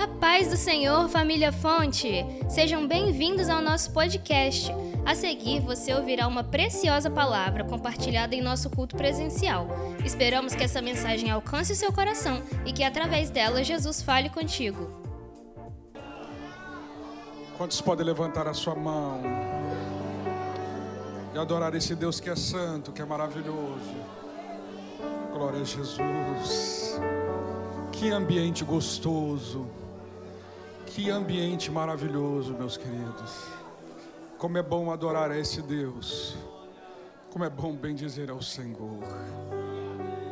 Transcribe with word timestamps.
A 0.00 0.08
paz 0.08 0.48
do 0.48 0.56
Senhor, 0.56 1.10
família 1.10 1.52
Fonte! 1.52 2.24
Sejam 2.48 2.88
bem-vindos 2.88 3.50
ao 3.50 3.60
nosso 3.60 3.92
podcast. 3.92 4.72
A 5.04 5.14
seguir, 5.14 5.60
você 5.60 5.92
ouvirá 5.92 6.26
uma 6.26 6.42
preciosa 6.42 7.10
palavra 7.10 7.64
compartilhada 7.64 8.34
em 8.34 8.40
nosso 8.40 8.70
culto 8.70 8.96
presencial. 8.96 9.68
Esperamos 10.02 10.54
que 10.54 10.64
essa 10.64 10.80
mensagem 10.80 11.30
alcance 11.30 11.74
o 11.74 11.76
seu 11.76 11.92
coração 11.92 12.42
e 12.64 12.72
que, 12.72 12.82
através 12.82 13.28
dela, 13.28 13.62
Jesus 13.62 14.00
fale 14.00 14.30
contigo. 14.30 14.88
Quantos 17.58 17.82
podem 17.82 18.06
levantar 18.06 18.48
a 18.48 18.54
sua 18.54 18.74
mão 18.74 19.20
e 21.34 21.38
adorar 21.38 21.74
esse 21.74 21.94
Deus 21.94 22.18
que 22.18 22.30
é 22.30 22.36
santo, 22.36 22.90
que 22.90 23.02
é 23.02 23.04
maravilhoso? 23.04 23.94
Glória 25.30 25.60
a 25.60 25.64
Jesus. 25.64 26.98
Que 27.92 28.08
ambiente 28.08 28.64
gostoso. 28.64 29.79
Que 30.90 31.08
ambiente 31.08 31.70
maravilhoso, 31.70 32.52
meus 32.52 32.76
queridos. 32.76 33.46
Como 34.36 34.58
é 34.58 34.62
bom 34.62 34.90
adorar 34.90 35.30
a 35.30 35.38
esse 35.38 35.62
Deus. 35.62 36.36
Como 37.30 37.44
é 37.44 37.48
bom 37.48 37.76
bendizer 37.76 38.28
ao 38.28 38.42
Senhor. 38.42 38.98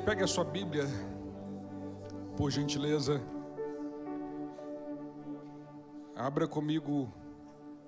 Pegue 0.05 0.25
a 0.25 0.27
sua 0.27 0.43
Bíblia, 0.43 0.85
por 2.37 2.51
gentileza. 2.51 3.23
Abra 6.17 6.49
comigo 6.49 7.09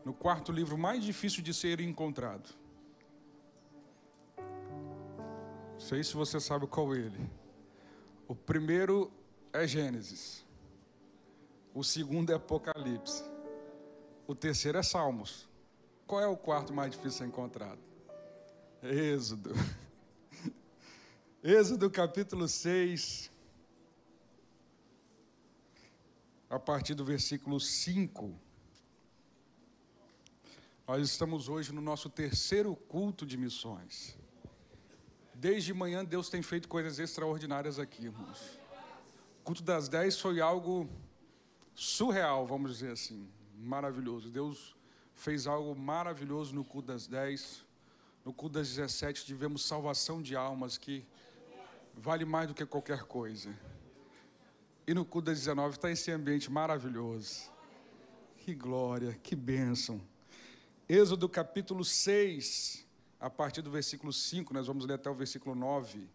no 0.05 0.15
quarto 0.15 0.53
livro 0.53 0.79
mais 0.79 1.03
difícil 1.03 1.43
de 1.43 1.53
ser 1.53 1.81
encontrado. 1.81 2.51
Não 5.73 5.81
sei 5.81 6.05
se 6.05 6.15
você 6.15 6.39
sabe 6.39 6.69
qual 6.69 6.95
é 6.95 6.99
ele. 6.99 7.31
O 8.29 8.35
primeiro 8.35 9.11
é 9.53 9.67
Gênesis. 9.67 10.49
O 11.73 11.85
segundo 11.85 12.31
é 12.31 12.35
Apocalipse. 12.35 13.23
O 14.27 14.35
terceiro 14.35 14.79
é 14.79 14.83
Salmos. 14.83 15.49
Qual 16.07 16.21
é 16.21 16.27
o 16.27 16.37
quarto 16.37 16.73
mais 16.73 16.91
difícil 16.91 17.27
encontrado? 17.27 17.79
Êxodo. 18.83 19.51
Êxodo 21.43 21.89
capítulo 21.89 22.49
6. 22.49 23.31
A 26.49 26.59
partir 26.59 26.95
do 26.95 27.05
versículo 27.05 27.61
5. 27.61 28.35
Nós 30.89 31.09
estamos 31.09 31.49
hoje 31.49 31.73
no 31.73 31.81
nosso 31.81 32.11
terceiro 32.11 32.75
culto 32.75 33.25
de 33.25 33.37
missões. 33.37 34.19
Desde 35.33 35.73
manhã 35.73 36.05
Deus 36.05 36.29
tem 36.29 36.43
feito 36.43 36.67
coisas 36.67 36.99
extraordinárias 36.99 37.79
aqui, 37.79 38.07
irmãos. 38.07 38.59
O 39.41 39.45
culto 39.45 39.63
das 39.63 39.89
10 39.89 40.19
foi 40.19 40.41
algo 40.41 40.91
surreal, 41.81 42.47
vamos 42.47 42.73
dizer 42.73 42.93
assim, 42.93 43.27
maravilhoso. 43.57 44.29
Deus 44.29 44.77
fez 45.15 45.47
algo 45.47 45.75
maravilhoso 45.75 46.55
no 46.55 46.63
culto 46.63 46.89
das 46.89 47.07
10. 47.07 47.65
No 48.23 48.35
culto 48.35 48.59
das 48.59 48.69
17 48.69 49.25
tivemos 49.25 49.65
salvação 49.65 50.21
de 50.21 50.37
almas 50.37 50.77
que 50.77 51.07
vale 51.95 52.27
mais 52.27 52.49
do 52.49 52.55
que 52.55 52.67
qualquer 52.67 53.05
coisa. 53.05 53.59
E 54.87 54.93
no 54.93 55.07
culto 55.07 55.27
das 55.31 55.39
19 55.39 55.77
está 55.77 55.91
esse 55.91 56.11
ambiente 56.11 56.51
maravilhoso. 56.51 57.51
Que 58.37 58.55
glória, 58.55 59.19
que 59.23 59.35
bênção. 59.35 60.03
Êxodo 60.87 61.31
capítulo 61.31 61.83
6, 61.83 62.87
a 63.19 63.31
partir 63.31 63.63
do 63.63 63.71
versículo 63.71 64.13
5, 64.13 64.53
nós 64.53 64.67
vamos 64.67 64.85
ler 64.85 64.95
até 64.95 65.09
o 65.09 65.15
versículo 65.15 65.55
9. 65.55 66.07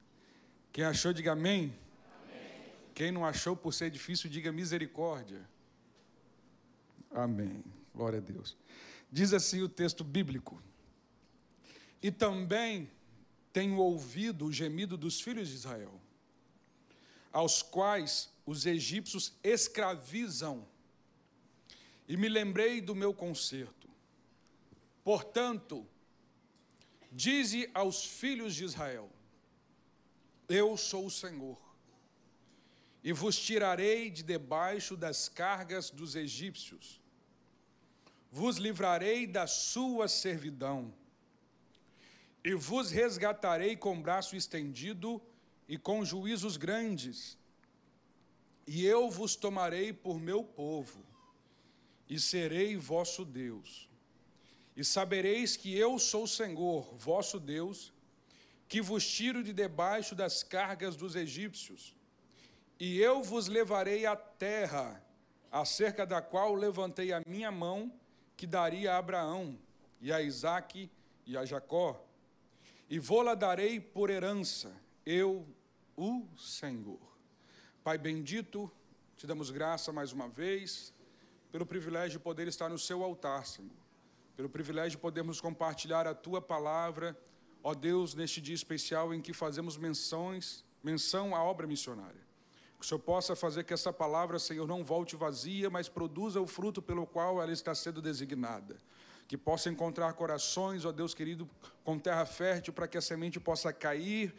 Quem 0.72 0.84
achou, 0.84 1.12
diga 1.12 1.32
amém. 1.32 1.74
amém. 2.24 2.72
Quem 2.94 3.12
não 3.12 3.26
achou, 3.26 3.56
por 3.56 3.74
ser 3.74 3.90
difícil, 3.90 4.30
diga 4.30 4.52
misericórdia. 4.52 5.55
Amém. 7.16 7.64
Glória 7.94 8.20
a 8.20 8.22
Deus. 8.22 8.58
Diz 9.10 9.34
assim 9.34 9.62
o 9.62 9.70
texto 9.70 10.04
bíblico: 10.04 10.62
E 12.04 12.12
também 12.12 12.92
tenho 13.54 13.78
ouvido 13.78 14.48
o 14.48 14.52
gemido 14.52 14.98
dos 14.98 15.22
filhos 15.22 15.48
de 15.48 15.56
Israel, 15.56 16.02
aos 17.32 17.62
quais 17.62 18.30
os 18.46 18.66
egípcios 18.66 19.34
escravizam, 19.42 20.68
e 22.06 22.18
me 22.18 22.28
lembrei 22.28 22.82
do 22.82 22.94
meu 22.94 23.14
conserto. 23.14 23.90
Portanto, 25.02 25.88
dize 27.10 27.70
aos 27.74 28.04
filhos 28.04 28.54
de 28.54 28.66
Israel: 28.66 29.10
Eu 30.50 30.76
sou 30.76 31.06
o 31.06 31.12
Senhor, 31.12 31.58
e 33.02 33.14
vos 33.14 33.40
tirarei 33.40 34.12
de 34.12 34.22
debaixo 34.22 34.98
das 34.98 35.30
cargas 35.30 35.90
dos 35.90 36.14
egípcios 36.18 37.05
vos 38.32 38.58
livrarei 38.58 39.26
da 39.26 39.48
sua 39.48 40.08
servidão, 40.08 40.94
e 42.44 42.54
vos 42.54 42.92
resgatarei 42.92 43.76
com 43.76 44.02
braço 44.02 44.36
estendido 44.36 45.22
e 45.68 45.78
com 45.78 46.06
juízos 46.06 46.58
grandes, 46.58 47.38
e 48.68 48.86
eu 48.86 49.10
vos 49.10 49.36
tomarei 49.36 49.94
por 49.94 50.20
meu 50.20 50.44
povo, 50.44 51.04
e 52.10 52.20
serei 52.20 52.76
vosso 52.76 53.26
Deus. 53.26 53.90
E 54.76 54.84
sabereis 54.84 55.56
que 55.56 55.76
eu 55.76 55.98
sou 55.98 56.24
o 56.24 56.28
Senhor, 56.28 56.94
vosso 56.96 57.40
Deus, 57.40 57.94
que 58.68 58.82
vos 58.82 59.08
tiro 59.08 59.44
de 59.44 59.54
debaixo 59.54 60.14
das 60.14 60.44
cargas 60.44 60.96
dos 60.96 61.16
egípcios, 61.16 61.96
e 62.80 63.00
eu 63.00 63.24
vos 63.24 63.48
levarei 63.48 64.06
à 64.06 64.16
terra, 64.16 65.02
acerca 65.52 66.06
da 66.06 66.22
qual 66.22 66.54
levantei 66.54 67.14
a 67.14 67.22
minha 67.26 67.52
mão, 67.52 67.92
que 68.36 68.46
daria 68.48 68.94
a 68.94 68.98
Abraão, 68.98 69.58
e 70.02 70.12
a 70.12 70.22
Isaque 70.22 70.90
e 71.26 71.38
a 71.38 71.46
Jacó, 71.46 72.06
e 72.90 73.00
vou-la 73.00 73.34
darei 73.34 73.80
por 73.80 74.10
herança, 74.10 74.72
eu, 75.06 75.48
o 75.98 76.28
Senhor. 76.38 77.00
Pai 77.84 77.98
bendito, 77.98 78.72
te 79.18 79.26
damos 79.26 79.50
graça 79.50 79.92
mais 79.92 80.12
uma 80.12 80.28
vez, 80.28 80.94
pelo 81.52 81.66
privilégio 81.66 82.20
de 82.20 82.24
poder 82.24 82.48
estar 82.48 82.70
no 82.70 82.78
seu 82.78 83.04
altar, 83.04 83.46
Senhor, 83.46 83.72
pelo 84.36 84.50
privilégio 84.50 84.92
de 84.92 84.98
podermos 84.98 85.40
compartilhar 85.40 86.06
a 86.06 86.14
tua 86.14 86.42
palavra, 86.42 87.18
ó 87.64 87.74
Deus, 87.74 88.14
neste 88.14 88.42
dia 88.42 88.54
especial 88.54 89.14
em 89.14 89.22
que 89.22 89.34
fazemos 89.34 89.78
menções, 89.78 90.64
menção 90.84 91.36
à 91.36 91.44
obra 91.44 91.66
missionária. 91.66 92.22
Que 92.80 92.86
o 92.86 92.88
Senhor 92.88 93.00
possa 93.00 93.36
fazer 93.36 93.64
que 93.64 93.74
essa 93.74 93.92
palavra, 93.92 94.38
Senhor, 94.40 94.68
não 94.68 94.84
volte 94.84 95.16
vazia, 95.16 95.70
mas 95.70 95.88
produza 95.88 96.40
o 96.42 96.48
fruto 96.48 96.82
pelo 96.82 97.06
qual 97.06 97.42
ela 97.42 97.52
está 97.52 97.74
sendo 97.74 98.02
designada. 98.02 98.82
Que 99.28 99.38
possa 99.38 99.70
encontrar 99.70 100.14
corações, 100.14 100.86
ó 100.86 100.92
Deus 100.92 101.14
querido, 101.14 101.50
com 101.84 101.98
terra 101.98 102.26
fértil, 102.26 102.74
para 102.74 102.88
que 102.88 102.98
a 102.98 103.02
semente 103.02 103.40
possa 103.40 103.74
cair, 103.74 104.36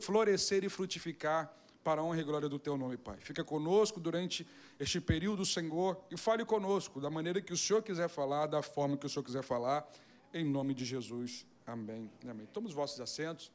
florescer 0.00 0.64
e 0.64 0.68
frutificar 0.68 1.52
para 1.84 2.00
a 2.00 2.04
honra 2.04 2.20
e 2.20 2.24
glória 2.24 2.48
do 2.48 2.58
teu 2.58 2.78
nome, 2.78 2.96
Pai. 2.96 3.18
Fica 3.20 3.44
conosco 3.44 4.00
durante 4.00 4.46
este 4.80 5.00
período, 5.00 5.44
Senhor, 5.44 6.00
e 6.10 6.16
fale 6.16 6.44
conosco 6.44 7.00
da 7.00 7.10
maneira 7.10 7.42
que 7.42 7.52
o 7.52 7.56
Senhor 7.56 7.82
quiser 7.82 8.08
falar, 8.08 8.46
da 8.46 8.62
forma 8.62 8.96
que 8.96 9.04
o 9.04 9.08
Senhor 9.08 9.22
quiser 9.22 9.42
falar, 9.42 9.86
em 10.32 10.44
nome 10.44 10.72
de 10.72 10.84
Jesus. 10.84 11.46
Amém. 11.66 12.10
Amém. 12.28 12.46
Toma 12.46 12.66
os 12.66 12.72
vossos 12.72 12.98
assentos. 13.00 13.52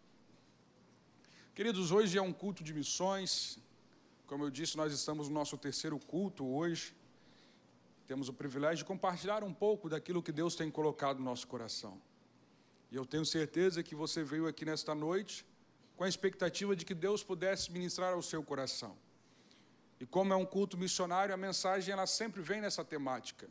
Queridos, 1.55 1.91
hoje 1.91 2.17
é 2.17 2.21
um 2.21 2.31
culto 2.31 2.63
de 2.63 2.73
missões, 2.73 3.59
como 4.29 4.43
eu 4.43 4.51
disse, 4.51 4.77
nós 4.77 4.93
estamos 4.93 5.27
no 5.27 5.33
nosso 5.33 5.57
terceiro 5.57 5.97
culto 5.97 6.45
hoje. 6.45 6.95
Temos 8.05 8.29
o 8.29 8.33
privilégio 8.33 8.77
de 8.77 8.85
compartilhar 8.85 9.43
um 9.43 9.51
pouco 9.51 9.89
daquilo 9.89 10.21
que 10.21 10.31
Deus 10.31 10.53
tem 10.55 10.69
colocado 10.69 11.17
no 11.17 11.25
nosso 11.25 11.47
coração. 11.47 11.99
E 12.91 12.95
eu 12.95 13.07
tenho 13.07 13.25
certeza 13.25 13.81
que 13.81 13.95
você 13.95 14.23
veio 14.23 14.45
aqui 14.45 14.63
nesta 14.63 14.93
noite 14.93 15.43
com 15.97 16.03
a 16.03 16.07
expectativa 16.07 16.75
de 16.75 16.85
que 16.85 16.93
Deus 16.93 17.23
pudesse 17.23 17.71
ministrar 17.71 18.13
ao 18.13 18.21
seu 18.21 18.43
coração. 18.43 18.95
E 19.99 20.05
como 20.05 20.31
é 20.31 20.35
um 20.35 20.45
culto 20.45 20.77
missionário, 20.77 21.33
a 21.33 21.37
mensagem 21.37 21.91
ela 21.91 22.05
sempre 22.05 22.39
vem 22.39 22.61
nessa 22.61 22.85
temática, 22.85 23.49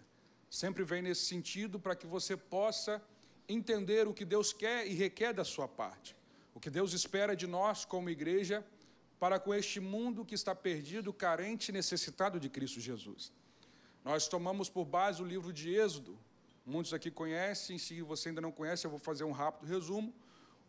sempre 0.48 0.84
vem 0.84 1.02
nesse 1.02 1.24
sentido 1.24 1.80
para 1.80 1.96
que 1.96 2.06
você 2.06 2.36
possa 2.36 3.02
entender 3.48 4.06
o 4.06 4.14
que 4.14 4.24
Deus 4.24 4.52
quer 4.52 4.86
e 4.86 4.94
requer 4.94 5.32
da 5.32 5.44
sua 5.44 5.66
parte. 5.66 6.14
O 6.54 6.60
que 6.60 6.70
Deus 6.70 6.92
espera 6.92 7.34
de 7.34 7.48
nós 7.48 7.84
como 7.84 8.08
igreja 8.08 8.64
para 9.18 9.38
com 9.38 9.52
este 9.52 9.80
mundo 9.80 10.24
que 10.24 10.34
está 10.34 10.54
perdido, 10.54 11.12
carente 11.12 11.70
e 11.70 11.72
necessitado 11.72 12.38
de 12.38 12.48
Cristo 12.48 12.80
Jesus. 12.80 13.32
Nós 14.04 14.28
tomamos 14.28 14.68
por 14.68 14.84
base 14.84 15.20
o 15.20 15.26
livro 15.26 15.52
de 15.52 15.74
Êxodo. 15.74 16.18
Muitos 16.64 16.94
aqui 16.94 17.10
conhecem, 17.10 17.78
se 17.78 18.00
você 18.02 18.28
ainda 18.28 18.40
não 18.40 18.52
conhece, 18.52 18.86
eu 18.86 18.90
vou 18.90 18.98
fazer 18.98 19.24
um 19.24 19.32
rápido 19.32 19.68
resumo. 19.68 20.14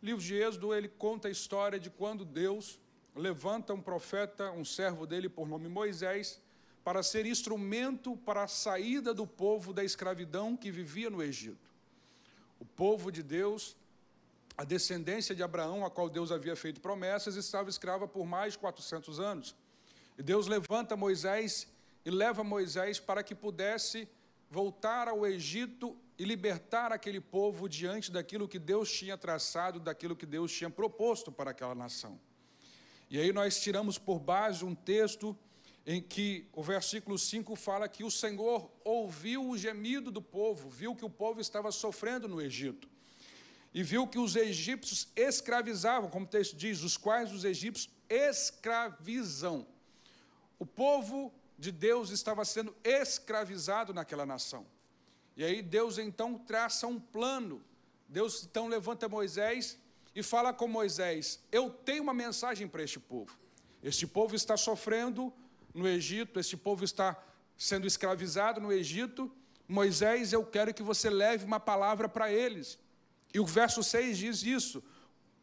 O 0.02 0.06
livro 0.06 0.22
de 0.22 0.34
Êxodo, 0.34 0.74
ele 0.74 0.88
conta 0.88 1.28
a 1.28 1.30
história 1.30 1.78
de 1.78 1.90
quando 1.90 2.24
Deus 2.24 2.78
levanta 3.14 3.72
um 3.72 3.80
profeta, 3.80 4.50
um 4.50 4.64
servo 4.64 5.06
dele 5.06 5.28
por 5.28 5.48
nome 5.48 5.68
Moisés, 5.68 6.40
para 6.82 7.02
ser 7.02 7.26
instrumento 7.26 8.16
para 8.16 8.44
a 8.44 8.48
saída 8.48 9.12
do 9.12 9.26
povo 9.26 9.72
da 9.72 9.84
escravidão 9.84 10.56
que 10.56 10.70
vivia 10.70 11.10
no 11.10 11.22
Egito. 11.22 11.70
O 12.58 12.64
povo 12.64 13.12
de 13.12 13.22
Deus 13.22 13.76
a 14.60 14.64
descendência 14.64 15.34
de 15.34 15.42
Abraão, 15.42 15.86
a 15.86 15.90
qual 15.90 16.10
Deus 16.10 16.30
havia 16.30 16.54
feito 16.54 16.82
promessas, 16.82 17.34
estava 17.34 17.70
escrava 17.70 18.06
por 18.06 18.26
mais 18.26 18.52
de 18.52 18.58
400 18.58 19.18
anos. 19.18 19.56
E 20.18 20.22
Deus 20.22 20.46
levanta 20.46 20.94
Moisés 20.94 21.66
e 22.04 22.10
leva 22.10 22.44
Moisés 22.44 23.00
para 23.00 23.22
que 23.22 23.34
pudesse 23.34 24.06
voltar 24.50 25.08
ao 25.08 25.26
Egito 25.26 25.96
e 26.18 26.26
libertar 26.26 26.92
aquele 26.92 27.22
povo 27.22 27.70
diante 27.70 28.12
daquilo 28.12 28.46
que 28.46 28.58
Deus 28.58 28.92
tinha 28.92 29.16
traçado, 29.16 29.80
daquilo 29.80 30.14
que 30.14 30.26
Deus 30.26 30.52
tinha 30.52 30.68
proposto 30.68 31.32
para 31.32 31.52
aquela 31.52 31.74
nação. 31.74 32.20
E 33.08 33.18
aí 33.18 33.32
nós 33.32 33.62
tiramos 33.62 33.96
por 33.96 34.18
base 34.18 34.62
um 34.62 34.74
texto 34.74 35.34
em 35.86 36.02
que 36.02 36.46
o 36.52 36.62
versículo 36.62 37.18
5 37.18 37.56
fala 37.56 37.88
que 37.88 38.04
o 38.04 38.10
Senhor 38.10 38.70
ouviu 38.84 39.48
o 39.48 39.56
gemido 39.56 40.10
do 40.10 40.20
povo, 40.20 40.68
viu 40.68 40.94
que 40.94 41.04
o 41.06 41.08
povo 41.08 41.40
estava 41.40 41.72
sofrendo 41.72 42.28
no 42.28 42.42
Egito. 42.42 42.99
E 43.72 43.82
viu 43.82 44.06
que 44.06 44.18
os 44.18 44.34
egípcios 44.34 45.08
escravizavam, 45.14 46.10
como 46.10 46.26
o 46.26 46.28
texto 46.28 46.56
diz, 46.56 46.82
os 46.82 46.96
quais 46.96 47.32
os 47.32 47.44
egípcios 47.44 47.88
escravizam. 48.08 49.66
O 50.58 50.66
povo 50.66 51.32
de 51.56 51.70
Deus 51.70 52.10
estava 52.10 52.44
sendo 52.44 52.74
escravizado 52.82 53.94
naquela 53.94 54.26
nação. 54.26 54.66
E 55.36 55.44
aí 55.44 55.62
Deus 55.62 55.98
então 55.98 56.36
traça 56.36 56.86
um 56.86 56.98
plano. 56.98 57.62
Deus 58.08 58.44
então 58.44 58.66
levanta 58.66 59.08
Moisés 59.08 59.78
e 60.14 60.22
fala 60.22 60.52
com 60.52 60.66
Moisés: 60.66 61.40
Eu 61.52 61.70
tenho 61.70 62.02
uma 62.02 62.12
mensagem 62.12 62.66
para 62.66 62.82
este 62.82 62.98
povo. 62.98 63.38
Este 63.82 64.06
povo 64.06 64.34
está 64.34 64.56
sofrendo 64.56 65.32
no 65.72 65.86
Egito, 65.88 66.40
este 66.40 66.56
povo 66.56 66.84
está 66.84 67.16
sendo 67.56 67.86
escravizado 67.86 68.60
no 68.60 68.72
Egito. 68.72 69.30
Moisés, 69.68 70.32
eu 70.32 70.44
quero 70.44 70.74
que 70.74 70.82
você 70.82 71.08
leve 71.08 71.44
uma 71.44 71.60
palavra 71.60 72.08
para 72.08 72.32
eles. 72.32 72.78
E 73.32 73.40
o 73.40 73.46
verso 73.46 73.82
6 73.82 74.18
diz 74.18 74.42
isso. 74.42 74.82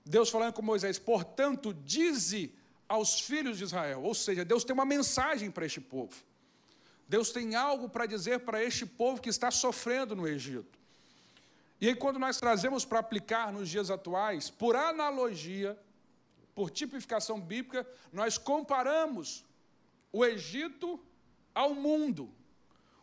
Deus 0.06 0.30
falando 0.30 0.54
com 0.54 0.62
Moisés: 0.62 1.00
Portanto, 1.00 1.74
dize 1.74 2.54
aos 2.88 3.20
filhos 3.20 3.58
de 3.58 3.64
Israel. 3.64 4.04
Ou 4.04 4.14
seja, 4.14 4.46
Deus 4.46 4.64
tem 4.64 4.74
uma 4.74 4.86
mensagem 4.86 5.52
para 5.52 5.66
este 5.66 5.82
povo. 5.82 6.16
Deus 7.08 7.32
tem 7.32 7.56
algo 7.56 7.88
para 7.90 8.06
dizer 8.06 8.40
para 8.40 8.64
este 8.64 8.86
povo 8.86 9.22
que 9.22 9.30
está 9.30 9.50
sofrendo 9.50 10.16
no 10.16 10.28
Egito. 10.28 10.78
E 11.80 11.88
aí, 11.88 11.96
quando 11.96 12.20
nós 12.20 12.40
trazemos 12.40 12.84
para 12.84 13.00
aplicar 13.00 13.54
nos 13.54 13.70
dias 13.70 13.90
atuais, 13.90 14.50
por 14.50 14.76
analogia, 14.76 15.78
por 16.56 16.70
tipificação 16.72 17.40
bíblica, 17.40 17.88
nós 18.12 18.38
comparamos 18.38 19.46
o 20.12 20.26
Egito 20.26 21.00
ao 21.54 21.76
mundo. 21.76 22.34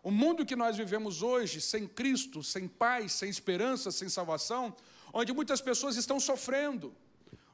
O 0.05 0.11
mundo 0.11 0.45
que 0.45 0.55
nós 0.55 0.77
vivemos 0.77 1.23
hoje, 1.23 1.63
sem 1.63 1.87
Cristo, 1.87 2.43
sem 2.43 2.69
paz, 2.69 3.13
sem 3.13 3.31
esperança, 3.31 3.91
sem 3.91 4.07
salvação, 4.07 4.77
onde 5.15 5.33
muitas 5.33 5.63
pessoas 5.63 5.97
estão 5.97 6.21
sofrendo, 6.21 6.95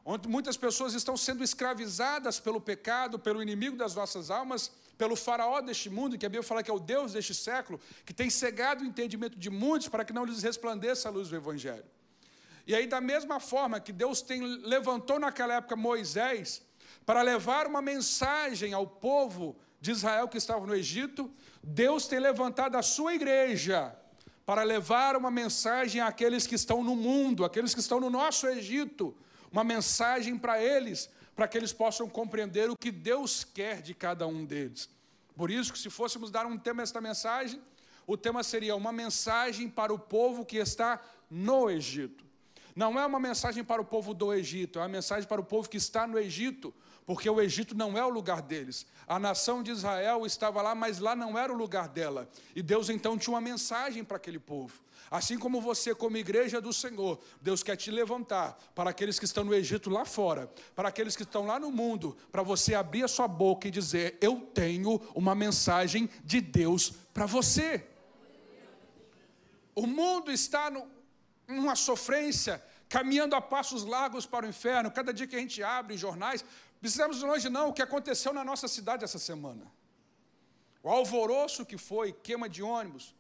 onde 0.05 0.29
muitas 0.29 0.57
pessoas 0.57 0.93
estão 0.93 1.17
sendo 1.17 1.45
escravizadas 1.45 2.41
pelo 2.41 2.61
pecado, 2.61 3.21
pelo 3.21 3.41
inimigo 3.41 3.77
das 3.77 3.95
nossas 3.95 4.33
almas, 4.33 4.73
pelo 4.99 5.15
faraó 5.15 5.61
deste 5.61 5.89
mundo, 5.89 6.19
que 6.19 6.27
a 6.27 6.29
Bíblia 6.29 6.43
fala 6.43 6.61
que 6.61 6.71
é 6.73 6.75
o 6.75 6.81
Deus 6.81 7.13
deste 7.13 7.35
século, 7.37 7.81
que 8.05 8.13
tem 8.13 8.29
cegado 8.29 8.83
o 8.83 8.87
entendimento 8.87 9.39
de 9.39 9.49
muitos 9.49 9.87
para 9.87 10.05
que 10.05 10.13
não 10.13 10.25
lhes 10.25 10.43
resplandeça 10.43 11.09
a 11.09 11.13
luz 11.13 11.29
do 11.29 11.37
Evangelho. 11.37 11.87
E 12.67 12.75
aí, 12.75 12.85
da 12.85 13.01
mesma 13.01 13.39
forma 13.39 13.79
que 13.79 13.93
Deus 13.93 14.23
tem, 14.23 14.41
levantou 14.43 15.21
naquela 15.21 15.55
época 15.55 15.77
Moisés 15.77 16.63
para 17.07 17.23
levar 17.23 17.69
uma 17.69 17.81
mensagem 17.81 18.73
ao 18.73 18.89
povo 18.89 19.57
de 19.81 19.91
Israel 19.91 20.29
que 20.29 20.37
estava 20.37 20.67
no 20.67 20.75
Egito, 20.75 21.31
Deus 21.63 22.07
tem 22.07 22.19
levantado 22.19 22.77
a 22.77 22.83
sua 22.83 23.15
igreja 23.15 23.97
para 24.45 24.63
levar 24.63 25.17
uma 25.17 25.31
mensagem 25.31 26.01
àqueles 26.01 26.47
que 26.47 26.55
estão 26.55 26.83
no 26.83 26.97
mundo, 26.97 27.45
àqueles 27.45 27.73
que 27.73 27.81
estão 27.81 28.01
no 28.01 28.11
nosso 28.11 28.47
Egito, 28.47 29.17
uma 29.51 29.65
mensagem 29.65 30.37
para 30.37 30.63
eles, 30.63 31.09
para 31.35 31.49
que 31.49 31.57
eles 31.57 31.73
possam 31.73 32.09
compreender 32.09 32.69
o 32.69 32.77
que 32.77 32.91
Deus 32.91 33.45
quer 33.45 33.81
de 33.81 33.95
cada 33.95 34.27
um 34.27 34.45
deles. 34.45 34.89
Por 35.37 35.51
isso 35.51 35.73
que 35.73 35.79
se 35.79 35.89
fôssemos 35.89 36.31
dar 36.31 36.47
um 36.47 36.59
tema 36.59 36.83
a 36.83 36.85
esta 36.85 37.01
mensagem, 37.01 37.61
o 38.07 38.17
tema 38.17 38.43
seria 38.43 38.75
uma 38.75 38.93
mensagem 38.93 39.69
para 39.69 39.93
o 39.93 39.99
povo 39.99 40.45
que 40.45 40.57
está 40.57 41.01
no 41.31 41.71
Egito. 41.71 42.25
Não 42.75 42.99
é 42.99 43.07
uma 43.07 43.21
mensagem 43.21 43.63
para 43.63 43.81
o 43.81 43.85
povo 43.85 44.13
do 44.13 44.33
Egito, 44.35 44.79
é 44.79 44.83
uma 44.83 44.89
mensagem 44.89 45.29
para 45.29 45.41
o 45.41 45.45
povo 45.45 45.69
que 45.69 45.77
está 45.77 46.07
no 46.07 46.19
Egito, 46.19 46.75
porque 47.11 47.29
o 47.29 47.41
Egito 47.41 47.77
não 47.77 47.99
é 47.99 48.05
o 48.05 48.09
lugar 48.09 48.41
deles. 48.41 48.87
A 49.05 49.19
nação 49.19 49.65
de 49.65 49.73
Israel 49.73 50.25
estava 50.25 50.63
lá, 50.63 50.77
mas 50.77 51.01
lá 51.01 51.17
não 51.17 51.37
era 51.37 51.53
o 51.53 51.57
lugar 51.57 51.89
dela. 51.89 52.31
E 52.55 52.63
Deus 52.63 52.89
então 52.89 53.19
tinha 53.19 53.35
uma 53.35 53.41
mensagem 53.41 54.05
para 54.05 54.17
aquele 54.17 54.39
povo. 54.39 54.81
Assim 55.11 55.37
como 55.37 55.61
você, 55.61 55.93
como 55.93 56.17
igreja 56.17 56.61
do 56.61 56.73
Senhor, 56.73 57.19
Deus 57.41 57.65
quer 57.65 57.75
te 57.75 57.91
levantar 57.91 58.57
para 58.77 58.91
aqueles 58.91 59.19
que 59.19 59.25
estão 59.25 59.43
no 59.43 59.53
Egito 59.53 59.91
lá 59.91 60.05
fora, 60.05 60.49
para 60.77 60.89
aqueles 60.89 61.17
que 61.17 61.25
estão 61.25 61.45
lá 61.47 61.59
no 61.59 61.73
mundo, 61.73 62.17
para 62.31 62.45
você 62.45 62.77
abrir 62.77 63.03
a 63.03 63.09
sua 63.09 63.27
boca 63.27 63.67
e 63.67 63.73
dizer: 63.73 64.17
Eu 64.21 64.49
tenho 64.55 65.03
uma 65.13 65.35
mensagem 65.35 66.09
de 66.23 66.41
Deus 66.41 66.93
para 67.13 67.27
você. 67.27 67.89
O 69.75 69.85
mundo 69.85 70.31
está 70.31 70.71
no, 70.71 70.87
numa 71.49 71.75
sofrência, 71.75 72.63
caminhando 72.89 73.35
a 73.35 73.41
passos 73.41 73.85
largos 73.85 74.27
para 74.27 74.47
o 74.47 74.49
inferno. 74.49 74.93
Cada 74.93 75.13
dia 75.13 75.27
que 75.27 75.35
a 75.35 75.41
gente 75.41 75.61
abre 75.61 75.97
jornais, 75.97 76.45
precisamos 76.81 77.23
longe 77.23 77.49
não 77.49 77.69
o 77.69 77.73
que 77.73 77.83
aconteceu 77.83 78.33
na 78.33 78.45
nossa 78.45 78.67
cidade 78.67 79.05
essa 79.05 79.19
semana. 79.19 79.71
O 80.83 80.89
alvoroço 80.89 81.65
que 81.67 81.77
foi, 81.77 82.13
queima 82.13 82.49
de 82.49 82.63
ônibus, 82.63 83.15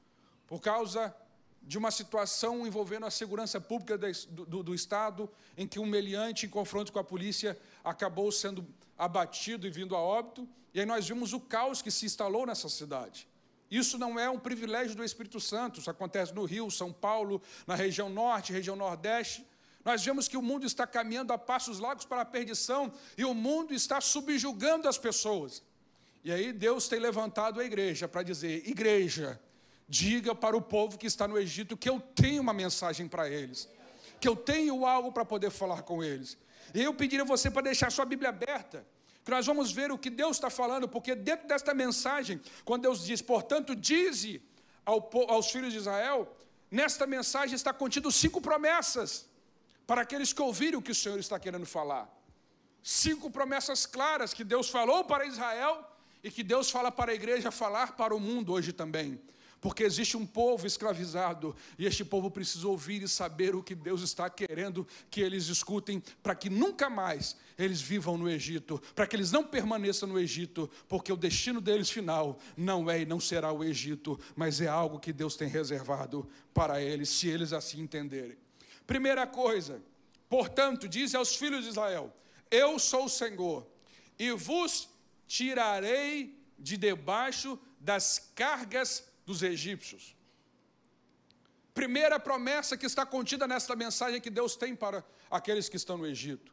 por 0.46 0.60
causa 0.60 1.14
de 1.62 1.76
uma 1.76 1.90
situação 1.90 2.66
envolvendo 2.66 3.06
a 3.06 3.10
segurança 3.10 3.60
pública 3.60 3.98
do, 3.98 4.46
do, 4.46 4.62
do, 4.62 4.74
Estado, 4.74 5.30
em 5.56 5.66
que 5.66 5.78
um 5.78 5.86
meliante, 5.86 6.46
em 6.46 6.48
confronto 6.48 6.92
com 6.92 6.98
a 6.98 7.04
polícia, 7.04 7.58
acabou 7.84 8.32
sendo 8.32 8.66
abatido 8.96 9.66
e 9.66 9.70
vindo 9.70 9.94
a 9.94 10.00
óbito. 10.00 10.48
E 10.72 10.80
aí 10.80 10.86
nós 10.86 11.06
vimos 11.06 11.32
o 11.32 11.40
caos 11.40 11.82
que 11.82 11.90
se 11.90 12.06
instalou 12.06 12.46
nessa 12.46 12.68
cidade. 12.68 13.28
Isso 13.70 13.98
não 13.98 14.18
é 14.18 14.28
um 14.28 14.38
privilégio 14.38 14.96
do 14.96 15.04
Espírito 15.04 15.38
Santo, 15.38 15.78
isso 15.78 15.90
acontece 15.90 16.34
no 16.34 16.44
Rio, 16.44 16.70
São 16.70 16.92
Paulo, 16.92 17.40
na 17.66 17.74
região 17.74 18.08
norte, 18.08 18.52
região 18.52 18.74
nordeste. 18.74 19.46
Nós 19.90 20.04
vemos 20.04 20.28
que 20.28 20.36
o 20.36 20.42
mundo 20.42 20.64
está 20.64 20.86
caminhando 20.86 21.32
a 21.32 21.38
passos 21.38 21.80
largos 21.80 22.04
para 22.04 22.20
a 22.22 22.24
perdição 22.24 22.92
e 23.18 23.24
o 23.24 23.34
mundo 23.34 23.74
está 23.74 24.00
subjugando 24.00 24.88
as 24.88 24.96
pessoas. 24.96 25.64
E 26.22 26.30
aí 26.30 26.52
Deus 26.52 26.86
tem 26.86 27.00
levantado 27.00 27.58
a 27.58 27.64
igreja 27.64 28.06
para 28.06 28.22
dizer: 28.22 28.68
igreja, 28.68 29.40
diga 29.88 30.32
para 30.32 30.56
o 30.56 30.62
povo 30.62 30.96
que 30.96 31.08
está 31.08 31.26
no 31.26 31.36
Egito 31.36 31.76
que 31.76 31.88
eu 31.88 31.98
tenho 32.14 32.40
uma 32.40 32.52
mensagem 32.52 33.08
para 33.08 33.28
eles, 33.28 33.68
que 34.20 34.28
eu 34.28 34.36
tenho 34.36 34.86
algo 34.86 35.10
para 35.10 35.24
poder 35.24 35.50
falar 35.50 35.82
com 35.82 36.04
eles. 36.04 36.38
E 36.72 36.84
eu 36.84 36.94
pediria 36.94 37.24
você 37.24 37.50
para 37.50 37.62
deixar 37.62 37.90
sua 37.90 38.04
Bíblia 38.04 38.28
aberta, 38.28 38.86
que 39.24 39.30
nós 39.32 39.44
vamos 39.44 39.72
ver 39.72 39.90
o 39.90 39.98
que 39.98 40.08
Deus 40.08 40.36
está 40.36 40.50
falando, 40.50 40.86
porque 40.86 41.16
dentro 41.16 41.48
desta 41.48 41.74
mensagem, 41.74 42.40
quando 42.64 42.82
Deus 42.82 43.04
diz, 43.04 43.20
portanto, 43.20 43.74
dize 43.74 44.40
ao, 44.86 45.10
aos 45.28 45.50
filhos 45.50 45.72
de 45.72 45.80
Israel, 45.80 46.32
nesta 46.70 47.08
mensagem 47.08 47.56
está 47.56 47.72
contido 47.72 48.12
cinco 48.12 48.40
promessas 48.40 49.28
para 49.90 50.02
aqueles 50.02 50.32
que 50.32 50.40
ouvirem 50.40 50.78
o 50.78 50.82
que 50.82 50.92
o 50.92 50.94
Senhor 50.94 51.18
está 51.18 51.36
querendo 51.36 51.66
falar. 51.66 52.08
Cinco 52.80 53.28
promessas 53.28 53.86
claras 53.86 54.32
que 54.32 54.44
Deus 54.44 54.68
falou 54.68 55.02
para 55.02 55.26
Israel 55.26 55.84
e 56.22 56.30
que 56.30 56.44
Deus 56.44 56.70
fala 56.70 56.92
para 56.92 57.10
a 57.10 57.14
igreja 57.16 57.50
falar 57.50 57.96
para 57.96 58.14
o 58.14 58.20
mundo 58.20 58.52
hoje 58.52 58.72
também. 58.72 59.20
Porque 59.60 59.82
existe 59.82 60.16
um 60.16 60.24
povo 60.24 60.64
escravizado 60.64 61.56
e 61.76 61.86
este 61.86 62.04
povo 62.04 62.30
precisa 62.30 62.68
ouvir 62.68 63.02
e 63.02 63.08
saber 63.08 63.56
o 63.56 63.64
que 63.64 63.74
Deus 63.74 64.02
está 64.02 64.30
querendo 64.30 64.86
que 65.10 65.20
eles 65.20 65.48
escutem, 65.48 66.00
para 66.22 66.36
que 66.36 66.48
nunca 66.48 66.88
mais 66.88 67.34
eles 67.58 67.80
vivam 67.80 68.16
no 68.16 68.30
Egito, 68.30 68.80
para 68.94 69.08
que 69.08 69.16
eles 69.16 69.32
não 69.32 69.42
permaneçam 69.42 70.08
no 70.08 70.20
Egito, 70.20 70.70
porque 70.88 71.12
o 71.12 71.16
destino 71.16 71.60
deles 71.60 71.90
final 71.90 72.38
não 72.56 72.88
é 72.88 73.00
e 73.00 73.04
não 73.04 73.18
será 73.18 73.50
o 73.50 73.64
Egito, 73.64 74.20
mas 74.36 74.60
é 74.60 74.68
algo 74.68 75.00
que 75.00 75.12
Deus 75.12 75.34
tem 75.34 75.48
reservado 75.48 76.30
para 76.54 76.80
eles, 76.80 77.08
se 77.08 77.26
eles 77.26 77.52
assim 77.52 77.80
entenderem. 77.80 78.38
Primeira 78.90 79.24
coisa, 79.24 79.80
portanto, 80.28 80.88
diz 80.88 81.14
aos 81.14 81.36
filhos 81.36 81.62
de 81.62 81.70
Israel: 81.70 82.12
Eu 82.50 82.76
sou 82.76 83.04
o 83.04 83.08
Senhor, 83.08 83.64
e 84.18 84.32
vos 84.32 84.88
tirarei 85.28 86.36
de 86.58 86.76
debaixo 86.76 87.56
das 87.78 88.32
cargas 88.34 89.04
dos 89.24 89.44
egípcios. 89.44 90.16
Primeira 91.72 92.18
promessa 92.18 92.76
que 92.76 92.84
está 92.84 93.06
contida 93.06 93.46
nesta 93.46 93.76
mensagem 93.76 94.20
que 94.20 94.28
Deus 94.28 94.56
tem 94.56 94.74
para 94.74 95.04
aqueles 95.30 95.68
que 95.68 95.76
estão 95.76 95.96
no 95.96 96.04
Egito. 96.04 96.52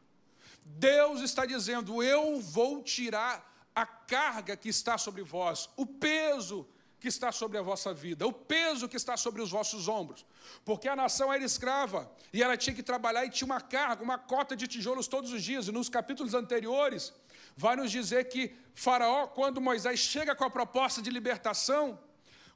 Deus 0.64 1.20
está 1.22 1.44
dizendo: 1.44 2.00
Eu 2.04 2.40
vou 2.40 2.84
tirar 2.84 3.68
a 3.74 3.84
carga 3.84 4.56
que 4.56 4.68
está 4.68 4.96
sobre 4.96 5.24
vós, 5.24 5.68
o 5.76 5.84
peso 5.84 6.68
que 7.00 7.08
está 7.08 7.30
sobre 7.30 7.58
a 7.58 7.62
vossa 7.62 7.94
vida, 7.94 8.26
o 8.26 8.32
peso 8.32 8.88
que 8.88 8.96
está 8.96 9.16
sobre 9.16 9.40
os 9.40 9.50
vossos 9.50 9.86
ombros. 9.86 10.26
Porque 10.64 10.88
a 10.88 10.96
nação 10.96 11.32
era 11.32 11.44
escrava 11.44 12.10
e 12.32 12.42
ela 12.42 12.56
tinha 12.56 12.74
que 12.74 12.82
trabalhar 12.82 13.24
e 13.24 13.30
tinha 13.30 13.46
uma 13.46 13.60
carga, 13.60 14.02
uma 14.02 14.18
cota 14.18 14.56
de 14.56 14.66
tijolos 14.66 15.06
todos 15.06 15.32
os 15.32 15.42
dias. 15.42 15.68
E 15.68 15.72
nos 15.72 15.88
capítulos 15.88 16.34
anteriores, 16.34 17.12
vai 17.56 17.76
nos 17.76 17.90
dizer 17.90 18.28
que 18.28 18.52
Faraó, 18.74 19.26
quando 19.28 19.60
Moisés 19.60 20.00
chega 20.00 20.34
com 20.34 20.44
a 20.44 20.50
proposta 20.50 21.00
de 21.00 21.10
libertação, 21.10 21.98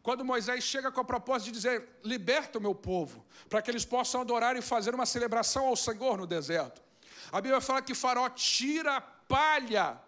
quando 0.03 0.25
Moisés 0.25 0.65
chega 0.65 0.91
com 0.91 1.01
a 1.01 1.05
proposta 1.05 1.47
de 1.47 1.53
dizer: 1.53 1.89
liberta 2.03 2.59
o 2.59 2.61
meu 2.61 2.75
povo, 2.75 3.25
para 3.49 3.63
que 3.63 3.71
eles 3.71 3.85
possam 3.85 4.21
adorar 4.21 4.57
e 4.57 4.63
fazer 4.63 4.95
uma 4.95 5.07
celebração 5.07 5.67
ao 5.67 5.77
Senhor 5.77 6.19
no 6.19 6.27
deserto. 6.27 6.83
A 7.31 7.41
Bíblia 7.41 7.61
fala 7.61 7.81
que 7.81 7.95
Faraó 7.95 8.29
tira 8.29 8.97
a 8.97 9.01
palha 9.01 10.01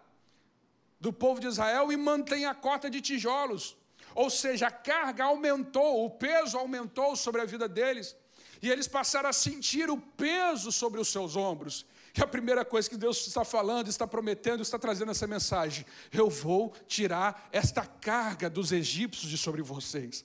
do 0.99 1.13
povo 1.13 1.39
de 1.39 1.47
Israel 1.47 1.91
e 1.91 1.97
mantém 1.97 2.45
a 2.45 2.53
cota 2.53 2.89
de 2.89 2.99
tijolos. 2.99 3.77
Ou 4.15 4.29
seja, 4.29 4.67
a 4.67 4.71
carga 4.71 5.25
aumentou, 5.25 6.05
o 6.05 6.09
peso 6.09 6.57
aumentou 6.57 7.17
sobre 7.17 7.41
a 7.41 7.45
vida 7.45 7.67
deles. 7.67 8.15
E 8.61 8.71
eles 8.71 8.87
passaram 8.87 9.29
a 9.29 9.33
sentir 9.33 9.89
o 9.89 9.97
peso 9.97 10.71
sobre 10.71 11.01
os 11.01 11.09
seus 11.09 11.35
ombros. 11.35 11.85
E 12.17 12.23
a 12.23 12.25
primeira 12.25 12.63
coisa 12.63 12.89
que 12.89 12.95
Deus 12.95 13.27
está 13.27 13.43
falando, 13.43 13.89
está 13.89 14.07
prometendo, 14.07 14.63
está 14.63 14.79
trazendo 14.79 15.11
essa 15.11 15.27
mensagem: 15.27 15.85
eu 16.13 16.29
vou 16.29 16.73
tirar 16.87 17.49
esta 17.51 17.85
carga 17.85 18.49
dos 18.49 18.71
egípcios 18.71 19.29
de 19.29 19.37
sobre 19.37 19.61
vocês. 19.61 20.23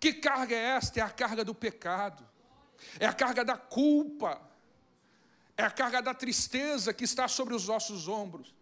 Que 0.00 0.14
carga 0.14 0.56
é 0.56 0.76
esta? 0.76 1.00
É 1.00 1.02
a 1.02 1.10
carga 1.10 1.44
do 1.44 1.54
pecado, 1.54 2.26
é 2.98 3.04
a 3.04 3.12
carga 3.12 3.44
da 3.44 3.58
culpa, 3.58 4.40
é 5.54 5.62
a 5.62 5.70
carga 5.70 6.00
da 6.00 6.14
tristeza 6.14 6.94
que 6.94 7.04
está 7.04 7.28
sobre 7.28 7.54
os 7.54 7.68
nossos 7.68 8.08
ombros. 8.08 8.54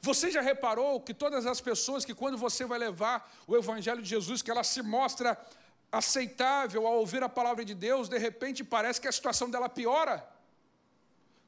Você 0.00 0.30
já 0.30 0.40
reparou 0.40 1.00
que 1.00 1.14
todas 1.14 1.46
as 1.46 1.60
pessoas 1.60 2.04
que, 2.04 2.14
quando 2.14 2.36
você 2.36 2.64
vai 2.64 2.78
levar 2.78 3.32
o 3.46 3.56
Evangelho 3.56 4.02
de 4.02 4.08
Jesus, 4.08 4.42
que 4.42 4.50
ela 4.50 4.64
se 4.64 4.82
mostra 4.82 5.38
aceitável 5.90 6.86
ao 6.86 6.98
ouvir 6.98 7.22
a 7.22 7.28
palavra 7.28 7.64
de 7.64 7.74
Deus, 7.74 8.08
de 8.08 8.18
repente 8.18 8.64
parece 8.64 9.00
que 9.00 9.08
a 9.08 9.12
situação 9.12 9.48
dela 9.48 9.68
piora? 9.68 10.26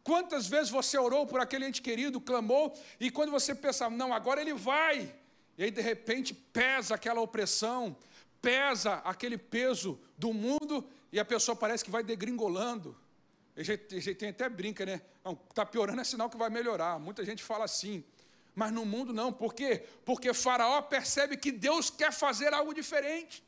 Quantas 0.03 0.47
vezes 0.47 0.71
você 0.71 0.97
orou 0.97 1.27
por 1.27 1.41
aquele 1.41 1.67
ente 1.67 1.83
querido, 1.83 2.21
clamou, 2.21 2.75
e 2.99 3.11
quando 3.11 3.31
você 3.31 3.55
pensa, 3.55 3.91
não, 3.91 4.13
agora 4.13 4.41
ele 4.41 4.55
vai, 4.55 5.15
e 5.57 5.65
aí 5.65 5.71
de 5.71 5.83
repente 5.83 6.33
pesa 6.33 6.95
aquela 6.95 7.21
opressão, 7.21 7.97
pesa 8.41 8.95
aquele 9.05 9.37
peso 9.37 10.01
do 10.17 10.33
mundo, 10.33 10.89
e 11.13 11.21
a 11.21 11.25
pessoa 11.25 11.55
parece 11.55 11.85
que 11.85 11.91
vai 11.91 12.03
degringolando. 12.03 12.97
A 13.57 13.63
gente, 13.63 14.15
tem 14.15 14.29
até 14.29 14.49
brinca, 14.49 14.87
né? 14.87 15.01
Está 15.51 15.67
piorando 15.67 16.01
é 16.01 16.05
sinal 16.05 16.31
que 16.31 16.37
vai 16.37 16.49
melhorar. 16.49 16.99
Muita 17.01 17.25
gente 17.25 17.43
fala 17.43 17.65
assim. 17.65 18.05
Mas 18.59 18.73
no 18.73 18.85
mundo 18.85 19.13
não. 19.13 19.33
Por 19.33 19.55
quê? 19.55 19.85
Porque 20.05 20.35
Faraó 20.35 20.83
percebe 20.83 21.37
que 21.37 21.53
Deus 21.53 21.91
quer 21.91 22.13
fazer 22.13 22.53
algo 22.53 22.75
diferente. 22.75 23.41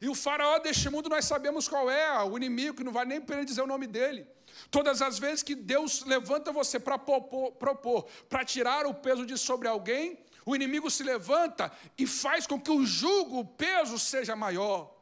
E 0.00 0.08
o 0.08 0.14
faraó 0.14 0.58
deste 0.58 0.90
mundo 0.90 1.08
nós 1.08 1.24
sabemos 1.24 1.68
qual 1.68 1.88
é, 1.88 2.20
o 2.24 2.36
inimigo, 2.36 2.78
que 2.78 2.82
não 2.82 2.90
vai 2.90 3.04
nem 3.04 3.22
dizer 3.44 3.62
o 3.62 3.66
nome 3.66 3.86
dele. 3.86 4.26
Todas 4.68 5.02
as 5.02 5.20
vezes 5.20 5.44
que 5.44 5.54
Deus 5.54 6.02
levanta 6.04 6.50
você 6.50 6.80
para 6.80 6.98
propor, 6.98 8.06
para 8.28 8.44
tirar 8.44 8.86
o 8.86 8.94
peso 8.94 9.24
de 9.24 9.38
sobre 9.38 9.68
alguém, 9.68 10.18
o 10.44 10.56
inimigo 10.56 10.90
se 10.90 11.04
levanta 11.04 11.70
e 11.96 12.04
faz 12.04 12.44
com 12.44 12.60
que 12.60 12.72
o 12.72 12.84
jugo, 12.84 13.38
o 13.38 13.44
peso 13.44 14.00
seja 14.00 14.34
maior. 14.34 14.92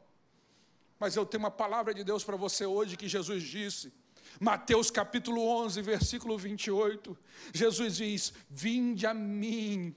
Mas 0.99 1.15
eu 1.15 1.25
tenho 1.25 1.41
uma 1.43 1.49
palavra 1.49 1.91
de 1.91 2.03
Deus 2.03 2.23
para 2.23 2.35
você 2.35 2.67
hoje 2.67 2.95
que 2.97 3.07
Jesus 3.07 3.41
disse. 3.41 3.91
Mateus 4.39 4.91
capítulo 4.91 5.41
11, 5.63 5.81
versículo 5.81 6.37
28. 6.37 7.17
Jesus 7.53 7.97
diz: 7.97 8.33
Vinde 8.49 9.07
a 9.07 9.13
mim 9.13 9.95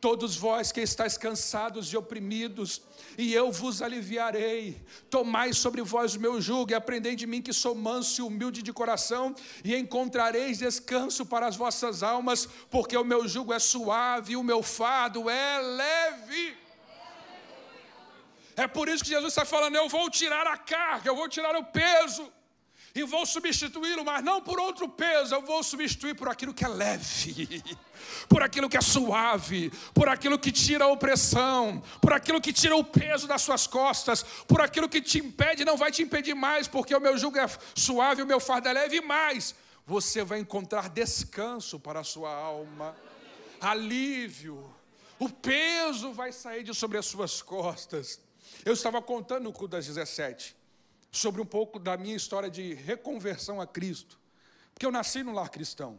Todos 0.00 0.36
vós 0.36 0.70
que 0.70 0.80
estáis 0.80 1.18
cansados 1.18 1.92
e 1.92 1.96
oprimidos, 1.96 2.80
e 3.16 3.34
eu 3.34 3.50
vos 3.50 3.82
aliviarei. 3.82 4.80
Tomai 5.10 5.52
sobre 5.52 5.82
vós 5.82 6.14
o 6.14 6.20
meu 6.20 6.40
jugo 6.40 6.70
e 6.70 6.74
aprendei 6.74 7.16
de 7.16 7.26
mim 7.26 7.42
que 7.42 7.52
sou 7.52 7.74
manso 7.74 8.20
e 8.20 8.24
humilde 8.24 8.62
de 8.62 8.72
coração, 8.72 9.34
e 9.64 9.74
encontrareis 9.74 10.58
descanso 10.58 11.26
para 11.26 11.48
as 11.48 11.56
vossas 11.56 12.02
almas, 12.02 12.46
porque 12.70 12.96
o 12.96 13.04
meu 13.04 13.26
jugo 13.26 13.52
é 13.52 13.58
suave 13.58 14.34
e 14.34 14.36
o 14.36 14.44
meu 14.44 14.62
fardo 14.62 15.28
é 15.28 15.60
leve. 15.60 16.56
É 18.56 18.66
por 18.68 18.88
isso 18.88 19.02
que 19.02 19.10
Jesus 19.10 19.32
está 19.32 19.44
falando: 19.44 19.74
eu 19.74 19.88
vou 19.88 20.08
tirar 20.08 20.46
a 20.46 20.56
carga, 20.56 21.10
eu 21.10 21.16
vou 21.16 21.28
tirar 21.28 21.56
o 21.56 21.64
peso 21.64 22.32
e 22.98 23.04
vou 23.04 23.24
substituí-lo, 23.24 24.04
mas 24.04 24.24
não 24.24 24.40
por 24.40 24.58
outro 24.58 24.88
peso, 24.88 25.34
eu 25.34 25.42
vou 25.42 25.62
substituir 25.62 26.14
por 26.14 26.28
aquilo 26.28 26.52
que 26.52 26.64
é 26.64 26.68
leve, 26.68 27.62
por 28.28 28.42
aquilo 28.42 28.68
que 28.68 28.76
é 28.76 28.80
suave, 28.80 29.70
por 29.94 30.08
aquilo 30.08 30.38
que 30.38 30.50
tira 30.50 30.84
a 30.84 30.88
opressão, 30.88 31.82
por 32.00 32.12
aquilo 32.12 32.40
que 32.40 32.52
tira 32.52 32.74
o 32.74 32.82
peso 32.82 33.28
das 33.28 33.42
suas 33.42 33.66
costas, 33.66 34.22
por 34.46 34.60
aquilo 34.60 34.88
que 34.88 35.00
te 35.00 35.18
impede, 35.18 35.64
não 35.64 35.76
vai 35.76 35.92
te 35.92 36.02
impedir 36.02 36.34
mais, 36.34 36.66
porque 36.66 36.94
o 36.94 37.00
meu 37.00 37.16
jugo 37.16 37.38
é 37.38 37.46
suave, 37.74 38.22
o 38.22 38.26
meu 38.26 38.40
fardo 38.40 38.68
é 38.68 38.72
leve, 38.72 38.96
e 38.96 39.00
mais, 39.00 39.54
você 39.86 40.24
vai 40.24 40.40
encontrar 40.40 40.88
descanso 40.88 41.78
para 41.78 42.00
a 42.00 42.04
sua 42.04 42.34
alma, 42.34 42.96
alívio, 43.60 44.74
o 45.20 45.28
peso 45.28 46.12
vai 46.12 46.32
sair 46.32 46.64
de 46.64 46.74
sobre 46.74 46.98
as 46.98 47.06
suas 47.06 47.42
costas. 47.42 48.20
Eu 48.64 48.72
estava 48.72 49.00
contando 49.00 49.44
no 49.44 49.52
culto 49.52 49.76
das 49.76 49.86
17 49.86 50.57
sobre 51.10 51.40
um 51.40 51.46
pouco 51.46 51.78
da 51.78 51.96
minha 51.96 52.16
história 52.16 52.50
de 52.50 52.74
reconversão 52.74 53.60
a 53.60 53.66
Cristo. 53.66 54.18
Porque 54.72 54.86
eu 54.86 54.92
nasci 54.92 55.22
no 55.22 55.32
lar 55.32 55.50
cristão, 55.50 55.98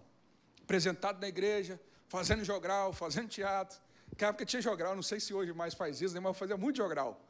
apresentado 0.61 1.19
na 1.19 1.27
igreja, 1.27 1.79
fazendo 2.07 2.43
jogral, 2.43 2.93
fazendo 2.93 3.27
teatro. 3.27 3.79
Naquela 4.09 4.29
época 4.29 4.45
tinha 4.45 4.61
jogral, 4.61 4.95
não 4.95 5.03
sei 5.03 5.19
se 5.19 5.33
hoje 5.33 5.53
mais 5.53 5.73
faz 5.73 6.01
isso, 6.01 6.13
né, 6.13 6.19
mas 6.19 6.29
eu 6.29 6.33
fazia 6.33 6.57
muito 6.57 6.77
jogral. 6.77 7.21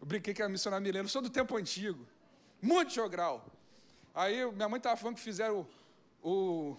Eu 0.00 0.06
brinquei 0.06 0.34
que 0.34 0.42
era 0.42 0.50
missionário 0.50 0.82
milênio, 0.82 1.08
sou 1.08 1.22
do 1.22 1.30
tempo 1.30 1.56
antigo. 1.56 2.06
Muito 2.60 2.92
jogral. 2.92 3.46
Aí 4.14 4.44
minha 4.52 4.68
mãe 4.68 4.78
estava 4.78 4.96
falando 4.96 5.16
que 5.16 5.22
fizeram 5.22 5.66
o, 6.22 6.30
o, 6.30 6.78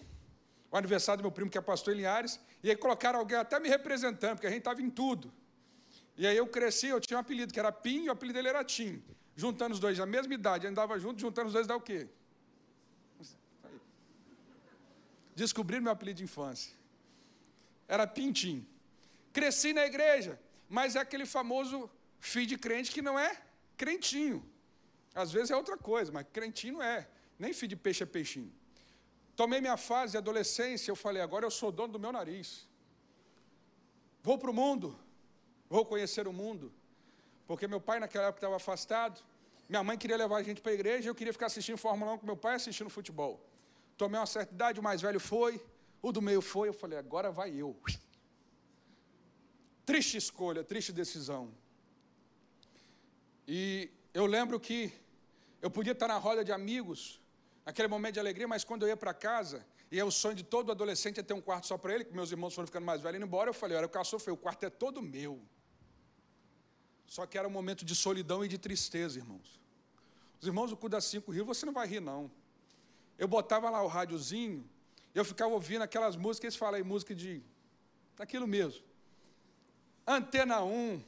o, 0.72 0.78
aniversário 0.78 1.22
do 1.22 1.24
meu 1.24 1.32
primo, 1.32 1.50
que 1.50 1.58
é 1.58 1.62
pastor 1.62 1.94
em 1.94 1.98
Linhares, 1.98 2.40
e 2.62 2.70
aí 2.70 2.75
colocaram 2.75 3.20
alguém 3.20 3.38
até 3.38 3.60
me 3.60 3.70
representando, 3.70 4.36
porque 4.36 4.48
a 4.48 4.50
gente 4.50 4.60
estava 4.60 4.82
em 4.82 4.90
tudo. 4.90 5.34
E 6.15 6.27
aí 6.27 6.38
eu 6.38 6.48
cresci, 6.48 6.88
eu 6.88 7.00
tinha 7.00 7.17
um 7.17 7.22
apelido, 7.22 7.53
que 7.53 7.60
era 7.60 7.72
Pim, 7.72 8.03
e 8.03 8.10
o 8.10 8.12
apelido 8.12 8.36
dele 8.38 8.50
era 8.50 8.63
Tim. 8.63 9.03
Juntando 9.36 9.74
os 9.74 9.79
dois, 9.79 10.00
a 10.00 10.05
mesma 10.05 10.34
idade, 10.34 10.67
andava 10.67 11.00
junto, 11.00 11.20
juntando 11.20 11.48
os 11.48 11.53
dois 11.53 11.65
dá 11.65 11.75
o 11.75 11.82
quê? 11.82 12.08
Descobriram 15.36 15.84
meu 15.84 15.91
apelido 15.91 16.17
de 16.17 16.24
infância. 16.24 16.74
Era 17.88 18.05
Pintim. 18.05 18.65
Cresci 19.32 19.74
na 19.74 19.86
igreja, 19.86 20.39
mas 20.70 20.96
é 20.96 21.00
aquele 21.00 21.25
famoso 21.25 21.89
filho 22.20 22.48
de 22.48 22.58
crente 22.58 22.91
que 22.91 23.01
não 23.01 23.17
é 23.17 23.41
crentinho. 23.75 24.48
Às 25.15 25.32
vezes 25.32 25.50
é 25.50 25.55
outra 25.55 25.77
coisa, 25.77 26.12
mas 26.12 26.27
crentinho 26.32 26.75
não 26.75 26.84
é. 26.84 27.08
Nem 27.39 27.51
filho 27.53 27.70
de 27.70 27.75
peixe 27.75 28.03
é 28.03 28.05
peixinho. 28.05 28.53
Tomei 29.36 29.60
minha 29.60 29.77
fase 29.77 30.12
de 30.12 30.17
adolescência, 30.17 30.91
eu 30.91 30.96
falei, 30.96 31.22
agora 31.22 31.46
eu 31.46 31.51
sou 31.51 31.72
dono 31.72 31.93
do 31.93 32.00
meu 32.00 32.12
nariz. 32.12 32.67
Vou 34.22 34.38
para 34.38 34.51
o 34.51 34.53
mundo, 34.53 34.98
vou 35.70 35.86
conhecer 35.86 36.27
o 36.27 36.34
mundo. 36.34 36.72
Porque 37.48 37.67
meu 37.67 37.82
pai 37.82 38.00
naquela 38.00 38.27
época 38.27 38.39
estava 38.39 38.55
afastado, 38.55 39.22
minha 39.67 39.84
mãe 39.84 39.98
queria 39.98 40.17
levar 40.17 40.38
a 40.38 40.43
gente 40.43 40.62
para 40.62 40.72
a 40.72 40.75
igreja, 40.75 41.10
eu 41.10 41.15
queria 41.15 41.34
ficar 41.34 41.48
assistindo 41.48 41.77
Fórmula 41.77 42.13
1 42.13 42.17
com 42.20 42.25
meu 42.25 42.38
pai 42.38 42.55
assistindo 42.55 42.89
futebol. 42.89 43.39
Tomei 43.98 44.20
uma 44.20 44.25
certa 44.25 44.53
idade, 44.53 44.79
o 44.79 44.84
mais 44.84 45.01
velho 45.01 45.20
foi, 45.20 45.63
o 46.01 46.12
do 46.12 46.22
meio 46.22 46.41
foi, 46.41 46.67
eu 46.67 46.74
falei, 46.74 46.98
agora 46.98 47.32
vai 47.32 47.51
eu. 47.51 47.75
Triste 49.86 50.17
escolha, 50.17 50.63
triste 50.63 50.91
decisão. 50.91 51.53
E 53.48 53.91
eu 54.13 54.25
lembro 54.25 54.60
que 54.60 54.93
eu 55.62 55.70
podia 55.70 55.93
estar 55.93 56.08
na 56.08 56.17
roda 56.17 56.43
de 56.43 56.51
amigos, 56.51 57.22
naquele 57.65 57.88
momento 57.88 58.13
de 58.13 58.20
alegria, 58.20 58.48
mas 58.48 58.63
quando 58.63 58.84
eu 58.84 58.89
ia 58.89 58.98
para 58.98 59.13
casa, 59.13 59.65
e 59.91 60.00
é 60.00 60.03
o 60.03 60.12
sonho 60.12 60.36
de 60.36 60.43
todo 60.43 60.72
adolescente 60.72 61.20
é 61.20 61.24
ter 61.24 61.34
um 61.34 61.41
quarto 61.41 61.67
só 61.67 61.77
para 61.77 61.93
ele, 61.93 62.03
que 62.03 62.13
meus 62.13 62.32
irmãos 62.32 62.53
foram 62.53 62.65
ficando 62.65 62.86
mais 62.86 63.01
velhos 63.01 63.17
indo 63.17 63.25
embora, 63.25 63.50
eu 63.50 63.53
falei, 63.53 63.77
olha, 63.77 63.86
o 63.86 63.89
caçou 63.89 64.20
foi, 64.20 64.34
o 64.34 64.38
quarto 64.38 64.65
é 64.65 64.70
todo 64.70 65.01
meu. 65.01 65.41
Só 67.05 67.25
que 67.25 67.38
era 67.38 67.48
um 67.48 67.51
momento 67.51 67.86
de 67.86 67.95
solidão 67.95 68.43
e 68.43 68.48
de 68.48 68.57
tristeza, 68.57 69.19
irmãos. 69.19 69.60
Os 70.39 70.48
irmãos 70.48 70.69
do 70.69 70.77
Cuda 70.77 71.00
Cinco 71.00 71.31
Rio, 71.31 71.45
você 71.45 71.65
não 71.65 71.74
vai 71.74 71.88
rir, 71.88 72.00
não. 72.00 72.31
Eu 73.17 73.27
botava 73.27 73.69
lá 73.69 73.81
o 73.83 73.88
rádiozinho, 73.88 74.67
eu 75.13 75.24
ficava 75.24 75.53
ouvindo 75.53 75.83
aquelas 75.83 76.15
músicas, 76.15 76.45
eles 76.45 76.55
falam 76.55 76.75
aí, 76.75 76.83
música 76.83 77.13
de. 77.13 77.41
daquilo 78.17 78.48
mesmo. 78.48 78.83
Antena 80.05 80.62
1, 80.63 81.01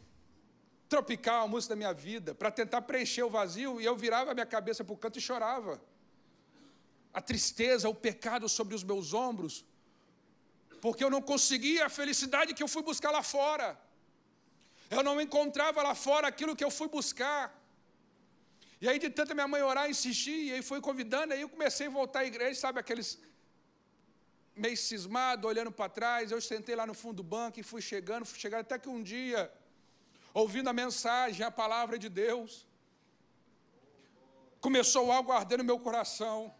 Tropical, 0.88 1.46
a 1.46 1.48
música 1.48 1.74
da 1.74 1.76
minha 1.76 1.94
vida, 1.94 2.36
para 2.36 2.52
tentar 2.52 2.82
preencher 2.84 3.24
o 3.24 3.30
vazio, 3.30 3.82
e 3.82 3.86
eu 3.86 3.96
virava 3.98 4.32
a 4.32 4.34
minha 4.34 4.46
cabeça 4.46 4.84
para 4.84 4.94
o 4.94 4.98
canto 4.98 5.18
e 5.18 5.22
chorava. 5.22 5.82
A 7.12 7.22
tristeza, 7.22 7.90
o 7.90 7.96
pecado 7.96 8.48
sobre 8.48 8.76
os 8.76 8.84
meus 8.84 9.14
ombros, 9.14 9.66
porque 10.80 11.04
eu 11.04 11.10
não 11.10 11.22
conseguia 11.22 11.88
a 11.88 11.90
felicidade 11.90 12.54
que 12.54 12.62
eu 12.62 12.68
fui 12.68 12.84
buscar 12.84 13.10
lá 13.10 13.24
fora. 13.24 13.80
Eu 14.90 15.04
não 15.04 15.20
encontrava 15.20 15.82
lá 15.82 15.96
fora 15.96 16.28
aquilo 16.28 16.56
que 16.56 16.64
eu 16.64 16.72
fui 16.72 16.88
buscar. 16.88 17.44
E 18.80 18.90
aí, 18.90 19.00
de 19.00 19.10
tanta 19.10 19.34
minha 19.34 19.48
mãe 19.48 19.62
orar, 19.62 19.90
insistir, 19.90 20.48
e 20.48 20.54
aí 20.54 20.62
foi 20.62 20.80
convidando, 20.82 21.34
aí 21.34 21.42
eu 21.42 21.50
comecei 21.50 21.88
a 21.88 21.90
voltar 21.90 22.20
à 22.20 22.26
igreja, 22.26 22.60
sabe, 22.60 22.80
aqueles 22.80 23.20
meio 24.56 24.78
cismado, 24.78 25.48
olhando 25.48 25.72
para 25.72 25.90
trás. 25.90 26.32
Eu 26.32 26.42
sentei 26.42 26.76
lá 26.76 26.86
no 26.86 26.94
fundo 26.94 27.18
do 27.18 27.24
banco 27.24 27.60
e 27.60 27.64
fui 27.64 27.82
chegando, 27.82 28.26
fui 28.26 28.40
chegando, 28.40 28.62
até 28.62 28.78
que 28.78 28.90
um 28.90 29.02
dia, 29.02 29.52
ouvindo 30.34 30.70
a 30.70 30.74
mensagem, 30.74 31.46
a 31.46 31.52
palavra 31.52 31.98
de 31.98 32.10
Deus, 32.10 32.66
começou 34.60 35.12
algo 35.12 35.32
a 35.32 35.38
arder 35.38 35.58
no 35.58 35.64
meu 35.64 35.80
coração. 35.80 36.54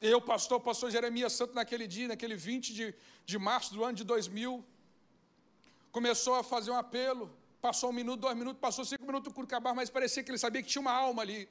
Eu, 0.00 0.20
pastor, 0.20 0.58
pastor 0.60 0.90
Jeremias 0.90 1.32
Santo, 1.32 1.54
naquele 1.54 1.86
dia, 1.86 2.08
naquele 2.08 2.34
20 2.34 2.74
de, 2.74 2.94
de 3.24 3.38
março 3.38 3.72
do 3.72 3.84
ano 3.84 3.96
de 3.96 4.04
2000, 4.04 4.64
começou 5.92 6.34
a 6.34 6.42
fazer 6.42 6.70
um 6.70 6.76
apelo. 6.76 7.30
Passou 7.60 7.90
um 7.90 7.92
minuto, 7.92 8.20
dois 8.22 8.36
minutos, 8.36 8.60
passou 8.60 8.84
cinco 8.84 9.06
minutos, 9.06 9.30
o 9.30 9.34
culto 9.34 9.54
acabar, 9.54 9.72
mas 9.72 9.88
parecia 9.88 10.24
que 10.24 10.30
ele 10.32 10.38
sabia 10.38 10.60
que 10.62 10.68
tinha 10.68 10.82
uma 10.82 10.90
alma 10.90 11.22
ali. 11.22 11.48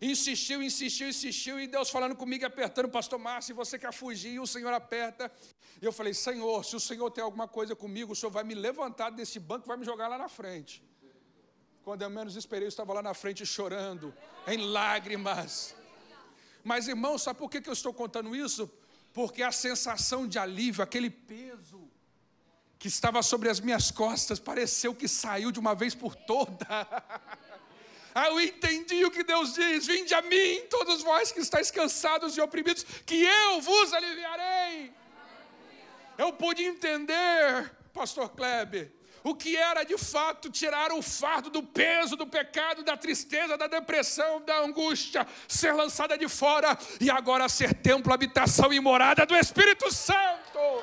Insistiu, 0.00 0.62
insistiu, 0.62 1.08
insistiu, 1.10 1.60
e 1.60 1.66
Deus 1.66 1.90
falando 1.90 2.16
comigo, 2.16 2.46
apertando, 2.46 2.88
pastor 2.88 3.18
Márcio, 3.18 3.54
você 3.54 3.78
quer 3.78 3.92
fugir, 3.92 4.32
e 4.32 4.40
o 4.40 4.46
Senhor 4.46 4.72
aperta. 4.72 5.30
E 5.82 5.84
eu 5.84 5.92
falei, 5.92 6.14
Senhor, 6.14 6.64
se 6.64 6.74
o 6.74 6.80
Senhor 6.80 7.10
tem 7.10 7.22
alguma 7.22 7.46
coisa 7.46 7.76
comigo, 7.76 8.14
o 8.14 8.16
Senhor 8.16 8.30
vai 8.30 8.44
me 8.44 8.54
levantar 8.54 9.10
desse 9.10 9.38
banco 9.38 9.66
e 9.66 9.68
vai 9.68 9.76
me 9.76 9.84
jogar 9.84 10.08
lá 10.08 10.16
na 10.16 10.28
frente. 10.28 10.82
Quando 11.82 12.00
eu 12.00 12.08
menos 12.08 12.34
esperei, 12.36 12.64
eu 12.64 12.70
estava 12.70 12.94
lá 12.94 13.02
na 13.02 13.12
frente 13.12 13.44
chorando, 13.44 14.14
em 14.46 14.58
lágrimas. 14.70 15.74
Mas, 16.64 16.88
irmão, 16.88 17.18
sabe 17.18 17.38
por 17.38 17.50
que 17.50 17.68
eu 17.68 17.72
estou 17.72 17.92
contando 17.92 18.34
isso? 18.34 18.70
Porque 19.12 19.42
a 19.42 19.52
sensação 19.52 20.26
de 20.26 20.38
alívio, 20.38 20.82
aquele 20.82 21.10
peso 21.10 21.89
que 22.80 22.88
estava 22.88 23.22
sobre 23.22 23.50
as 23.50 23.60
minhas 23.60 23.90
costas, 23.90 24.40
pareceu 24.40 24.94
que 24.94 25.06
saiu 25.06 25.52
de 25.52 25.60
uma 25.60 25.74
vez 25.74 25.94
por 25.94 26.16
toda. 26.16 26.66
Ah, 28.12 28.26
eu 28.26 28.40
entendi 28.40 29.04
o 29.04 29.10
que 29.10 29.22
Deus 29.22 29.54
diz: 29.54 29.86
Vinde 29.86 30.12
a 30.12 30.20
mim, 30.20 30.62
todos 30.68 31.00
vós 31.00 31.30
que 31.30 31.38
estáis 31.38 31.70
cansados 31.70 32.36
e 32.36 32.40
oprimidos, 32.40 32.84
que 33.06 33.22
eu 33.22 33.60
vos 33.60 33.92
aliviarei. 33.92 34.92
Eu 36.18 36.32
pude 36.32 36.64
entender, 36.64 37.70
Pastor 37.94 38.28
Kleber, 38.30 38.90
o 39.22 39.32
que 39.32 39.56
era 39.56 39.84
de 39.84 39.96
fato 39.96 40.50
tirar 40.50 40.90
o 40.90 41.00
fardo 41.00 41.50
do 41.50 41.62
peso 41.62 42.16
do 42.16 42.26
pecado, 42.26 42.82
da 42.82 42.96
tristeza, 42.96 43.56
da 43.56 43.68
depressão, 43.68 44.42
da 44.42 44.58
angústia, 44.58 45.24
ser 45.46 45.72
lançada 45.72 46.18
de 46.18 46.28
fora 46.28 46.76
e 47.00 47.08
agora 47.08 47.48
ser 47.48 47.74
templo, 47.74 48.12
habitação 48.12 48.72
e 48.72 48.80
morada 48.80 49.24
do 49.24 49.36
Espírito 49.36 49.88
Santo. 49.94 50.82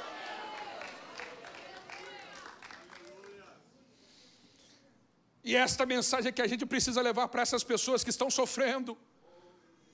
E 5.50 5.56
esta 5.56 5.86
mensagem 5.86 6.28
é 6.28 6.32
que 6.38 6.42
a 6.42 6.52
gente 6.52 6.66
precisa 6.66 7.02
levar 7.02 7.30
para 7.30 7.42
essas 7.42 7.64
pessoas 7.64 8.04
que 8.04 8.10
estão 8.10 8.30
sofrendo. 8.30 8.98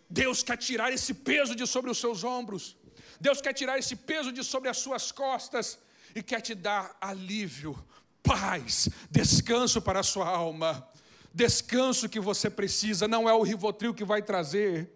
Deus 0.10 0.42
quer 0.42 0.58
tirar 0.58 0.92
esse 0.92 1.14
peso 1.14 1.54
de 1.56 1.68
sobre 1.68 1.92
os 1.92 2.00
seus 2.00 2.24
ombros. 2.24 2.76
Deus 3.22 3.40
quer 3.40 3.54
tirar 3.54 3.78
esse 3.78 3.96
peso 3.96 4.32
de 4.32 4.44
sobre 4.44 4.68
as 4.68 4.78
suas 4.78 5.12
costas 5.12 5.78
e 6.16 6.24
quer 6.24 6.42
te 6.42 6.56
dar 6.56 6.98
alívio, 7.00 7.72
paz, 8.24 8.90
descanso 9.12 9.80
para 9.80 10.00
a 10.00 10.04
sua 10.14 10.28
alma. 10.28 10.72
Descanso 11.32 12.10
que 12.10 12.20
você 12.20 12.50
precisa, 12.50 13.08
não 13.08 13.30
é 13.30 13.34
o 13.34 13.44
Rivotril 13.44 13.94
que 13.94 14.04
vai 14.04 14.24
trazer, 14.24 14.92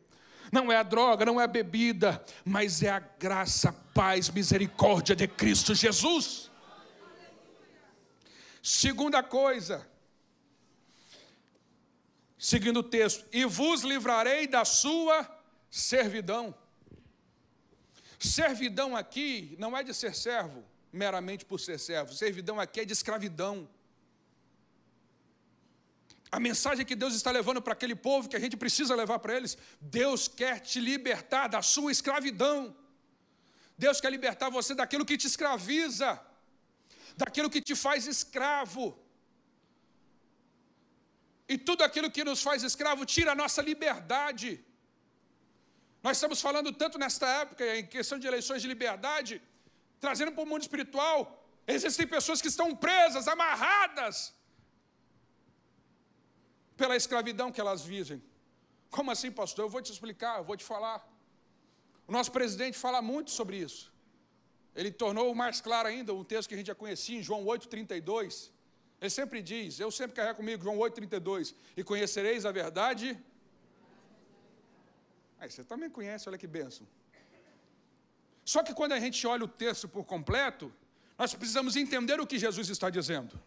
não 0.52 0.72
é 0.72 0.78
a 0.78 0.84
droga, 0.84 1.24
não 1.24 1.40
é 1.40 1.44
a 1.44 1.48
bebida, 1.60 2.26
mas 2.44 2.82
é 2.82 2.90
a 2.90 3.00
graça, 3.00 3.72
paz, 3.94 4.28
misericórdia 4.32 5.16
de 5.16 5.28
Cristo 5.28 5.76
Jesus. 5.76 6.50
Segunda 8.64 9.22
coisa, 9.22 9.88
seguindo 12.48 12.80
o 12.80 12.84
texto, 12.84 13.26
e 13.34 13.44
vos 13.44 13.82
livrarei 13.82 14.48
da 14.48 14.64
sua 14.64 15.30
servidão. 15.70 16.56
Servidão 18.18 18.96
aqui 18.96 19.54
não 19.60 19.78
é 19.78 19.84
de 19.84 19.94
ser 19.94 20.16
servo, 20.16 20.64
meramente 20.90 21.44
por 21.44 21.60
ser 21.60 21.78
servo. 21.78 22.14
Servidão 22.14 22.58
aqui 22.58 22.80
é 22.80 22.86
de 22.86 22.94
escravidão. 22.94 23.68
A 26.32 26.40
mensagem 26.40 26.86
que 26.86 26.96
Deus 26.96 27.14
está 27.14 27.32
levando 27.32 27.62
para 27.62 27.74
aquele 27.74 27.98
povo, 27.98 28.30
que 28.30 28.38
a 28.38 28.40
gente 28.40 28.56
precisa 28.56 28.96
levar 28.96 29.20
para 29.20 29.36
eles, 29.36 29.58
Deus 29.82 30.30
quer 30.30 30.62
te 30.62 30.80
libertar 30.80 31.50
da 31.50 31.62
sua 31.62 31.92
escravidão. 31.92 32.74
Deus 33.78 34.00
quer 34.00 34.10
libertar 34.10 34.50
você 34.50 34.74
daquilo 34.74 35.06
que 35.06 35.18
te 35.18 35.28
escraviza, 35.28 36.18
daquilo 37.18 37.50
que 37.50 37.62
te 37.62 37.76
faz 37.76 38.08
escravo. 38.08 38.98
E 41.54 41.58
tudo 41.58 41.82
aquilo 41.88 42.12
que 42.16 42.24
nos 42.30 42.42
faz 42.48 42.64
escravo 42.70 43.06
tira 43.06 43.32
a 43.32 43.40
nossa 43.42 43.62
liberdade. 43.62 44.50
Nós 46.06 46.18
estamos 46.18 46.40
falando 46.48 46.72
tanto 46.82 46.98
nesta 47.04 47.28
época, 47.42 47.64
em 47.78 47.86
questão 47.96 48.18
de 48.20 48.28
eleições 48.32 48.62
de 48.62 48.68
liberdade, 48.68 49.42
trazendo 50.00 50.32
para 50.32 50.44
o 50.44 50.50
mundo 50.52 50.62
espiritual. 50.68 51.18
Existem 51.76 52.06
pessoas 52.16 52.42
que 52.42 52.50
estão 52.54 52.68
presas, 52.76 53.28
amarradas, 53.28 54.34
pela 56.76 56.96
escravidão 56.96 57.52
que 57.52 57.62
elas 57.66 57.84
vivem. 57.84 58.22
Como 58.90 59.12
assim, 59.12 59.32
pastor? 59.32 59.66
Eu 59.66 59.70
vou 59.70 59.82
te 59.82 59.92
explicar, 59.92 60.38
eu 60.38 60.46
vou 60.50 60.56
te 60.56 60.64
falar. 60.64 61.00
O 62.08 62.12
nosso 62.12 62.32
presidente 62.32 62.78
fala 62.78 63.02
muito 63.02 63.32
sobre 63.32 63.58
isso. 63.58 63.92
Ele 64.76 64.92
tornou 64.92 65.34
mais 65.34 65.60
claro 65.60 65.88
ainda 65.88 66.14
um 66.14 66.24
texto 66.24 66.48
que 66.48 66.56
a 66.56 66.58
gente 66.58 66.68
já 66.68 66.76
conhecia 66.76 67.18
em 67.20 67.24
João 67.24 67.44
8,32. 67.46 68.52
Ele 69.00 69.10
sempre 69.10 69.42
diz, 69.42 69.80
eu 69.80 69.92
sempre 69.92 70.16
carrego 70.16 70.38
comigo, 70.38 70.64
João 70.64 70.78
8,32, 70.78 71.54
e 71.76 71.84
conhecereis 71.84 72.46
a 72.46 72.52
verdade. 72.52 73.18
Aí 75.40 75.50
você 75.50 75.64
também 75.64 75.90
conhece, 75.90 76.28
olha 76.28 76.38
que 76.38 76.48
bênção. 76.48 76.88
Só 78.44 78.64
que 78.64 78.74
quando 78.74 78.94
a 78.94 79.00
gente 79.00 79.26
olha 79.28 79.44
o 79.44 79.48
texto 79.48 79.88
por 79.88 80.04
completo, 80.04 80.74
nós 81.18 81.34
precisamos 81.34 81.76
entender 81.76 82.20
o 82.20 82.26
que 82.26 82.40
Jesus 82.40 82.70
está 82.70 82.90
dizendo. 82.90 83.40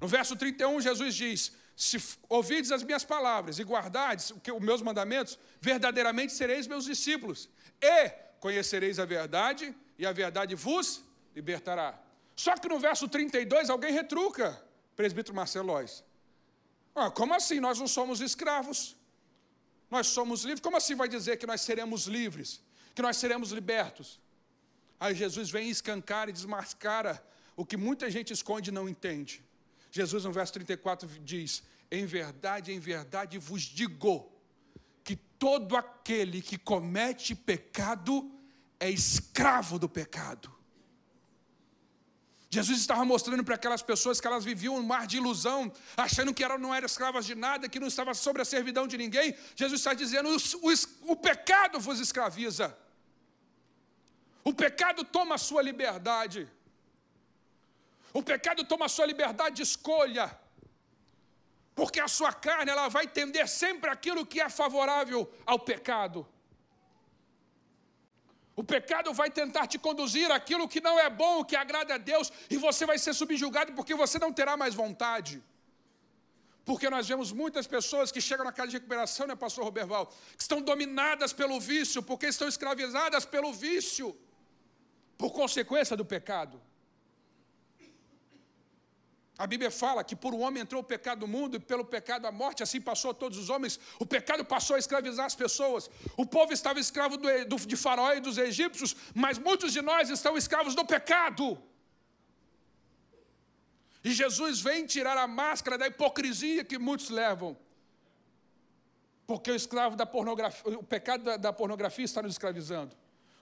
No 0.00 0.08
verso 0.08 0.36
31, 0.36 0.80
Jesus 0.80 1.14
diz: 1.14 1.52
Se 1.76 2.02
ouvides 2.28 2.70
as 2.70 2.82
minhas 2.82 3.04
palavras 3.04 3.58
e 3.58 3.62
guardardes 3.62 4.32
os 4.32 4.60
meus 4.60 4.82
mandamentos, 4.82 5.38
verdadeiramente 5.60 6.32
sereis 6.32 6.66
meus 6.66 6.84
discípulos, 6.84 7.48
e 7.80 8.08
conhecereis 8.40 8.98
a 8.98 9.04
verdade, 9.04 9.74
e 9.98 10.04
a 10.04 10.12
verdade 10.12 10.54
vos 10.54 11.02
libertará. 11.34 11.98
Só 12.36 12.54
que 12.56 12.68
no 12.68 12.78
verso 12.78 13.08
32, 13.08 13.70
alguém 13.70 13.92
retruca 13.92 14.60
presbítero 14.96 15.34
Marcelo 15.34 15.66
Lois. 15.66 16.04
Ah, 16.94 17.10
como 17.10 17.34
assim? 17.34 17.60
Nós 17.60 17.78
não 17.78 17.88
somos 17.88 18.20
escravos. 18.20 18.96
Nós 19.90 20.06
somos 20.06 20.42
livres. 20.42 20.60
Como 20.60 20.76
assim 20.76 20.94
vai 20.94 21.08
dizer 21.08 21.36
que 21.36 21.46
nós 21.46 21.60
seremos 21.60 22.06
livres? 22.06 22.60
Que 22.94 23.02
nós 23.02 23.16
seremos 23.16 23.50
libertos? 23.50 24.20
Aí 25.00 25.14
Jesus 25.14 25.50
vem 25.50 25.68
escancar 25.68 26.28
e 26.28 26.32
desmascara 26.32 27.22
o 27.56 27.66
que 27.66 27.76
muita 27.76 28.10
gente 28.10 28.32
esconde 28.32 28.70
e 28.70 28.72
não 28.72 28.88
entende. 28.88 29.42
Jesus, 29.90 30.24
no 30.24 30.32
verso 30.32 30.52
34, 30.52 31.08
diz: 31.24 31.62
Em 31.90 32.06
verdade, 32.06 32.72
em 32.72 32.78
verdade 32.78 33.38
vos 33.38 33.62
digo, 33.62 34.32
que 35.02 35.16
todo 35.16 35.76
aquele 35.76 36.40
que 36.40 36.56
comete 36.56 37.34
pecado 37.34 38.30
é 38.78 38.88
escravo 38.88 39.78
do 39.78 39.88
pecado. 39.88 40.53
Jesus 42.56 42.78
estava 42.78 43.04
mostrando 43.04 43.42
para 43.46 43.56
aquelas 43.56 43.82
pessoas 43.90 44.20
que 44.20 44.26
elas 44.30 44.44
viviam 44.50 44.76
um 44.76 44.82
mar 44.92 45.04
de 45.10 45.16
ilusão, 45.16 45.60
achando 45.96 46.32
que 46.32 46.44
eram, 46.46 46.58
não 46.64 46.72
eram 46.78 46.86
escravas 46.86 47.24
de 47.30 47.34
nada, 47.34 47.68
que 47.68 47.80
não 47.80 47.88
estavam 47.88 48.14
sobre 48.14 48.42
a 48.42 48.44
servidão 48.44 48.86
de 48.92 48.96
ninguém. 48.96 49.28
Jesus 49.56 49.80
está 49.80 49.92
dizendo: 50.02 50.28
o, 50.28 50.38
o, 50.68 51.12
o 51.12 51.16
pecado 51.16 51.80
vos 51.80 51.98
escraviza. 51.98 52.66
O 54.44 54.52
pecado 54.52 55.02
toma 55.16 55.34
a 55.34 55.38
sua 55.48 55.62
liberdade. 55.62 56.48
O 58.12 58.22
pecado 58.22 58.62
toma 58.64 58.86
a 58.86 58.92
sua 58.96 59.06
liberdade 59.12 59.56
de 59.56 59.62
escolha. 59.62 60.26
Porque 61.74 61.98
a 61.98 62.06
sua 62.06 62.32
carne 62.32 62.70
ela 62.70 62.86
vai 62.88 63.06
tender 63.18 63.48
sempre 63.48 63.90
aquilo 63.90 64.24
que 64.24 64.40
é 64.40 64.48
favorável 64.48 65.20
ao 65.44 65.58
pecado. 65.58 66.24
O 68.56 68.62
pecado 68.62 69.12
vai 69.12 69.30
tentar 69.30 69.66
te 69.66 69.78
conduzir 69.78 70.30
aquilo 70.30 70.68
que 70.68 70.80
não 70.80 70.98
é 70.98 71.10
bom, 71.10 71.44
que 71.44 71.56
agrada 71.56 71.94
a 71.94 71.98
Deus, 71.98 72.32
e 72.48 72.56
você 72.56 72.86
vai 72.86 72.98
ser 72.98 73.12
subjugado 73.12 73.72
porque 73.72 73.94
você 73.94 74.18
não 74.18 74.32
terá 74.32 74.56
mais 74.56 74.74
vontade. 74.74 75.42
Porque 76.64 76.88
nós 76.88 77.06
vemos 77.06 77.30
muitas 77.32 77.66
pessoas 77.66 78.10
que 78.10 78.20
chegam 78.20 78.44
na 78.44 78.52
casa 78.52 78.68
de 78.68 78.76
recuperação, 78.76 79.26
né, 79.26 79.34
pastor 79.34 79.64
Roberval, 79.64 80.06
que 80.06 80.42
estão 80.42 80.62
dominadas 80.62 81.32
pelo 81.32 81.60
vício, 81.60 82.02
porque 82.02 82.26
estão 82.26 82.48
escravizadas 82.48 83.24
pelo 83.24 83.52
vício, 83.52 84.16
por 85.18 85.30
consequência 85.32 85.96
do 85.96 86.04
pecado. 86.04 86.60
A 89.36 89.46
Bíblia 89.48 89.70
fala 89.70 90.04
que 90.04 90.14
por 90.14 90.32
um 90.32 90.42
homem 90.42 90.62
entrou 90.62 90.80
o 90.80 90.84
pecado 90.84 91.22
no 91.22 91.26
mundo 91.26 91.56
e 91.56 91.60
pelo 91.60 91.84
pecado 91.84 92.24
a 92.26 92.30
morte, 92.30 92.62
assim 92.62 92.80
passou 92.80 93.10
a 93.10 93.14
todos 93.14 93.36
os 93.36 93.50
homens. 93.50 93.80
O 93.98 94.06
pecado 94.06 94.44
passou 94.44 94.76
a 94.76 94.78
escravizar 94.78 95.26
as 95.26 95.34
pessoas. 95.34 95.90
O 96.16 96.24
povo 96.24 96.52
estava 96.52 96.78
escravo 96.78 97.16
do, 97.16 97.28
do, 97.46 97.56
de 97.56 97.76
Faraó 97.76 98.12
e 98.12 98.20
dos 98.20 98.38
egípcios, 98.38 98.94
mas 99.12 99.36
muitos 99.36 99.72
de 99.72 99.82
nós 99.82 100.08
estão 100.08 100.36
escravos 100.36 100.76
do 100.76 100.84
pecado. 100.84 101.60
E 104.04 104.12
Jesus 104.12 104.60
vem 104.60 104.86
tirar 104.86 105.16
a 105.16 105.26
máscara 105.26 105.76
da 105.76 105.88
hipocrisia 105.88 106.62
que 106.62 106.78
muitos 106.78 107.10
levam. 107.10 107.56
Porque 109.26 109.50
o 109.50 109.54
escravo 109.56 109.96
da 109.96 110.06
pornografia, 110.06 110.78
o 110.78 110.82
pecado 110.84 111.24
da, 111.24 111.36
da 111.36 111.52
pornografia 111.52 112.04
está 112.04 112.22
nos 112.22 112.32
escravizando. 112.32 112.94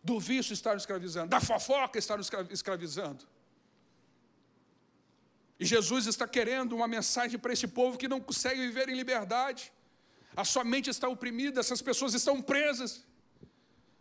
Do 0.03 0.19
vício 0.19 0.55
está 0.55 0.73
nos 0.73 0.85
escravizando. 0.85 1.29
Da 1.29 1.41
fofoca 1.41 1.99
está 1.99 2.17
nos 2.17 2.31
escravizando. 2.51 3.27
E 5.63 5.65
Jesus 5.65 6.09
está 6.09 6.27
querendo 6.27 6.75
uma 6.75 6.89
mensagem 6.89 7.39
para 7.39 7.53
esse 7.53 7.69
povo 7.69 7.97
que 7.97 8.09
não 8.09 8.21
consegue 8.21 8.61
viver 8.61 8.89
em 8.89 8.97
liberdade. 8.97 9.73
A 10.37 10.45
sua 10.45 10.65
mente 10.65 10.91
está 10.91 11.09
oprimida, 11.09 11.61
essas 11.61 11.81
pessoas 11.81 12.15
estão 12.15 12.43
presas. 12.43 13.05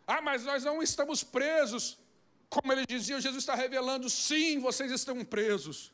Ah, 0.08 0.24
mas 0.24 0.43
nós 0.43 0.63
não 0.63 0.82
estamos 0.82 1.24
presos. 1.24 2.00
Como 2.50 2.74
ele 2.74 2.84
dizia, 2.88 3.21
Jesus 3.21 3.43
está 3.43 3.54
revelando: 3.54 4.10
sim, 4.10 4.58
vocês 4.58 4.91
estão 4.91 5.24
presos. 5.24 5.93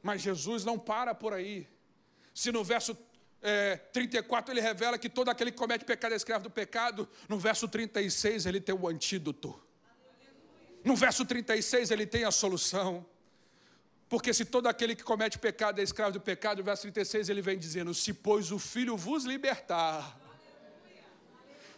Mas 0.00 0.22
Jesus 0.22 0.64
não 0.64 0.78
para 0.78 1.16
por 1.16 1.32
aí. 1.32 1.66
Se 2.32 2.52
no 2.52 2.62
verso 2.62 2.96
é, 3.42 3.74
34 3.76 4.52
ele 4.52 4.60
revela 4.60 4.96
que 4.96 5.08
todo 5.08 5.30
aquele 5.30 5.50
que 5.50 5.58
comete 5.58 5.84
pecado 5.84 6.12
é 6.12 6.16
escravo 6.16 6.44
do 6.44 6.50
pecado. 6.50 7.08
No 7.28 7.40
verso 7.40 7.66
36 7.66 8.46
ele 8.46 8.60
tem 8.60 8.72
o 8.72 8.86
antídoto. 8.86 9.60
No 10.84 10.94
verso 10.94 11.26
36 11.26 11.90
ele 11.90 12.06
tem 12.06 12.22
a 12.22 12.30
solução. 12.30 13.04
Porque 14.08 14.34
se 14.34 14.44
todo 14.44 14.66
aquele 14.66 14.94
que 14.94 15.02
comete 15.02 15.38
pecado 15.38 15.80
é 15.80 15.82
escravo 15.82 16.12
do 16.12 16.20
pecado, 16.20 16.62
verso 16.62 16.82
36 16.82 17.28
ele 17.28 17.42
vem 17.42 17.58
dizendo: 17.58 17.94
Se 17.94 18.12
pois 18.12 18.52
o 18.52 18.58
filho 18.58 18.96
vos 18.96 19.24
libertar, 19.24 20.18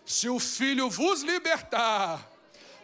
se 0.05 0.29
o 0.29 0.39
filho 0.39 0.91
vos 0.91 1.23
libertar, 1.23 2.31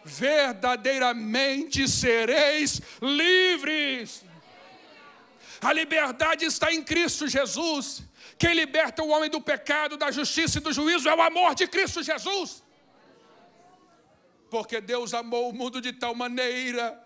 verdadeiramente 0.03 1.87
sereis 1.87 2.81
livres. 3.01 4.23
A 5.61 5.71
liberdade 5.71 6.45
está 6.45 6.73
em 6.73 6.83
Cristo 6.83 7.27
Jesus. 7.27 8.03
Quem 8.37 8.53
liberta 8.53 9.01
o 9.03 9.09
homem 9.09 9.29
do 9.29 9.39
pecado, 9.39 9.95
da 9.95 10.11
justiça 10.11 10.57
e 10.57 10.61
do 10.61 10.73
juízo 10.73 11.07
é 11.07 11.15
o 11.15 11.21
amor 11.21 11.55
de 11.55 11.67
Cristo 11.67 12.03
Jesus. 12.03 12.61
Porque 14.49 14.81
Deus 14.81 15.13
amou 15.13 15.49
o 15.49 15.53
mundo 15.53 15.79
de 15.81 15.93
tal 15.93 16.13
maneira 16.13 17.02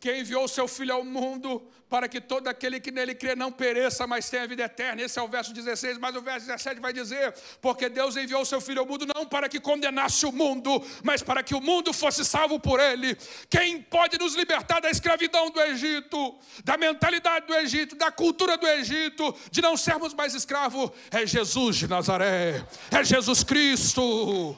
que 0.00 0.16
enviou 0.16 0.48
seu 0.48 0.66
Filho 0.66 0.94
ao 0.94 1.04
mundo 1.04 1.62
para 1.90 2.08
que 2.08 2.20
todo 2.20 2.46
aquele 2.46 2.78
que 2.78 2.92
nele 2.92 3.16
crê 3.16 3.34
não 3.34 3.50
pereça, 3.50 4.06
mas 4.06 4.30
tenha 4.30 4.46
vida 4.46 4.62
eterna. 4.62 5.02
Esse 5.02 5.18
é 5.18 5.22
o 5.22 5.26
verso 5.26 5.52
16, 5.52 5.98
mas 5.98 6.14
o 6.14 6.22
verso 6.22 6.46
17 6.46 6.80
vai 6.80 6.92
dizer: 6.92 7.34
Porque 7.60 7.88
Deus 7.88 8.16
enviou 8.16 8.44
seu 8.44 8.60
Filho 8.60 8.80
ao 8.80 8.86
mundo 8.86 9.04
não 9.12 9.26
para 9.26 9.48
que 9.48 9.58
condenasse 9.58 10.24
o 10.24 10.32
mundo, 10.32 10.82
mas 11.02 11.20
para 11.20 11.42
que 11.42 11.54
o 11.54 11.60
mundo 11.60 11.92
fosse 11.92 12.24
salvo 12.24 12.60
por 12.60 12.78
ele. 12.78 13.18
Quem 13.50 13.82
pode 13.82 14.16
nos 14.18 14.36
libertar 14.36 14.80
da 14.80 14.88
escravidão 14.88 15.50
do 15.50 15.60
Egito, 15.60 16.38
da 16.64 16.78
mentalidade 16.78 17.46
do 17.46 17.54
Egito, 17.54 17.96
da 17.96 18.12
cultura 18.12 18.56
do 18.56 18.66
Egito, 18.66 19.34
de 19.50 19.60
não 19.60 19.76
sermos 19.76 20.14
mais 20.14 20.32
escravos, 20.32 20.92
é 21.10 21.26
Jesus 21.26 21.76
de 21.76 21.88
Nazaré, 21.88 22.64
é 22.90 23.02
Jesus 23.02 23.42
Cristo. 23.42 24.56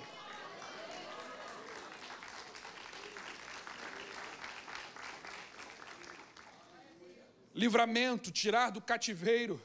Livramento, 7.54 8.30
tirar 8.30 8.70
do 8.70 8.80
cativeiro, 8.80 9.60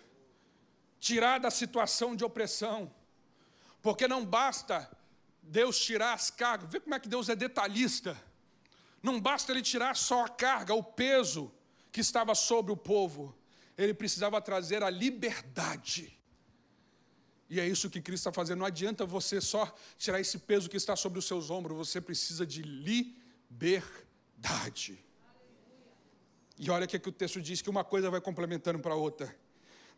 tirar 1.00 1.40
da 1.40 1.50
situação 1.50 2.16
de 2.16 2.24
opressão. 2.24 2.92
Porque 3.82 4.08
não 4.08 4.26
basta 4.26 4.90
Deus 5.42 5.80
tirar 5.80 6.14
as 6.14 6.30
cargas, 6.30 6.70
vê 6.70 6.80
como 6.80 6.96
é 6.96 7.00
que 7.00 7.08
Deus 7.08 7.30
é 7.30 7.36
detalhista. 7.36 8.22
Não 9.02 9.20
basta 9.20 9.52
ele 9.52 9.62
tirar 9.62 9.96
só 9.96 10.26
a 10.26 10.30
carga, 10.30 10.74
o 10.74 10.84
peso 10.84 11.52
que 11.92 12.02
estava 12.02 12.36
sobre 12.36 12.72
o 12.72 12.78
povo, 12.78 13.36
ele 13.78 13.94
precisava 13.94 14.42
trazer 14.42 14.84
a 14.84 14.90
liberdade. 14.90 16.18
E 17.50 17.60
é 17.62 17.68
isso 17.68 17.90
que 17.90 18.02
Cristo 18.02 18.28
está 18.28 18.34
fazendo. 18.34 18.60
Não 18.60 18.66
adianta 18.66 19.06
você 19.06 19.40
só 19.40 19.74
tirar 19.98 20.20
esse 20.20 20.40
peso 20.40 20.70
que 20.70 20.76
está 20.76 20.96
sobre 20.96 21.18
os 21.20 21.26
seus 21.26 21.50
ombros, 21.50 21.78
você 21.78 22.02
precisa 22.02 22.46
de 22.46 22.62
liberdade. 22.62 23.16
E 26.58 26.70
olha 26.72 26.86
o 26.86 26.88
que, 26.88 26.98
que 26.98 27.10
o 27.10 27.12
texto 27.12 27.42
diz: 27.42 27.62
que 27.62 27.70
uma 27.70 27.84
coisa 27.84 28.10
vai 28.10 28.20
complementando 28.20 28.80
para 28.80 28.94
a 28.94 28.98
outra. 28.98 29.36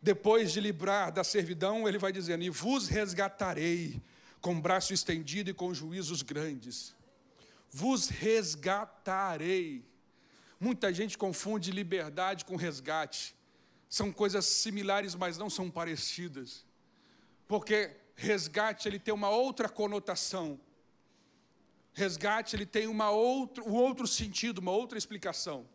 Depois 0.02 0.52
de 0.52 0.60
livrar 0.60 1.12
da 1.12 1.24
servidão, 1.24 1.88
ele 1.88 1.98
vai 1.98 2.12
dizendo: 2.12 2.42
E 2.42 2.50
vos 2.50 2.88
resgatarei 2.88 4.00
com 4.40 4.60
braço 4.60 4.92
estendido 4.92 5.50
e 5.50 5.54
com 5.54 5.72
juízos 5.72 6.22
grandes. 6.22 6.94
Vos 7.70 8.08
resgatarei. 8.08 9.84
Muita 10.58 10.92
gente 10.92 11.16
confunde 11.16 11.70
liberdade 11.70 12.44
com 12.44 12.56
resgate. 12.56 13.34
São 13.88 14.12
coisas 14.12 14.44
similares, 14.44 15.14
mas 15.14 15.38
não 15.38 15.48
são 15.48 15.70
parecidas. 15.70 16.64
Porque 17.48 17.96
resgate 18.14 18.86
ele 18.86 18.98
tem 18.98 19.12
uma 19.12 19.30
outra 19.30 19.68
conotação. 19.68 20.60
Resgate 21.92 22.54
ele 22.54 22.66
tem 22.66 22.86
uma 22.86 23.10
outro, 23.10 23.68
um 23.68 23.72
outro 23.72 24.06
sentido, 24.06 24.58
uma 24.58 24.70
outra 24.70 24.96
explicação. 24.96 25.66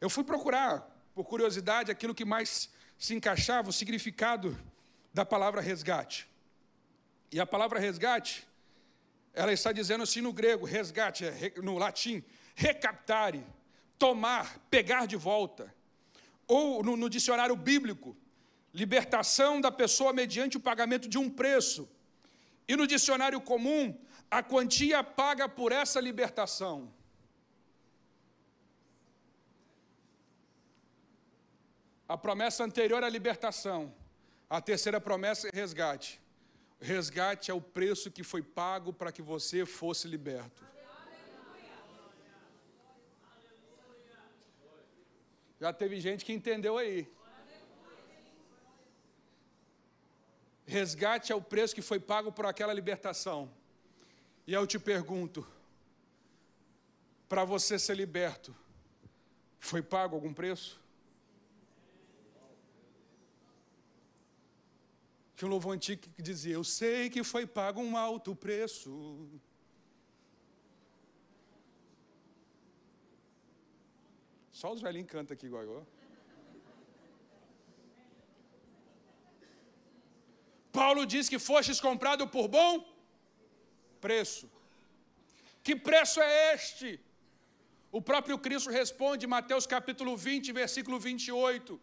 Eu 0.00 0.10
fui 0.10 0.24
procurar, 0.24 0.86
por 1.14 1.24
curiosidade, 1.24 1.90
aquilo 1.90 2.14
que 2.14 2.24
mais 2.24 2.70
se 2.98 3.14
encaixava, 3.14 3.70
o 3.70 3.72
significado 3.72 4.58
da 5.12 5.24
palavra 5.24 5.60
resgate. 5.60 6.28
E 7.32 7.40
a 7.40 7.46
palavra 7.46 7.78
resgate, 7.78 8.46
ela 9.32 9.52
está 9.52 9.72
dizendo 9.72 10.02
assim 10.02 10.20
no 10.20 10.32
grego, 10.32 10.64
resgate, 10.66 11.24
é 11.24 11.52
no 11.62 11.78
latim, 11.78 12.22
recaptare, 12.54 13.44
tomar, 13.98 14.58
pegar 14.70 15.06
de 15.06 15.16
volta. 15.16 15.74
Ou 16.46 16.82
no, 16.82 16.96
no 16.96 17.10
dicionário 17.10 17.56
bíblico, 17.56 18.16
libertação 18.72 19.60
da 19.60 19.72
pessoa 19.72 20.12
mediante 20.12 20.56
o 20.56 20.60
pagamento 20.60 21.08
de 21.08 21.18
um 21.18 21.30
preço. 21.30 21.88
E 22.68 22.76
no 22.76 22.86
dicionário 22.86 23.40
comum, 23.40 23.98
a 24.30 24.42
quantia 24.42 25.02
paga 25.02 25.48
por 25.48 25.72
essa 25.72 26.00
libertação. 26.00 26.92
A 32.08 32.16
promessa 32.16 32.64
anterior 32.64 33.02
é 33.02 33.06
a 33.06 33.10
libertação. 33.10 33.92
A 34.48 34.60
terceira 34.60 35.00
promessa 35.00 35.48
é 35.48 35.50
resgate. 35.52 36.20
Resgate 36.80 37.50
é 37.50 37.54
o 37.54 37.60
preço 37.60 38.10
que 38.10 38.22
foi 38.22 38.42
pago 38.42 38.92
para 38.92 39.10
que 39.10 39.22
você 39.22 39.66
fosse 39.66 40.06
liberto. 40.06 40.64
Já 45.58 45.72
teve 45.72 45.98
gente 46.00 46.24
que 46.24 46.32
entendeu 46.32 46.76
aí. 46.76 47.10
Resgate 50.66 51.32
é 51.32 51.34
o 51.34 51.40
preço 51.40 51.74
que 51.74 51.82
foi 51.82 51.98
pago 51.98 52.30
por 52.30 52.44
aquela 52.44 52.72
libertação. 52.72 53.50
E 54.46 54.52
eu 54.52 54.66
te 54.66 54.78
pergunto: 54.78 55.46
para 57.28 57.44
você 57.44 57.78
ser 57.78 57.96
liberto, 57.96 58.54
foi 59.58 59.82
pago 59.82 60.14
algum 60.14 60.32
preço? 60.32 60.80
Tinha 65.36 65.48
um 65.48 65.50
louvor 65.50 65.74
antigo 65.74 66.00
que 66.16 66.22
dizia: 66.30 66.54
Eu 66.54 66.64
sei 66.64 67.10
que 67.14 67.22
foi 67.32 67.44
pago 67.46 67.80
um 67.88 67.94
alto 67.96 68.34
preço. 68.34 68.90
Só 74.60 74.72
os 74.72 74.80
velhinhos 74.80 75.10
cantam 75.10 75.34
aqui 75.34 75.46
igual. 75.46 75.86
Paulo 80.72 81.02
diz 81.04 81.28
que 81.32 81.38
fostes 81.38 81.78
comprado 81.80 82.26
por 82.36 82.48
bom 82.48 82.72
preço. 84.00 84.46
Que 85.66 85.74
preço 85.88 86.18
é 86.20 86.54
este? 86.54 86.88
O 87.98 88.00
próprio 88.00 88.38
Cristo 88.38 88.70
responde, 88.70 89.26
Mateus 89.26 89.66
capítulo 89.66 90.16
20, 90.16 90.52
versículo 90.52 90.98
28. 90.98 91.80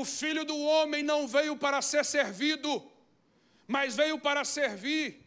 O 0.00 0.04
filho 0.04 0.44
do 0.44 0.58
homem 0.70 1.02
não 1.02 1.26
veio 1.26 1.56
para 1.56 1.80
ser 1.80 2.04
servido, 2.04 2.70
mas 3.66 3.96
veio 3.96 4.18
para 4.18 4.44
servir 4.44 5.26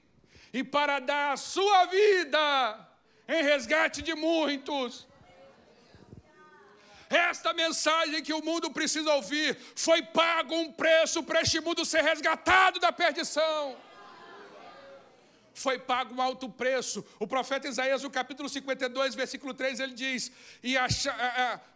e 0.54 0.64
para 0.64 1.00
dar 1.00 1.32
a 1.34 1.38
sua 1.38 1.86
vida 1.86 2.88
em 3.28 3.42
resgate 3.42 4.04
de 4.04 4.14
muitos. 4.14 5.08
Esta 7.10 7.52
mensagem 7.52 8.22
que 8.22 8.32
o 8.32 8.44
mundo 8.44 8.70
precisa 8.70 9.12
ouvir 9.16 9.58
foi 9.76 10.04
pago 10.04 10.54
um 10.54 10.72
preço 10.72 11.24
para 11.24 11.42
este 11.42 11.60
mundo 11.60 11.84
ser 11.84 12.04
resgatado 12.04 12.80
da 12.80 12.92
perdição. 12.92 13.76
Foi 15.52 15.80
pago 15.80 16.14
um 16.14 16.22
alto 16.22 16.48
preço. 16.48 17.04
O 17.18 17.26
profeta 17.26 17.68
Isaías, 17.68 18.04
no 18.04 18.12
capítulo 18.12 18.48
52, 18.48 19.16
versículo 19.16 19.52
3, 19.52 19.80
ele 19.80 19.96
diz: 19.96 20.32
e 20.62 20.78
acha, 20.78 21.12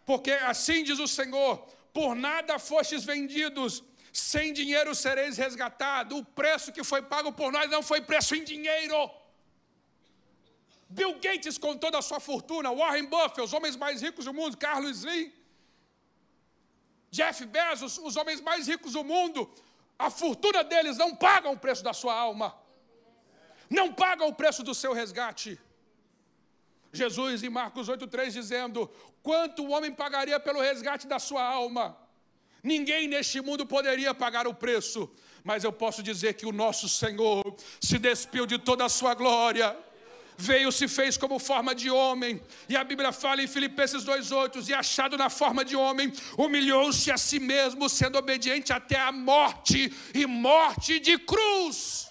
Porque 0.06 0.30
assim 0.30 0.84
diz 0.84 1.00
o 1.00 1.08
Senhor: 1.08 1.68
por 1.94 2.14
nada 2.26 2.58
fostes 2.58 3.04
vendidos, 3.04 3.82
sem 4.12 4.52
dinheiro 4.52 4.92
sereis 4.94 5.36
resgatados. 5.44 6.18
O 6.18 6.24
preço 6.40 6.72
que 6.76 6.84
foi 6.90 7.00
pago 7.14 7.32
por 7.40 7.50
nós 7.56 7.70
não 7.70 7.82
foi 7.90 8.00
preço 8.10 8.34
em 8.34 8.44
dinheiro. 8.52 8.98
Bill 10.96 11.14
Gates, 11.24 11.56
com 11.56 11.76
toda 11.84 11.98
a 11.98 12.02
sua 12.02 12.20
fortuna, 12.20 12.74
Warren 12.80 13.06
Buffett, 13.06 13.40
os 13.40 13.52
homens 13.52 13.76
mais 13.76 14.02
ricos 14.02 14.24
do 14.26 14.34
mundo, 14.34 14.56
Carlos 14.56 14.98
Slim, 14.98 15.32
Jeff 17.10 17.44
Bezos, 17.46 17.96
os 17.98 18.16
homens 18.16 18.40
mais 18.40 18.66
ricos 18.66 18.92
do 18.92 19.04
mundo, 19.12 19.40
a 19.98 20.10
fortuna 20.10 20.62
deles 20.62 20.96
não 20.96 21.14
paga 21.14 21.48
o 21.48 21.56
preço 21.56 21.82
da 21.82 21.92
sua 21.92 22.14
alma, 22.14 22.54
não 23.70 23.92
paga 23.92 24.24
o 24.24 24.34
preço 24.34 24.62
do 24.62 24.74
seu 24.74 24.92
resgate. 24.92 25.58
Jesus 26.98 27.42
em 27.42 27.50
Marcos 27.50 27.88
8,3 27.88 28.30
dizendo: 28.30 28.90
Quanto 29.22 29.64
o 29.64 29.70
homem 29.70 29.92
pagaria 29.92 30.38
pelo 30.38 30.60
resgate 30.60 31.06
da 31.06 31.18
sua 31.18 31.42
alma? 31.42 31.96
Ninguém 32.62 33.06
neste 33.06 33.40
mundo 33.40 33.66
poderia 33.66 34.14
pagar 34.14 34.46
o 34.46 34.54
preço, 34.54 35.10
mas 35.42 35.64
eu 35.64 35.72
posso 35.72 36.02
dizer 36.02 36.32
que 36.34 36.46
o 36.46 36.52
nosso 36.52 36.88
Senhor 36.88 37.42
se 37.78 37.98
despiu 37.98 38.46
de 38.46 38.58
toda 38.58 38.86
a 38.86 38.88
sua 38.88 39.12
glória, 39.12 39.76
veio, 40.38 40.72
se 40.72 40.88
fez 40.88 41.16
como 41.16 41.38
forma 41.38 41.74
de 41.74 41.90
homem. 41.90 42.40
E 42.68 42.76
a 42.76 42.82
Bíblia 42.82 43.12
fala 43.12 43.42
em 43.42 43.46
Filipenses 43.46 44.04
2,8: 44.04 44.68
e 44.68 44.74
achado 44.74 45.16
na 45.18 45.28
forma 45.28 45.62
de 45.64 45.76
homem, 45.76 46.12
humilhou-se 46.38 47.10
a 47.10 47.18
si 47.18 47.38
mesmo, 47.38 47.88
sendo 47.88 48.16
obediente 48.16 48.72
até 48.72 48.98
a 48.98 49.12
morte 49.12 49.92
e 50.14 50.26
morte 50.26 50.98
de 50.98 51.18
cruz. 51.18 52.10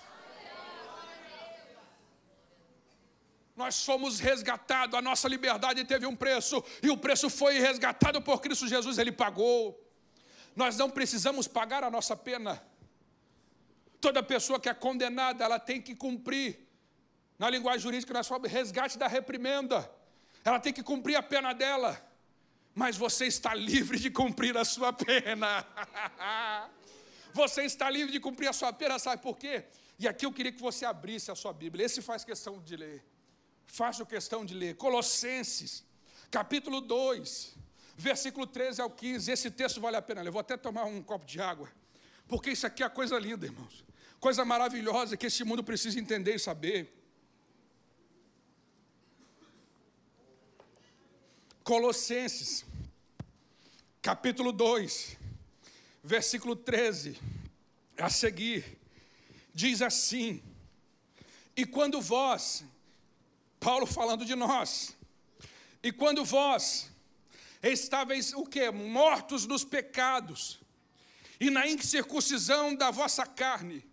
Nós 3.56 3.86
fomos 3.86 4.20
resgatados, 4.20 4.98
a 4.98 5.02
nossa 5.02 5.28
liberdade 5.28 5.86
teve 5.86 6.06
um 6.06 6.16
preço, 6.16 6.64
e 6.82 6.90
o 6.90 6.98
preço 6.98 7.30
foi 7.30 7.60
resgatado 7.60 8.22
por 8.22 8.42
Cristo 8.42 8.68
Jesus, 8.68 8.98
Ele 8.98 9.12
pagou. 9.12 9.80
Nós 10.56 10.78
não 10.78 10.90
precisamos 10.90 11.48
pagar 11.48 11.84
a 11.84 11.90
nossa 11.90 12.16
pena. 12.16 12.62
Toda 14.02 14.24
pessoa 14.24 14.60
que 14.60 14.70
é 14.70 14.74
condenada, 14.74 15.44
ela 15.44 15.60
tem 15.60 15.82
que 15.82 15.96
cumprir 15.96 16.68
na 17.38 17.50
linguagem 17.50 17.80
jurídica, 17.80 18.14
nós 18.14 18.28
falamos 18.28 18.52
resgate 18.52 18.98
da 18.98 19.08
reprimenda. 19.08 19.90
Ela 20.44 20.60
tem 20.60 20.74
que 20.74 20.84
cumprir 20.84 21.16
a 21.16 21.24
pena 21.24 21.54
dela. 21.54 22.02
Mas 22.76 22.98
você 22.98 23.26
está 23.28 23.54
livre 23.54 24.00
de 24.00 24.10
cumprir 24.10 24.58
a 24.58 24.66
sua 24.66 24.92
pena. 24.92 25.66
você 27.34 27.64
está 27.64 27.90
livre 27.90 28.12
de 28.12 28.20
cumprir 28.20 28.48
a 28.48 28.54
sua 28.54 28.74
pena, 28.74 28.98
sabe 28.98 29.22
por 29.22 29.38
quê? 29.38 29.66
E 30.00 30.08
aqui 30.08 30.26
eu 30.26 30.34
queria 30.34 30.52
que 30.52 30.62
você 30.62 30.86
abrisse 30.86 31.30
a 31.30 31.36
sua 31.36 31.54
Bíblia. 31.54 31.86
Esse 31.86 32.02
faz 32.02 32.26
questão 32.26 32.60
de 32.60 32.76
ler. 32.76 33.13
Faço 33.66 34.06
questão 34.06 34.46
de 34.46 34.54
ler. 34.54 34.76
Colossenses, 34.76 35.84
capítulo 36.30 36.82
2, 36.82 37.56
versículo 37.96 38.46
13 38.46 38.82
ao 38.82 38.90
15. 38.90 39.32
Esse 39.32 39.52
texto 39.52 39.82
vale 39.82 39.98
a 39.98 40.02
pena 40.02 40.22
ler. 40.22 40.30
Eu 40.30 40.34
vou 40.34 40.42
até 40.42 40.56
tomar 40.58 40.86
um 40.86 41.02
copo 41.02 41.26
de 41.26 41.42
água. 41.42 41.70
Porque 42.28 42.52
isso 42.52 42.66
aqui 42.66 42.84
é 42.84 42.90
coisa 42.90 43.18
linda, 43.18 43.46
irmãos. 43.46 43.84
Coisa 44.20 44.46
maravilhosa 44.46 45.18
que 45.18 45.26
este 45.26 45.44
mundo 45.44 45.64
precisa 45.64 46.00
entender 46.00 46.36
e 46.36 46.40
saber. 46.40 46.94
Colossenses, 51.64 52.66
capítulo 54.02 54.52
2, 54.52 55.18
versículo 56.04 56.56
13, 56.56 57.18
a 57.98 58.10
seguir, 58.10 58.78
diz 59.54 59.82
assim: 59.82 60.44
E 61.56 61.66
quando 61.66 62.02
vós, 62.02 62.66
Paulo 63.64 63.86
falando 63.86 64.26
de 64.26 64.36
nós, 64.36 64.96
e 65.82 65.92
quando 65.92 66.26
vós 66.26 66.92
estáveis 67.62 68.34
o 68.34 68.44
que? 68.46 68.70
Mortos 68.70 69.46
nos 69.46 69.64
pecados, 69.64 70.60
e 71.40 71.50
na 71.50 71.66
incircuncisão 71.66 72.76
da 72.76 72.92
vossa 72.92 73.26
carne, 73.26 73.86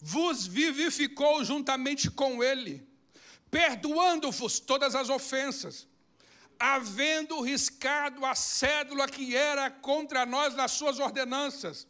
vos 0.00 0.46
vivificou 0.46 1.44
juntamente 1.44 2.10
com 2.10 2.42
ele, 2.42 2.86
perdoando-vos 3.50 4.58
todas 4.60 4.94
as 4.94 5.08
ofensas 5.08 5.86
havendo 6.58 7.40
riscado 7.40 8.24
a 8.24 8.34
cédula 8.34 9.06
que 9.06 9.36
era 9.36 9.70
contra 9.70 10.24
nós 10.24 10.54
nas 10.54 10.72
suas 10.72 10.98
ordenanças, 10.98 11.86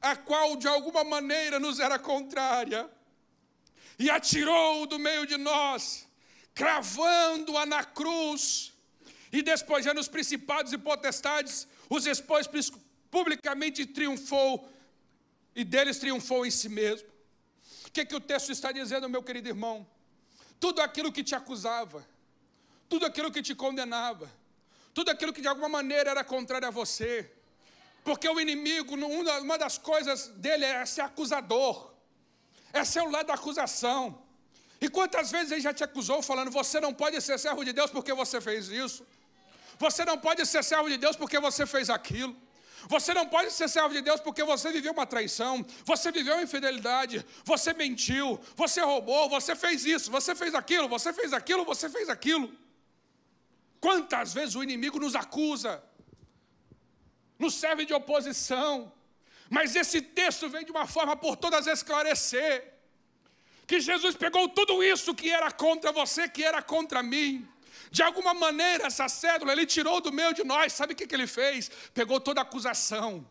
a 0.00 0.16
qual 0.16 0.56
de 0.56 0.66
alguma 0.66 1.04
maneira 1.04 1.58
nos 1.58 1.78
era 1.78 1.98
contrária, 1.98 2.90
e 3.98 4.08
atirou 4.10 4.86
do 4.86 4.98
meio 4.98 5.26
de 5.26 5.36
nós, 5.36 6.08
cravando-a 6.54 7.64
na 7.66 7.84
cruz, 7.84 8.72
e 9.32 9.42
despojando 9.42 10.00
os 10.00 10.08
principados 10.08 10.72
e 10.72 10.78
potestades, 10.78 11.66
os 11.88 12.06
expôs 12.06 12.48
publicamente 13.10 13.86
triunfou, 13.86 14.68
e 15.54 15.64
deles 15.64 15.98
triunfou 15.98 16.44
em 16.44 16.50
si 16.50 16.68
mesmo. 16.68 17.08
O 17.86 17.90
que, 17.90 18.04
que 18.04 18.14
o 18.14 18.20
texto 18.20 18.50
está 18.50 18.70
dizendo, 18.72 19.08
meu 19.08 19.22
querido 19.22 19.48
irmão? 19.48 19.86
Tudo 20.58 20.80
aquilo 20.80 21.12
que 21.12 21.24
te 21.24 21.34
acusava, 21.34 22.06
tudo 22.88 23.06
aquilo 23.06 23.30
que 23.30 23.42
te 23.42 23.54
condenava, 23.54 24.30
tudo 24.92 25.10
aquilo 25.10 25.32
que 25.32 25.40
de 25.40 25.48
alguma 25.48 25.68
maneira 25.68 26.10
era 26.10 26.24
contrário 26.24 26.68
a 26.68 26.70
você. 26.70 27.32
Porque 28.04 28.28
o 28.28 28.40
inimigo, 28.40 28.94
uma 28.94 29.58
das 29.58 29.76
coisas 29.78 30.28
dele 30.28 30.64
é 30.64 30.84
ser 30.86 31.02
acusador, 31.02 31.92
é 32.72 32.84
ser 32.84 33.02
o 33.02 33.10
lado 33.10 33.26
da 33.26 33.34
acusação. 33.34 34.22
E 34.80 34.88
quantas 34.88 35.30
vezes 35.30 35.52
ele 35.52 35.60
já 35.60 35.74
te 35.74 35.84
acusou 35.84 36.22
falando: 36.22 36.50
você 36.50 36.80
não 36.80 36.92
pode 36.94 37.20
ser 37.20 37.38
servo 37.38 37.64
de 37.64 37.72
Deus 37.72 37.90
porque 37.90 38.12
você 38.12 38.40
fez 38.40 38.68
isso, 38.68 39.06
você 39.78 40.04
não 40.04 40.16
pode 40.18 40.44
ser 40.46 40.62
servo 40.64 40.88
de 40.88 40.96
Deus 40.96 41.16
porque 41.16 41.38
você 41.38 41.66
fez 41.66 41.90
aquilo. 41.90 42.36
Você 42.88 43.12
não 43.12 43.26
pode 43.26 43.50
ser 43.52 43.68
servo 43.68 43.92
de 43.92 44.00
Deus 44.00 44.20
porque 44.20 44.42
você 44.42 44.72
viveu 44.72 44.92
uma 44.92 45.06
traição, 45.06 45.64
você 45.84 46.10
viveu 46.10 46.34
uma 46.34 46.42
infidelidade, 46.42 47.24
você 47.44 47.74
mentiu, 47.74 48.40
você 48.56 48.80
roubou, 48.80 49.28
você 49.28 49.54
fez 49.54 49.84
isso, 49.84 50.10
você 50.10 50.34
fez 50.34 50.54
aquilo, 50.54 50.88
você 50.88 51.12
fez 51.12 51.34
aquilo, 51.34 51.64
você 51.64 51.90
fez 51.90 52.08
aquilo. 52.08 52.50
Quantas 53.80 54.32
vezes 54.32 54.54
o 54.54 54.62
inimigo 54.62 54.98
nos 54.98 55.14
acusa, 55.14 55.82
nos 57.38 57.54
serve 57.54 57.84
de 57.84 57.92
oposição, 57.92 58.90
mas 59.50 59.76
esse 59.76 60.00
texto 60.00 60.48
vem 60.48 60.64
de 60.64 60.70
uma 60.70 60.86
forma 60.86 61.16
por 61.16 61.36
todas 61.36 61.66
esclarecer 61.66 62.69
que 63.70 63.80
Jesus 63.80 64.14
pegou 64.16 64.48
tudo 64.48 64.82
isso 64.82 65.14
que 65.14 65.30
era 65.30 65.50
contra 65.50 65.92
você, 65.92 66.28
que 66.28 66.42
era 66.42 66.60
contra 66.60 67.02
mim. 67.02 67.46
De 67.90 68.02
alguma 68.02 68.34
maneira, 68.34 68.86
essa 68.86 69.08
cédula 69.08 69.52
ele 69.52 69.64
tirou 69.64 70.00
do 70.00 70.12
meio 70.12 70.34
de 70.34 70.42
nós. 70.42 70.72
Sabe 70.72 70.92
o 70.92 70.96
que, 70.96 71.14
ele 71.14 71.26
fez? 71.26 71.70
Pegou 71.94 72.18
toda 72.20 72.40
a 72.40 72.42
acusação. 72.42 73.24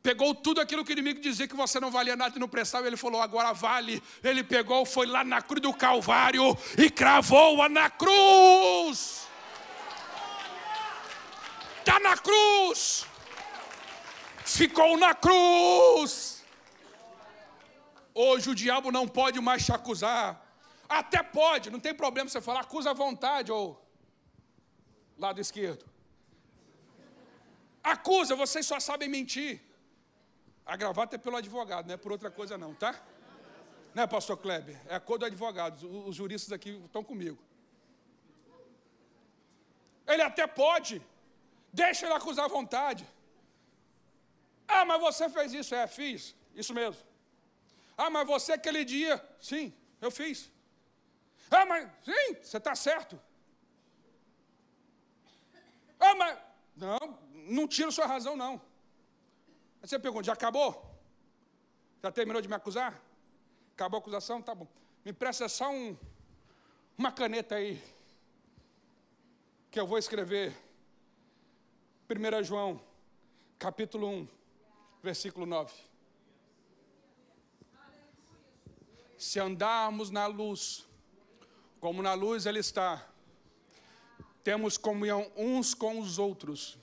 Pegou 0.00 0.34
tudo 0.34 0.60
aquilo 0.60 0.84
que 0.84 0.92
o 0.92 0.96
inimigo 0.98 1.20
dizia 1.20 1.48
que 1.48 1.56
você 1.56 1.80
não 1.80 1.90
valia 1.90 2.14
nada 2.14 2.36
e 2.36 2.38
não 2.38 2.48
prestava, 2.48 2.86
ele 2.86 2.96
falou, 2.96 3.20
agora 3.20 3.52
vale. 3.52 4.02
Ele 4.22 4.44
pegou, 4.44 4.86
foi 4.86 5.06
lá 5.06 5.24
na 5.24 5.42
cruz 5.42 5.60
do 5.60 5.74
Calvário 5.74 6.56
e 6.78 6.88
cravou-a 6.88 7.68
na 7.68 7.90
cruz 7.90 9.22
está 11.82 11.98
na 11.98 12.16
cruz. 12.16 13.04
Ficou 14.44 14.96
na 14.96 15.14
cruz. 15.14 16.31
Hoje 18.14 18.50
o 18.50 18.54
diabo 18.54 18.90
não 18.92 19.08
pode 19.08 19.40
mais 19.40 19.64
te 19.64 19.72
acusar. 19.72 20.40
Até 20.88 21.22
pode, 21.22 21.70
não 21.70 21.80
tem 21.80 21.94
problema 21.94 22.28
você 22.28 22.40
falar, 22.40 22.60
acusa 22.60 22.90
à 22.90 22.92
vontade, 22.92 23.50
ou 23.50 23.82
lado 25.18 25.40
esquerdo. 25.40 25.84
Acusa, 27.82 28.36
vocês 28.36 28.66
só 28.66 28.78
sabem 28.78 29.08
mentir. 29.08 29.60
A 30.64 30.76
gravata 30.76 31.16
é 31.16 31.18
pelo 31.18 31.36
advogado, 31.36 31.86
não 31.86 31.94
é 31.94 31.96
por 31.96 32.12
outra 32.12 32.30
coisa 32.30 32.58
não, 32.58 32.74
tá? 32.74 32.94
Não 33.94 34.02
é, 34.02 34.06
pastor 34.06 34.36
Kleber? 34.36 34.78
É 34.86 34.94
a 34.94 35.00
cor 35.00 35.18
do 35.18 35.26
advogado. 35.26 35.74
Os 36.06 36.16
juristas 36.16 36.52
aqui 36.52 36.70
estão 36.84 37.02
comigo. 37.02 37.38
Ele 40.06 40.22
até 40.22 40.46
pode. 40.46 41.02
Deixa 41.72 42.06
ele 42.06 42.14
acusar 42.14 42.46
à 42.46 42.48
vontade. 42.48 43.06
Ah, 44.66 44.84
mas 44.84 45.00
você 45.00 45.28
fez 45.28 45.52
isso. 45.52 45.74
É, 45.74 45.86
fiz. 45.86 46.34
Isso 46.54 46.72
mesmo. 46.72 47.11
Ah, 48.02 48.10
mas 48.10 48.26
você 48.26 48.52
aquele 48.54 48.84
dia. 48.84 49.24
Sim, 49.40 49.72
eu 50.00 50.10
fiz. 50.10 50.50
Ah, 51.48 51.64
mas. 51.64 51.88
Sim, 52.04 52.34
você 52.42 52.56
está 52.56 52.74
certo. 52.74 53.20
Ah, 56.00 56.14
mas. 56.16 56.38
Não, 56.74 56.98
não 57.56 57.68
tiro 57.68 57.92
sua 57.92 58.06
razão, 58.06 58.34
não. 58.34 58.54
Aí 59.80 59.88
você 59.88 60.00
pergunta: 60.00 60.24
já 60.24 60.32
acabou? 60.32 60.68
Já 62.02 62.10
terminou 62.10 62.42
de 62.42 62.48
me 62.48 62.56
acusar? 62.56 63.00
Acabou 63.74 63.98
a 63.98 64.00
acusação? 64.00 64.42
Tá 64.42 64.52
bom. 64.52 64.66
Me 65.04 65.12
presta 65.12 65.48
só 65.48 65.70
um, 65.70 65.96
uma 66.98 67.12
caneta 67.12 67.54
aí. 67.54 67.80
Que 69.70 69.78
eu 69.78 69.86
vou 69.86 69.96
escrever 69.96 70.52
1 72.10 72.42
João, 72.42 72.82
capítulo 73.60 74.08
1, 74.08 74.28
versículo 75.04 75.46
9. 75.46 75.91
Se 79.22 79.38
andarmos 79.38 80.10
na 80.10 80.26
luz, 80.26 80.84
como 81.78 82.02
na 82.02 82.12
luz 82.12 82.44
Ele 82.44 82.58
está, 82.58 83.06
temos 84.42 84.76
comunhão 84.76 85.30
uns 85.36 85.74
com 85.74 86.00
os 86.00 86.18
outros. 86.18 86.76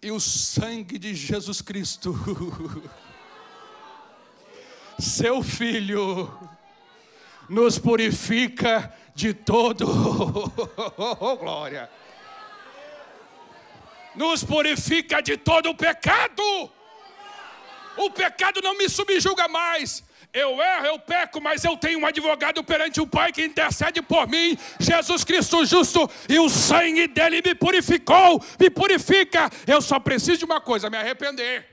E 0.00 0.10
o 0.10 0.18
sangue 0.18 0.98
de 0.98 1.14
Jesus 1.14 1.60
Cristo, 1.60 2.14
seu 4.98 5.42
Filho, 5.42 6.32
nos 7.46 7.78
purifica 7.78 8.90
de 9.14 9.34
todo. 9.34 9.84
Oh, 10.96 11.36
glória! 11.36 11.90
nos 14.14 14.42
purifica 14.42 15.20
de 15.20 15.36
todo 15.36 15.68
o 15.68 15.74
pecado. 15.74 16.42
O 17.98 18.10
pecado 18.10 18.62
não 18.62 18.74
me 18.78 18.88
subjuga 18.88 19.46
mais. 19.46 20.02
Eu 20.32 20.62
erro, 20.62 20.86
eu 20.86 20.98
peco, 20.98 21.42
mas 21.42 21.62
eu 21.62 21.76
tenho 21.76 21.98
um 21.98 22.06
advogado 22.06 22.64
perante 22.64 23.00
o 23.02 23.06
Pai 23.06 23.30
que 23.30 23.44
intercede 23.44 24.00
por 24.00 24.26
mim, 24.26 24.56
Jesus 24.80 25.24
Cristo 25.24 25.62
justo, 25.66 26.08
e 26.26 26.38
o 26.38 26.48
sangue 26.48 27.06
dele 27.06 27.42
me 27.44 27.54
purificou, 27.54 28.42
me 28.58 28.70
purifica. 28.70 29.50
Eu 29.66 29.82
só 29.82 30.00
preciso 30.00 30.38
de 30.38 30.44
uma 30.46 30.58
coisa: 30.58 30.88
me 30.88 30.96
arrepender. 30.96 31.68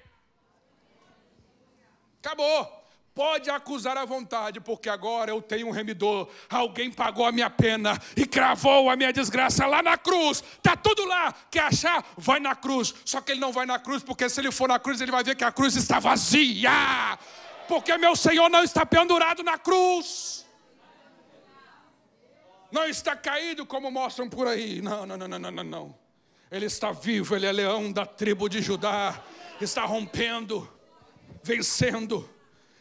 Acabou. 2.21 2.77
pode 3.15 3.49
acusar 3.49 3.97
à 3.97 4.05
vontade, 4.05 4.61
porque 4.61 4.89
agora 4.89 5.31
eu 5.31 5.41
tenho 5.41 5.67
um 5.67 5.71
remidor. 5.71 6.27
Alguém 6.49 6.91
pagou 6.91 7.25
a 7.25 7.31
minha 7.31 7.49
pena 7.49 7.97
e 8.15 8.25
cravou 8.25 8.89
a 8.89 8.95
minha 8.95 9.11
desgraça 9.11 9.65
lá 9.65 9.81
na 9.81 9.97
cruz. 9.97 10.43
Tá 10.61 10.75
tudo 10.75 11.05
lá. 11.05 11.33
Quer 11.49 11.63
achar? 11.63 12.05
Vai 12.17 12.39
na 12.39 12.55
cruz. 12.55 12.93
Só 13.03 13.19
que 13.19 13.31
ele 13.31 13.41
não 13.41 13.51
vai 13.51 13.65
na 13.65 13.79
cruz, 13.79 14.03
porque 14.03 14.29
se 14.29 14.39
ele 14.39 14.51
for 14.51 14.67
na 14.69 14.79
cruz, 14.79 15.01
ele 15.01 15.11
vai 15.11 15.23
ver 15.23 15.35
que 15.35 15.43
a 15.43 15.51
cruz 15.51 15.75
está 15.75 15.99
vazia. 15.99 17.17
Porque 17.69 17.95
meu 17.99 18.15
Senhor 18.15 18.49
não 18.49 18.63
está 18.63 18.83
pendurado 18.83 19.43
na 19.43 19.55
cruz. 19.55 20.43
Não 22.71 22.85
está 22.85 23.15
caído 23.15 23.63
como 23.63 23.91
mostram 23.91 24.27
por 24.27 24.47
aí. 24.47 24.81
Não, 24.81 25.05
não, 25.05 25.15
não, 25.15 25.27
não, 25.27 25.51
não, 25.51 25.63
não. 25.63 25.99
Ele 26.51 26.65
está 26.65 26.91
vivo, 26.91 27.35
ele 27.35 27.45
é 27.45 27.51
leão 27.51 27.91
da 27.91 28.07
tribo 28.07 28.49
de 28.49 28.59
Judá. 28.59 29.23
Está 29.61 29.85
rompendo, 29.85 30.67
vencendo 31.43 32.27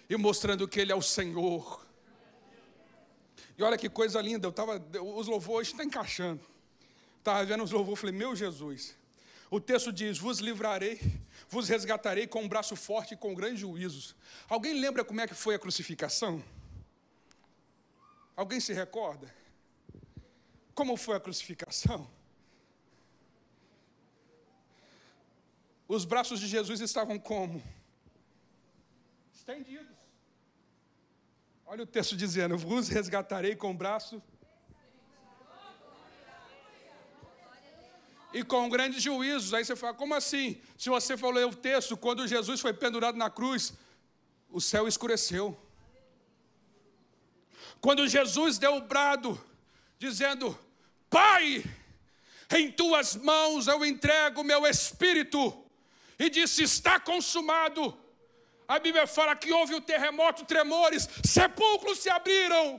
e 0.09 0.16
mostrando 0.16 0.66
que 0.66 0.81
Ele 0.81 0.90
é 0.90 0.96
o 0.96 1.03
Senhor. 1.03 1.85
E 3.59 3.62
olha 3.62 3.77
que 3.77 3.90
coisa 3.90 4.22
linda, 4.22 4.46
eu 4.46 4.53
tava, 4.53 4.83
os 5.14 5.27
louvores 5.27 5.68
estão 5.68 5.85
encaixando. 5.85 6.40
Estava 7.18 7.44
vendo 7.44 7.62
os 7.62 7.72
louvores, 7.72 8.01
falei, 8.01 8.16
meu 8.16 8.35
Jesus. 8.35 8.96
O 9.50 9.61
texto 9.61 9.92
diz: 9.92 10.18
Vos 10.18 10.38
livrarei, 10.38 11.00
vos 11.48 11.68
resgatarei 11.68 12.26
com 12.26 12.42
um 12.42 12.48
braço 12.48 12.76
forte 12.76 13.14
e 13.14 13.16
com 13.16 13.34
grandes 13.34 13.61
juízos. 13.61 14.14
Alguém 14.48 14.78
lembra 14.78 15.04
como 15.04 15.20
é 15.20 15.26
que 15.26 15.34
foi 15.34 15.54
a 15.54 15.58
crucificação? 15.58 16.42
Alguém 18.37 18.61
se 18.61 18.72
recorda? 18.72 19.34
Como 20.74 20.96
foi 20.96 21.16
a 21.16 21.20
crucificação? 21.20 22.08
Os 25.88 26.04
braços 26.04 26.38
de 26.38 26.46
Jesus 26.46 26.80
estavam 26.80 27.18
como? 27.18 27.62
Estendidos. 29.32 29.96
Olha 31.64 31.84
o 31.84 31.87
texto 31.87 32.14
dizendo: 32.14 32.58
Vos 32.58 32.88
resgatarei 32.88 33.56
com 33.56 33.70
o 33.70 33.74
braço. 33.74 34.22
E 38.33 38.43
com 38.43 38.69
grandes 38.69 39.03
juízos. 39.03 39.55
Aí 39.55 39.64
você 39.64 39.75
fala, 39.75 39.95
como 39.95 40.14
assim? 40.14 40.61
Se 40.77 40.91
você 40.91 41.17
for 41.17 41.35
ler 41.35 41.47
o 41.47 41.55
texto, 41.55 41.97
quando 41.97 42.27
Jesus 42.27 42.61
foi 42.61 42.73
pendurado 42.73 43.17
na 43.17 43.31
cruz, 43.31 43.73
o 44.51 44.61
céu 44.61 44.87
escureceu. 44.87 45.59
Quando 47.81 48.07
Jesus 48.09 48.59
deu 48.59 48.77
o 48.77 48.81
brado, 48.81 49.41
dizendo: 49.99 50.59
Pai, 51.09 51.64
em 52.51 52.71
tuas 52.71 53.14
mãos 53.14 53.67
eu 53.67 53.85
entrego 53.85 54.43
meu 54.43 54.67
espírito, 54.67 55.64
e 56.19 56.29
disse: 56.29 56.62
Está 56.62 56.99
consumado. 56.99 57.97
A 58.67 58.79
Bíblia 58.79 59.07
fala 59.07 59.35
que 59.35 59.51
houve 59.51 59.75
o 59.75 59.81
terremoto, 59.81 60.45
tremores, 60.45 61.09
sepulcros 61.25 62.01
se 62.01 62.11
abriram, 62.11 62.79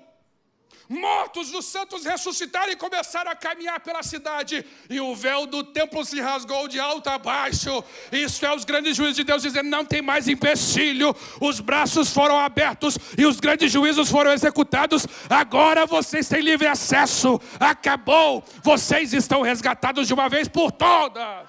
mortos 0.89 1.51
dos 1.51 1.65
santos 1.65 2.03
ressuscitaram 2.03 2.71
e 2.71 2.75
começaram 2.75 3.29
a 3.29 3.35
caminhar 3.35 3.79
pela 3.79 4.01
cidade, 4.01 4.65
e 4.89 4.99
o 4.99 5.15
véu 5.15 5.45
do 5.45 5.63
templo 5.63 6.03
se 6.03 6.19
rasgou 6.19 6.67
de 6.67 6.79
alto 6.79 7.07
a 7.09 7.17
baixo. 7.19 7.83
Isso 8.11 8.43
é 8.43 8.55
os 8.55 8.65
grandes 8.65 8.97
juízos 8.97 9.15
de 9.15 9.23
Deus 9.23 9.43
dizendo: 9.43 9.69
não 9.69 9.85
tem 9.85 10.01
mais 10.01 10.27
empecilho, 10.27 11.15
os 11.39 11.59
braços 11.59 12.11
foram 12.11 12.39
abertos 12.39 12.97
e 13.17 13.25
os 13.25 13.39
grandes 13.39 13.71
juízos 13.71 14.09
foram 14.09 14.33
executados. 14.33 15.05
Agora 15.29 15.85
vocês 15.85 16.27
têm 16.27 16.41
livre 16.41 16.67
acesso, 16.67 17.39
acabou, 17.59 18.43
vocês 18.63 19.13
estão 19.13 19.43
resgatados 19.43 20.07
de 20.07 20.13
uma 20.13 20.27
vez 20.27 20.47
por 20.47 20.71
todas. 20.71 21.47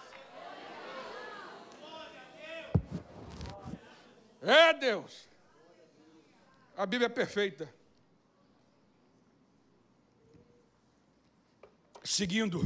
É 4.42 4.72
Deus. 4.74 5.28
A 6.76 6.86
Bíblia 6.86 7.06
é 7.06 7.10
perfeita. 7.10 7.79
Seguindo. 12.10 12.60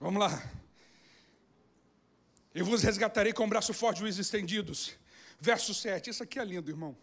Vamos 0.00 0.18
lá. 0.18 0.52
Eu 2.52 2.64
vos 2.64 2.82
resgatarei 2.82 3.32
com 3.32 3.44
o 3.44 3.48
braço 3.48 3.72
forte, 3.72 4.00
juízes 4.00 4.26
estendidos. 4.26 4.96
Verso 5.38 5.72
7. 5.72 6.10
Isso 6.10 6.20
aqui 6.20 6.40
é 6.40 6.44
lindo, 6.44 6.68
irmão. 6.68 6.96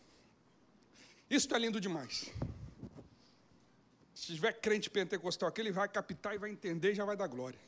Isso 1.29 1.47
é 1.55 1.59
lindo 1.59 1.79
demais. 1.79 2.29
Se 4.13 4.35
tiver 4.35 4.51
crente 4.59 4.89
pentecostal 4.89 5.47
aqui, 5.47 5.61
ele 5.61 5.71
vai 5.71 5.87
captar 5.87 6.35
e 6.35 6.37
vai 6.37 6.49
entender 6.51 6.91
e 6.91 6.95
já 6.95 7.05
vai 7.05 7.15
dar 7.15 7.27
glória. 7.27 7.59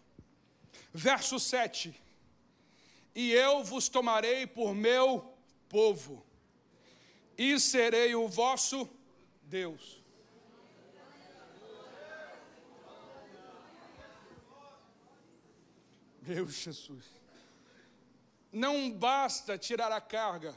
Verso 0.94 1.40
7. 1.40 1.98
E 3.16 3.32
eu 3.32 3.64
vos 3.64 3.88
tomarei 3.88 4.46
por 4.46 4.76
meu 4.76 5.34
povo, 5.70 6.26
e 7.38 7.58
serei 7.58 8.14
o 8.16 8.28
vosso 8.28 8.90
Deus. 9.44 10.03
Meu 16.26 16.48
Jesus. 16.48 17.04
Não 18.52 18.90
basta 18.90 19.58
tirar 19.58 19.92
a 19.92 20.00
carga, 20.00 20.56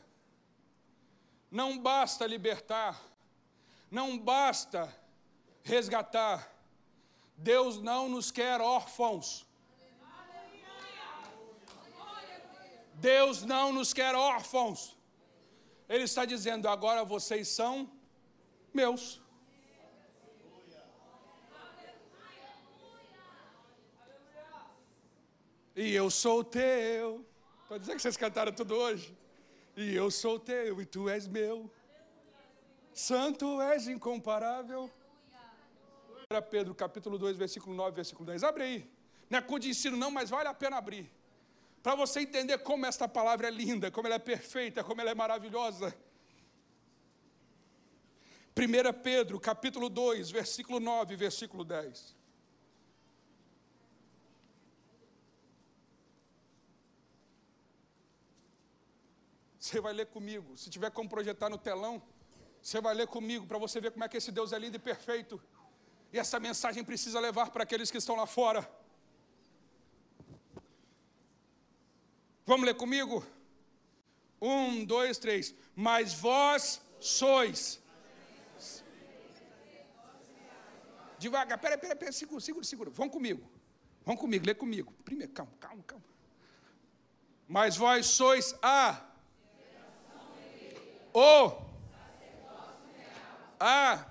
não 1.51 1.77
basta 1.79 2.25
libertar, 2.27 3.01
não 3.91 4.17
basta 4.17 4.95
resgatar. 5.65 6.53
Deus 7.37 7.83
não 7.83 8.09
nos 8.09 8.31
quer 8.31 8.61
órfãos. 8.61 9.45
Deus 12.95 13.43
não 13.43 13.73
nos 13.73 13.93
quer 13.93 14.15
órfãos. 14.15 14.97
Ele 15.89 16.05
está 16.05 16.25
dizendo: 16.25 16.69
agora 16.69 17.05
vocês 17.05 17.49
são 17.49 17.91
meus. 18.73 19.21
E 25.77 25.95
eu 25.95 26.11
sou 26.11 26.43
teu. 26.43 27.25
Pode 27.69 27.81
dizer 27.81 27.95
que 27.95 28.03
vocês 28.03 28.17
cantaram 28.17 28.53
tudo 28.53 28.75
hoje? 28.75 29.17
E 29.77 29.95
eu 29.95 30.11
sou 30.11 30.41
teu, 30.41 30.81
e 30.81 30.87
tu 30.87 31.09
és 31.09 31.29
meu. 31.29 31.71
Santo 32.93 33.61
és 33.61 33.87
incomparável. 33.87 34.91
Para 36.29 36.41
Pedro, 36.41 36.75
capítulo 36.75 37.19
2, 37.19 37.37
versículo 37.37 37.77
9, 37.77 37.95
versículo 37.95 38.27
10. 38.27 38.43
Abre 38.43 38.65
aí. 38.65 38.91
Não 39.29 39.39
é 39.39 39.43
cu 39.43 39.59
de 39.59 39.69
ensino, 39.69 39.97
não, 39.97 40.11
mas 40.11 40.31
vale 40.31 40.49
a 40.49 40.55
pena 40.55 40.79
abrir 40.79 41.15
para 41.87 41.95
você 41.95 42.19
entender 42.19 42.59
como 42.59 42.85
esta 42.85 43.07
palavra 43.07 43.47
é 43.47 43.51
linda, 43.53 43.93
como 43.93 44.09
ela 44.09 44.17
é 44.17 44.19
perfeita, 44.19 44.83
como 44.83 45.01
ela 45.01 45.13
é 45.13 45.15
maravilhosa. 45.15 45.97
1 48.59 49.03
Pedro, 49.05 49.39
capítulo 49.39 49.89
2, 49.89 50.33
versículo 50.33 50.81
9, 50.81 51.15
versículo 51.15 51.65
10. 51.65 52.16
Você 59.67 59.81
vai 59.81 59.93
ler 59.93 60.07
comigo. 60.07 60.57
Se 60.57 60.71
tiver 60.71 60.91
como 60.93 61.09
projetar 61.09 61.49
no 61.51 61.59
telão, 61.59 62.01
você 62.63 62.81
vai 62.81 62.95
ler 62.95 63.09
comigo 63.09 63.45
para 63.49 63.59
você 63.59 63.81
ver 63.81 63.91
como 63.91 64.05
é 64.05 64.09
que 64.09 64.17
esse 64.17 64.31
Deus 64.31 64.53
é 64.53 64.59
lindo 64.61 64.77
e 64.77 64.79
perfeito. 64.79 65.43
E 66.13 66.19
essa 66.21 66.39
mensagem 66.39 66.85
precisa 66.85 67.19
levar 67.19 67.51
para 67.51 67.65
aqueles 67.65 67.91
que 67.91 67.99
estão 67.99 68.15
lá 68.15 68.27
fora. 68.29 68.61
Vamos 72.47 72.65
ler 72.65 72.77
comigo? 72.77 73.27
Um, 74.41 74.85
dois, 74.85 75.19
três. 75.19 75.53
Mas 75.75 76.15
vós 76.15 76.81
sois. 77.01 77.83
Devagar, 81.19 81.59
peraí, 81.59 81.77
peraí, 81.77 81.97
peraí, 81.97 82.13
segura, 82.13 82.41
segura, 82.41 82.65
segura. 82.65 82.91
Vão 82.91 83.09
comigo. 83.09 83.51
Vão 84.05 84.17
comigo, 84.17 84.47
lê 84.47 84.55
comigo. 84.55 84.95
Primeiro, 85.05 85.33
calma, 85.33 85.53
calma, 85.59 85.83
calma. 85.83 86.05
Mas 87.49 87.77
vós 87.77 88.07
sois 88.07 88.55
a. 88.63 89.06
O. 91.19 91.51
A. 93.59 94.05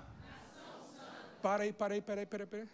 Para 1.40 1.62
aí, 1.62 1.72
para 1.72 1.94
aí, 1.94 2.02
para 2.02 2.20
aí, 2.22 2.26
para 2.26 2.44
aí. 2.52 2.68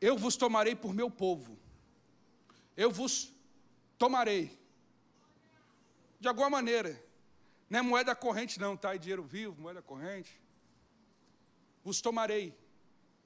Eu 0.00 0.18
vos 0.18 0.36
tomarei 0.36 0.74
por 0.74 0.92
meu 0.92 1.08
povo. 1.08 1.56
Eu 2.76 2.90
vos 2.90 3.32
tomarei. 3.96 4.58
De 6.18 6.26
alguma 6.26 6.50
maneira. 6.50 7.00
Não 7.70 7.78
é 7.78 7.82
moeda 7.82 8.16
corrente, 8.16 8.58
não, 8.58 8.76
tá? 8.76 8.92
É 8.92 8.98
dinheiro 8.98 9.22
vivo, 9.22 9.62
moeda 9.62 9.80
corrente. 9.80 10.40
Vos 11.84 12.00
tomarei. 12.00 12.52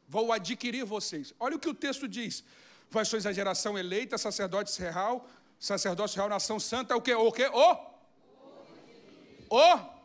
Vou 0.06 0.30
adquirir 0.30 0.84
vocês. 0.84 1.32
Olha 1.40 1.56
o 1.56 1.58
que 1.58 1.70
o 1.70 1.74
texto 1.74 2.06
diz. 2.06 2.44
Vós 2.90 3.08
sois 3.08 3.24
a 3.26 3.32
geração 3.32 3.78
eleita, 3.78 4.18
sacerdote 4.18 4.78
real, 4.80 5.26
sacerdócio 5.58 6.16
real, 6.16 6.28
nação 6.28 6.58
santa, 6.58 6.96
o 6.96 7.00
que? 7.00 7.14
O 7.14 7.32
que? 7.32 7.46
O? 7.46 7.90
O? 9.50 10.00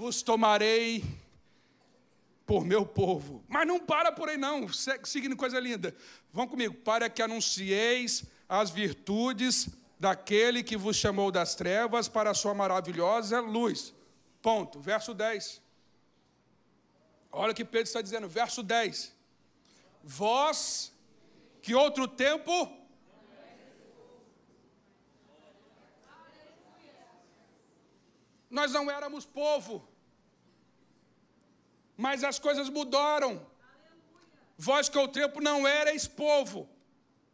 vos 0.00 0.22
tomarei 0.22 1.04
por 2.46 2.64
meu 2.64 2.86
povo. 2.86 3.44
Mas 3.46 3.66
não 3.66 3.78
para 3.78 4.10
por 4.10 4.30
aí, 4.30 4.38
não. 4.38 4.66
Seguindo 5.04 5.36
coisa 5.36 5.60
linda. 5.60 5.94
Vão 6.32 6.48
comigo. 6.48 6.74
Para 6.74 7.10
que 7.10 7.20
anuncieis 7.20 8.24
as 8.48 8.70
virtudes 8.70 9.68
daquele 9.98 10.62
que 10.62 10.74
vos 10.74 10.96
chamou 10.96 11.30
das 11.30 11.54
trevas 11.54 12.08
para 12.08 12.30
a 12.30 12.34
sua 12.34 12.54
maravilhosa 12.54 13.40
luz. 13.40 13.92
Ponto. 14.40 14.80
Verso 14.80 15.12
10. 15.12 15.60
Olha 17.32 17.52
o 17.52 17.54
que 17.54 17.64
Pedro 17.64 17.86
está 17.86 18.02
dizendo. 18.02 18.28
Verso 18.28 18.62
10. 18.62 19.14
Vós 20.02 20.92
que 21.62 21.74
outro 21.74 22.08
tempo. 22.08 22.76
Nós 28.48 28.72
não 28.72 28.90
éramos 28.90 29.24
povo 29.24 29.90
mas 32.04 32.24
as 32.24 32.38
coisas 32.38 32.70
mudaram. 32.70 33.46
Vós 34.56 34.88
que 34.88 34.96
ao 34.96 35.06
tempo 35.06 35.38
não 35.38 35.68
erais 35.68 36.08
povo. 36.08 36.66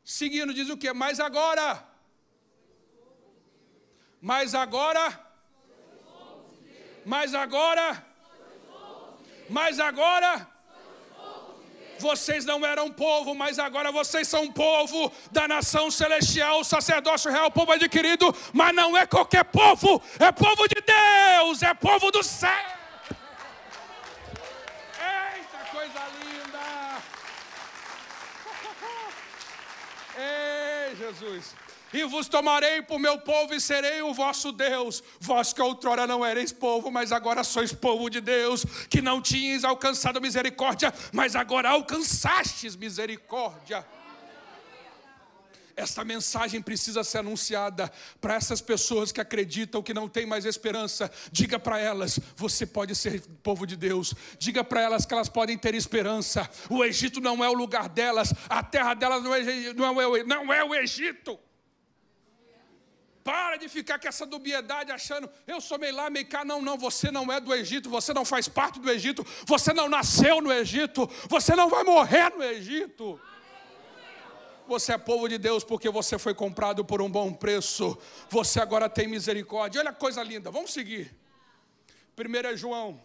Seguindo, 0.05 0.53
diz 0.53 0.69
o 0.69 0.77
que? 0.77 0.93
Mas 0.93 1.21
agora. 1.21 1.87
Mas 4.21 4.57
agora. 4.57 5.05
Mas 7.05 7.33
agora. 7.33 8.05
Mas 9.49 9.81
agora. 9.81 10.47
Vocês 11.99 12.45
não 12.45 12.65
eram 12.65 12.93
povo, 12.93 13.35
mas 13.35 13.59
agora 13.59 13.91
vocês 13.91 14.29
são 14.29 14.53
povo 14.53 15.11
da 15.33 15.49
nação 15.49 15.91
celestial, 15.91 16.63
sacerdócio 16.63 17.31
real, 17.31 17.51
povo 17.51 17.73
adquirido, 17.73 18.35
mas 18.53 18.75
não 18.75 18.95
é 18.95 19.07
qualquer 19.07 19.45
povo, 19.45 20.03
é 20.19 20.31
povo 20.31 20.69
de 20.69 20.83
Deus, 20.83 21.63
é 21.63 21.73
povo 21.73 22.11
do 22.11 22.23
céu. 22.23 22.51
Ei, 30.19 30.97
Jesus. 30.97 31.66
E 31.93 32.05
vos 32.05 32.29
tomarei 32.29 32.83
por 32.83 32.99
meu 32.99 33.19
povo 33.19 33.55
e 33.55 33.61
serei 33.61 34.03
o 34.03 34.13
vosso 34.13 34.51
Deus. 34.53 35.03
Vós 35.21 35.53
que 35.53 35.63
outrora 35.63 36.07
não 36.07 36.27
erais 36.27 36.53
povo, 36.53 36.91
mas 36.91 37.13
agora 37.13 37.45
sois 37.45 37.73
povo 37.73 38.11
de 38.11 38.21
Deus, 38.21 38.65
que 38.91 39.01
não 39.01 39.23
tinhas 39.23 39.65
alcançado 39.65 40.21
misericórdia, 40.21 40.93
mas 41.13 41.37
agora 41.37 41.71
alcançastes 41.71 42.75
misericórdia. 42.75 43.87
Esta 45.77 46.03
mensagem 46.03 46.63
precisa 46.63 47.05
ser 47.05 47.19
anunciada 47.19 47.93
para 48.19 48.35
essas 48.35 48.63
pessoas 48.63 49.13
que 49.13 49.21
acreditam 49.21 49.83
que 49.83 49.93
não 49.93 50.09
tem 50.09 50.25
mais 50.25 50.47
esperança. 50.47 51.11
Diga 51.31 51.59
para 51.59 51.79
elas: 51.79 52.19
você 52.35 52.65
pode 52.65 52.95
ser 52.95 53.21
povo 53.43 53.67
de 53.67 53.77
Deus. 53.77 54.15
Diga 54.39 54.65
para 54.65 54.81
elas 54.81 55.05
que 55.05 55.13
elas 55.13 55.29
podem 55.29 55.59
ter 55.59 55.75
esperança. 55.75 56.49
O 56.71 56.83
Egito 56.83 57.21
não 57.21 57.45
é 57.45 57.49
o 57.49 57.53
lugar 57.53 57.91
delas, 57.91 58.33
a 58.49 58.63
terra 58.63 58.95
delas 58.95 59.23
não 59.23 59.35
é, 59.35 59.43
não 59.75 60.01
é, 60.01 60.25
não 60.25 60.53
é 60.53 60.65
o 60.65 60.75
Egito. 60.75 61.39
Para 63.27 63.57
de 63.57 63.69
ficar 63.69 63.99
com 63.99 64.07
essa 64.07 64.25
dubiedade 64.25 64.93
achando, 64.93 65.29
eu 65.49 65.61
sou 65.61 65.81
meio 65.81 65.97
lá, 65.97 66.09
meio 66.09 66.25
cá. 66.29 66.45
Não, 66.45 66.63
não, 66.63 66.79
você 66.79 67.11
não 67.11 67.33
é 67.33 67.41
do 67.41 67.53
Egito, 67.53 67.91
você 67.91 68.15
não 68.15 68.25
faz 68.25 68.47
parte 68.47 68.79
do 68.79 68.89
Egito, 68.89 69.27
você 69.45 69.73
não 69.73 69.89
nasceu 69.89 70.41
no 70.41 70.53
Egito, 70.53 71.11
você 71.29 71.57
não 71.57 71.69
vai 71.69 71.83
morrer 71.83 72.31
no 72.37 72.45
Egito. 72.45 73.21
Você 74.69 74.93
é 74.93 74.99
povo 74.99 75.29
de 75.29 75.39
Deus 75.39 75.65
porque 75.65 75.91
você 75.91 76.17
foi 76.21 76.35
comprado 76.35 76.85
por 76.85 77.03
um 77.03 77.11
bom 77.11 77.33
preço. 77.33 77.99
Você 78.31 78.61
agora 78.61 78.89
tem 78.89 79.09
misericórdia. 79.09 79.81
Olha 79.81 79.93
que 79.93 79.99
coisa 79.99 80.23
linda. 80.23 80.49
Vamos 80.49 80.73
seguir. 80.73 81.13
Primeiro 82.15 82.47
é 82.47 82.57
João. 82.57 83.03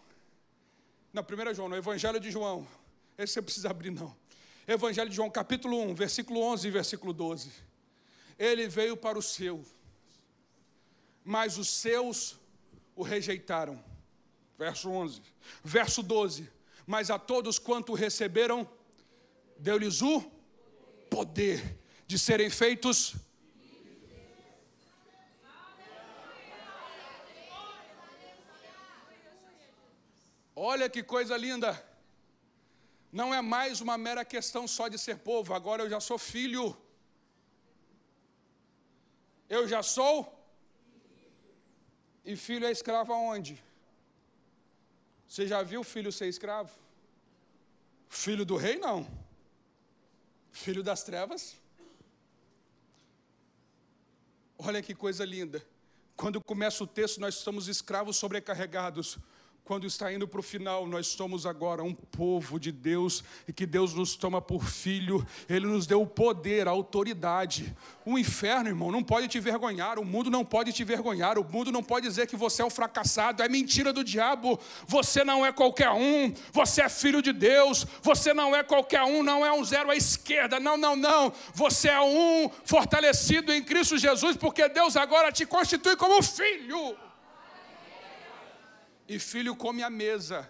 Não, 1.11 1.24
primeiro 1.24 1.49
é 1.49 1.53
João, 1.55 1.67
no 1.67 1.76
Evangelho 1.76 2.19
de 2.19 2.30
João. 2.30 2.67
Esse 3.17 3.34
você 3.34 3.41
precisa 3.41 3.72
abrir, 3.72 3.89
não. 3.89 4.15
Evangelho 4.67 5.09
de 5.09 5.15
João, 5.15 5.32
capítulo 5.32 5.82
1, 5.82 5.95
versículo 5.95 6.41
11 6.41 6.67
e 6.67 6.72
versículo 6.72 7.11
12. 7.11 7.51
Ele 8.38 8.67
veio 8.67 8.95
para 8.95 9.17
o 9.17 9.22
seu, 9.22 9.65
mas 11.24 11.57
os 11.57 11.69
seus 11.69 12.39
o 12.95 13.03
rejeitaram. 13.03 13.84
Verso 14.57 14.89
11. 14.89 15.22
Verso 15.63 16.03
12. 16.03 16.49
Mas 16.86 17.09
a 17.09 17.17
todos 17.17 17.57
quanto 17.57 17.93
receberam, 17.93 18.69
deu-lhes 19.57 20.01
o 20.01 20.22
poder 21.09 21.80
de 22.05 22.17
serem 22.17 22.49
feitos. 22.49 23.15
Olha 30.55 30.89
que 30.89 31.01
coisa 31.01 31.36
linda. 31.38 31.84
Não 33.11 33.34
é 33.34 33.41
mais 33.41 33.82
uma 33.82 33.97
mera 33.97 34.24
questão 34.24 34.67
só 34.67 34.88
de 34.88 34.97
ser 34.97 35.17
povo, 35.17 35.53
agora 35.53 35.84
eu 35.84 35.89
já 35.89 35.99
sou 35.99 36.17
filho. 36.17 36.78
Eu 39.49 39.67
já 39.67 39.84
sou. 39.84 40.41
E 42.24 42.36
filho 42.36 42.65
é 42.65 42.72
escravo 42.72 43.13
aonde? 43.13 43.61
Você 45.28 45.47
já 45.47 45.63
viu 45.63 45.84
filho 45.84 46.11
ser 46.11 46.28
escravo? 46.28 46.72
Filho 48.09 48.45
do 48.45 48.57
rei, 48.57 48.78
não. 48.78 49.07
Filho 50.51 50.84
das 50.84 51.03
trevas. 51.03 51.55
Olha 54.57 54.82
que 54.82 54.93
coisa 54.93 55.26
linda. 55.26 55.65
Quando 56.15 56.39
começa 56.41 56.84
o 56.84 56.88
texto, 56.88 57.19
nós 57.19 57.36
estamos 57.36 57.67
escravos 57.67 58.17
sobrecarregados 58.17 59.17
quando 59.64 59.86
está 59.86 60.12
indo 60.12 60.28
para 60.28 60.39
o 60.39 60.43
final, 60.43 60.88
nós 60.88 61.07
somos 61.07 61.45
agora 61.45 61.84
um 61.84 61.93
povo 61.93 62.59
de 62.59 62.72
Deus 62.72 63.24
e 63.47 63.53
que 63.53 63.66
Deus 63.66 63.93
nos 63.93 64.16
toma 64.16 64.41
por 64.41 64.66
filho, 64.66 65.26
Ele 65.47 65.68
nos 65.68 65.86
deu 65.86 66.01
o 66.01 66.07
poder, 66.07 66.68
a 66.68 66.72
autoridade. 66.72 67.76
O 68.03 68.18
inferno, 68.18 68.70
irmão, 68.70 68.91
não 68.91 69.03
pode 69.03 69.28
te 69.28 69.39
vergonhar, 69.39 69.99
o 69.99 70.03
mundo 70.03 70.32
não 70.32 70.43
pode 70.43 70.74
te 70.74 70.84
vergonhar, 70.84 71.38
o 71.38 71.43
mundo 71.43 71.72
não 71.72 71.84
pode 71.84 72.07
dizer 72.07 72.28
que 72.28 72.36
você 72.36 72.62
é 72.64 72.66
um 72.66 72.70
fracassado, 72.72 73.43
é 73.43 73.47
mentira 73.47 73.93
do 73.93 74.03
diabo. 74.03 74.59
Você 74.88 75.24
não 75.24 75.45
é 75.45 75.51
qualquer 75.51 75.91
um, 75.91 76.34
você 76.51 76.82
é 76.82 76.89
filho 76.89 77.22
de 77.22 77.32
Deus, 77.32 77.86
você 78.01 78.34
não 78.34 78.55
é 78.55 78.64
qualquer 78.64 79.03
um, 79.03 79.22
não 79.22 79.45
é 79.45 79.53
um 79.53 79.64
zero 79.64 79.91
à 79.91 79.95
esquerda, 79.95 80.59
não, 80.59 80.76
não, 80.76 80.95
não. 80.95 81.32
Você 81.53 81.88
é 81.88 82.01
um 82.01 82.49
fortalecido 82.66 83.53
em 83.53 83.64
Cristo 83.64 83.97
Jesus, 83.97 84.36
porque 84.36 84.68
Deus 84.68 84.97
agora 84.97 85.32
te 85.32 85.45
constitui 85.45 85.95
como 85.95 86.22
filho. 86.24 86.97
E 89.14 89.20
filho 89.20 89.53
come 89.64 89.84
a 89.84 89.89
mesa, 89.89 90.49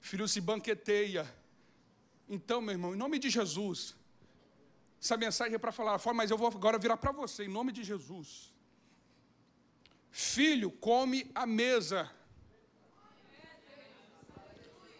filho 0.00 0.26
se 0.28 0.40
banqueteia. 0.40 1.24
Então, 2.28 2.60
meu 2.60 2.74
irmão, 2.76 2.94
em 2.94 2.96
nome 2.96 3.18
de 3.18 3.28
Jesus, 3.28 3.96
essa 5.02 5.16
mensagem 5.16 5.56
é 5.56 5.58
para 5.58 5.72
falar 5.72 5.98
fora, 5.98 6.14
mas 6.14 6.30
eu 6.30 6.38
vou 6.38 6.46
agora 6.46 6.78
virar 6.78 6.96
para 6.98 7.10
você, 7.10 7.46
em 7.46 7.48
nome 7.48 7.72
de 7.72 7.82
Jesus. 7.82 8.54
Filho 10.12 10.70
come 10.70 11.28
a 11.34 11.44
mesa. 11.44 12.08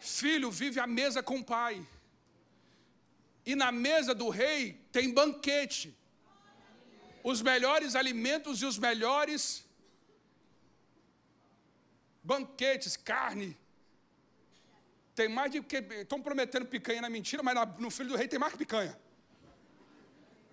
Filho 0.00 0.50
vive 0.50 0.80
a 0.80 0.86
mesa 0.88 1.22
com 1.22 1.38
o 1.38 1.44
pai. 1.44 1.86
E 3.46 3.54
na 3.54 3.70
mesa 3.70 4.12
do 4.16 4.28
rei 4.30 4.84
tem 4.90 5.14
banquete. 5.14 5.96
Os 7.22 7.40
melhores 7.40 7.94
alimentos 7.94 8.62
e 8.62 8.66
os 8.66 8.78
melhores 8.78 9.64
banquetes, 12.22 12.96
carne. 12.96 13.56
Tem 15.14 15.28
mais 15.28 15.50
de. 15.50 15.58
Estão 16.00 16.22
prometendo 16.22 16.66
picanha 16.66 17.00
na 17.00 17.10
mentira, 17.10 17.42
mas 17.42 17.54
no 17.78 17.90
filho 17.90 18.10
do 18.10 18.16
rei 18.16 18.28
tem 18.28 18.38
mais 18.38 18.52
que 18.52 18.58
picanha. 18.58 18.98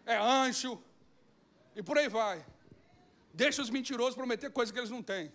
É 0.05 0.17
ancho. 0.17 0.81
E 1.75 1.83
por 1.83 1.97
aí 1.97 2.09
vai. 2.09 2.45
Deixa 3.33 3.61
os 3.61 3.69
mentirosos 3.69 4.15
prometer 4.15 4.49
coisas 4.51 4.71
que 4.71 4.79
eles 4.79 4.89
não 4.89 5.03
têm. 5.03 5.31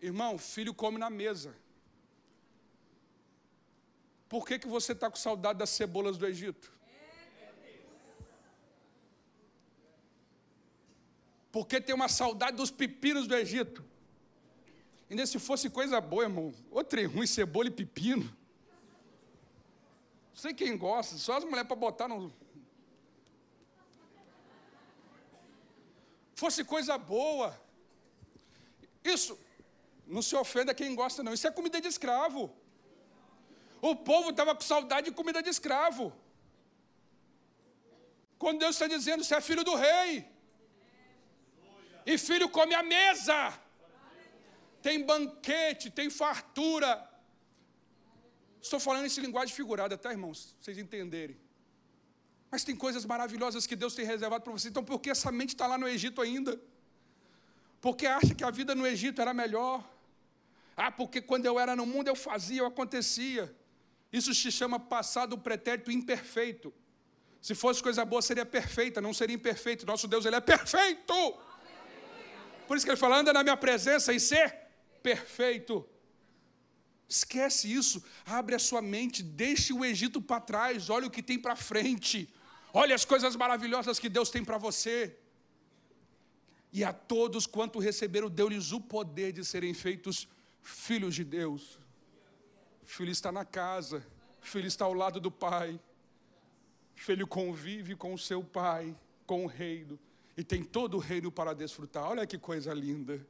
Irmão, 0.00 0.38
filho 0.38 0.72
come 0.72 0.98
na 0.98 1.10
mesa. 1.10 1.54
Por 4.28 4.46
que, 4.46 4.58
que 4.58 4.66
você 4.66 4.92
está 4.92 5.10
com 5.10 5.16
saudade 5.16 5.58
das 5.58 5.70
cebolas 5.70 6.16
do 6.16 6.26
Egito? 6.26 6.72
Porque 11.52 11.78
tem 11.80 11.94
uma 11.94 12.08
saudade 12.08 12.56
dos 12.56 12.70
pepinos 12.70 13.26
do 13.26 13.36
Egito. 13.36 13.84
Ainda 15.10 15.26
se 15.26 15.38
fosse 15.38 15.68
coisa 15.68 16.00
boa, 16.00 16.22
irmão, 16.22 16.54
outra 16.70 17.06
ruim, 17.06 17.26
cebola 17.26 17.68
e 17.68 17.70
pepino. 17.70 18.24
Não 20.30 20.36
sei 20.42 20.54
quem 20.54 20.76
gosta, 20.78 21.18
só 21.18 21.36
as 21.36 21.44
mulheres 21.44 21.68
para 21.68 21.76
botar 21.76 22.08
no. 22.08 22.32
Fosse 26.34 26.64
coisa 26.64 26.96
boa. 26.96 27.54
Isso, 29.04 29.38
não 30.06 30.22
se 30.22 30.34
ofenda 30.34 30.74
quem 30.74 30.94
gosta, 30.94 31.22
não. 31.22 31.34
Isso 31.34 31.46
é 31.46 31.50
comida 31.50 31.78
de 31.78 31.88
escravo. 31.88 32.50
O 33.82 33.94
povo 33.94 34.30
estava 34.30 34.54
com 34.54 34.62
saudade 34.62 35.10
de 35.10 35.14
comida 35.14 35.42
de 35.42 35.50
escravo. 35.50 36.14
Quando 38.38 38.60
Deus 38.60 38.76
está 38.76 38.86
dizendo, 38.86 39.22
você 39.22 39.34
é 39.34 39.40
filho 39.42 39.62
do 39.62 39.74
rei. 39.74 40.31
E 42.04 42.18
filho 42.18 42.48
come 42.48 42.74
a 42.74 42.82
mesa. 42.82 43.52
tem 44.80 45.04
banquete, 45.04 45.90
tem 45.90 46.10
fartura. 46.10 47.08
Estou 48.60 48.80
falando 48.80 49.06
em 49.06 49.20
linguagem 49.20 49.54
figurada, 49.54 49.96
tá, 49.98 50.10
irmãos? 50.10 50.56
Vocês 50.60 50.78
entenderem. 50.78 51.36
Mas 52.50 52.64
tem 52.64 52.76
coisas 52.76 53.04
maravilhosas 53.04 53.66
que 53.66 53.74
Deus 53.74 53.94
tem 53.94 54.04
reservado 54.04 54.44
para 54.44 54.52
você. 54.52 54.68
Então, 54.68 54.84
por 54.84 55.00
que 55.00 55.10
essa 55.10 55.32
mente 55.32 55.50
está 55.50 55.66
lá 55.66 55.78
no 55.78 55.88
Egito 55.88 56.20
ainda? 56.20 56.60
Porque 57.80 58.06
acha 58.06 58.34
que 58.34 58.44
a 58.44 58.50
vida 58.50 58.74
no 58.74 58.86
Egito 58.86 59.20
era 59.20 59.32
melhor. 59.32 59.82
Ah, 60.76 60.90
porque 60.90 61.20
quando 61.20 61.46
eu 61.46 61.58
era 61.58 61.74
no 61.74 61.86
mundo 61.86 62.08
eu 62.08 62.14
fazia, 62.14 62.60
eu 62.60 62.66
acontecia. 62.66 63.54
Isso 64.12 64.34
se 64.34 64.52
chama 64.52 64.78
passado 64.78 65.38
pretérito 65.38 65.90
imperfeito. 65.90 66.72
Se 67.40 67.54
fosse 67.54 67.82
coisa 67.82 68.04
boa, 68.04 68.22
seria 68.22 68.46
perfeita, 68.46 69.00
não 69.00 69.12
seria 69.12 69.34
imperfeito. 69.34 69.84
Nosso 69.84 70.06
Deus, 70.06 70.24
ele 70.24 70.36
é 70.36 70.40
perfeito. 70.40 71.14
Por 72.72 72.76
isso 72.78 72.86
que 72.86 72.90
ele 72.90 72.96
fala, 72.96 73.18
anda 73.18 73.34
na 73.34 73.42
minha 73.42 73.54
presença 73.54 74.14
e 74.14 74.18
ser 74.18 74.50
perfeito. 75.02 75.86
Esquece 77.06 77.70
isso, 77.70 78.02
abre 78.24 78.54
a 78.54 78.58
sua 78.58 78.80
mente, 78.80 79.22
deixe 79.22 79.74
o 79.74 79.84
Egito 79.84 80.22
para 80.22 80.40
trás, 80.40 80.88
olha 80.88 81.06
o 81.06 81.10
que 81.10 81.22
tem 81.22 81.38
para 81.38 81.54
frente, 81.54 82.32
olha 82.72 82.94
as 82.94 83.04
coisas 83.04 83.36
maravilhosas 83.36 83.98
que 83.98 84.08
Deus 84.08 84.30
tem 84.30 84.42
para 84.42 84.56
você. 84.56 85.14
E 86.72 86.82
a 86.82 86.94
todos 86.94 87.46
quanto 87.46 87.78
receberam, 87.78 88.30
deu-lhes 88.30 88.72
o 88.72 88.80
poder 88.80 89.32
de 89.34 89.44
serem 89.44 89.74
feitos 89.74 90.26
filhos 90.62 91.14
de 91.14 91.24
Deus. 91.24 91.78
Filho 92.86 93.12
está 93.12 93.30
na 93.30 93.44
casa, 93.44 94.02
filho 94.40 94.66
está 94.66 94.86
ao 94.86 94.94
lado 94.94 95.20
do 95.20 95.30
pai, 95.30 95.78
filho 96.94 97.26
convive 97.26 97.94
com 97.94 98.14
o 98.14 98.18
seu 98.18 98.42
pai, 98.42 98.96
com 99.26 99.44
o 99.44 99.46
reino, 99.46 100.00
e 100.36 100.42
tem 100.42 100.62
todo 100.62 100.96
o 100.96 101.00
reino 101.00 101.30
para 101.30 101.54
desfrutar. 101.54 102.04
Olha 102.04 102.26
que 102.26 102.38
coisa 102.38 102.72
linda. 102.72 103.24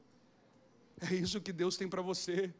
É 1.01 1.15
isso 1.15 1.41
que 1.41 1.53
Deus 1.53 1.77
tem 1.77 1.89
para 1.89 2.03
você. 2.03 2.53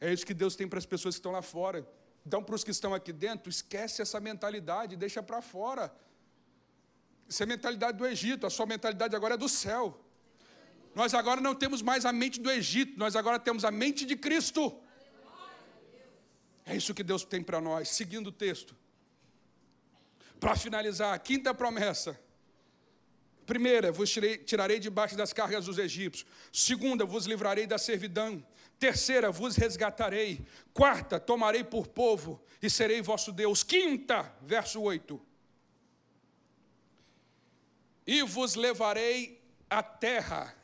É 0.00 0.12
isso 0.12 0.26
que 0.26 0.34
Deus 0.34 0.56
tem 0.56 0.68
para 0.68 0.78
as 0.78 0.86
pessoas 0.86 1.14
que 1.14 1.20
estão 1.20 1.32
lá 1.32 1.42
fora. 1.42 1.86
Então, 2.26 2.42
para 2.42 2.54
os 2.54 2.64
que 2.64 2.70
estão 2.70 2.92
aqui 2.92 3.12
dentro, 3.12 3.48
esquece 3.48 4.02
essa 4.02 4.18
mentalidade, 4.18 4.96
deixa 4.96 5.22
para 5.22 5.40
fora. 5.40 5.94
Isso 7.28 7.42
é 7.42 7.44
a 7.44 7.46
mentalidade 7.46 7.96
do 7.96 8.06
Egito, 8.06 8.46
a 8.46 8.50
sua 8.50 8.66
mentalidade 8.66 9.14
agora 9.14 9.34
é 9.34 9.36
do 9.36 9.48
céu. 9.48 10.00
Nós 10.94 11.14
agora 11.14 11.40
não 11.40 11.54
temos 11.54 11.82
mais 11.82 12.04
a 12.04 12.12
mente 12.12 12.40
do 12.40 12.50
Egito, 12.50 12.98
nós 12.98 13.14
agora 13.14 13.38
temos 13.38 13.64
a 13.64 13.70
mente 13.70 14.04
de 14.04 14.16
Cristo. 14.16 14.76
É 16.64 16.74
isso 16.74 16.92
que 16.92 17.04
Deus 17.04 17.24
tem 17.24 17.42
para 17.42 17.60
nós. 17.60 17.88
Seguindo 17.90 18.28
o 18.28 18.32
texto. 18.32 18.74
Para 20.40 20.56
finalizar, 20.56 21.14
a 21.14 21.18
quinta 21.18 21.54
promessa. 21.54 22.18
Primeira, 23.46 23.92
vos 23.92 24.10
tirei, 24.10 24.38
tirarei 24.38 24.80
debaixo 24.80 25.16
das 25.16 25.32
cargas 25.32 25.66
dos 25.66 25.78
egípcios. 25.78 26.28
Segunda, 26.52 27.04
vos 27.04 27.26
livrarei 27.26 27.66
da 27.66 27.78
servidão. 27.78 28.44
Terceira, 28.78 29.30
vos 29.30 29.56
resgatarei. 29.56 30.44
Quarta, 30.74 31.20
tomarei 31.20 31.62
por 31.62 31.86
povo 31.86 32.42
e 32.60 32.68
serei 32.68 33.00
vosso 33.00 33.32
Deus. 33.32 33.62
Quinta, 33.62 34.34
verso 34.42 34.82
8. 34.82 35.20
E 38.06 38.22
vos 38.22 38.54
levarei 38.56 39.40
à 39.70 39.82
terra, 39.82 40.54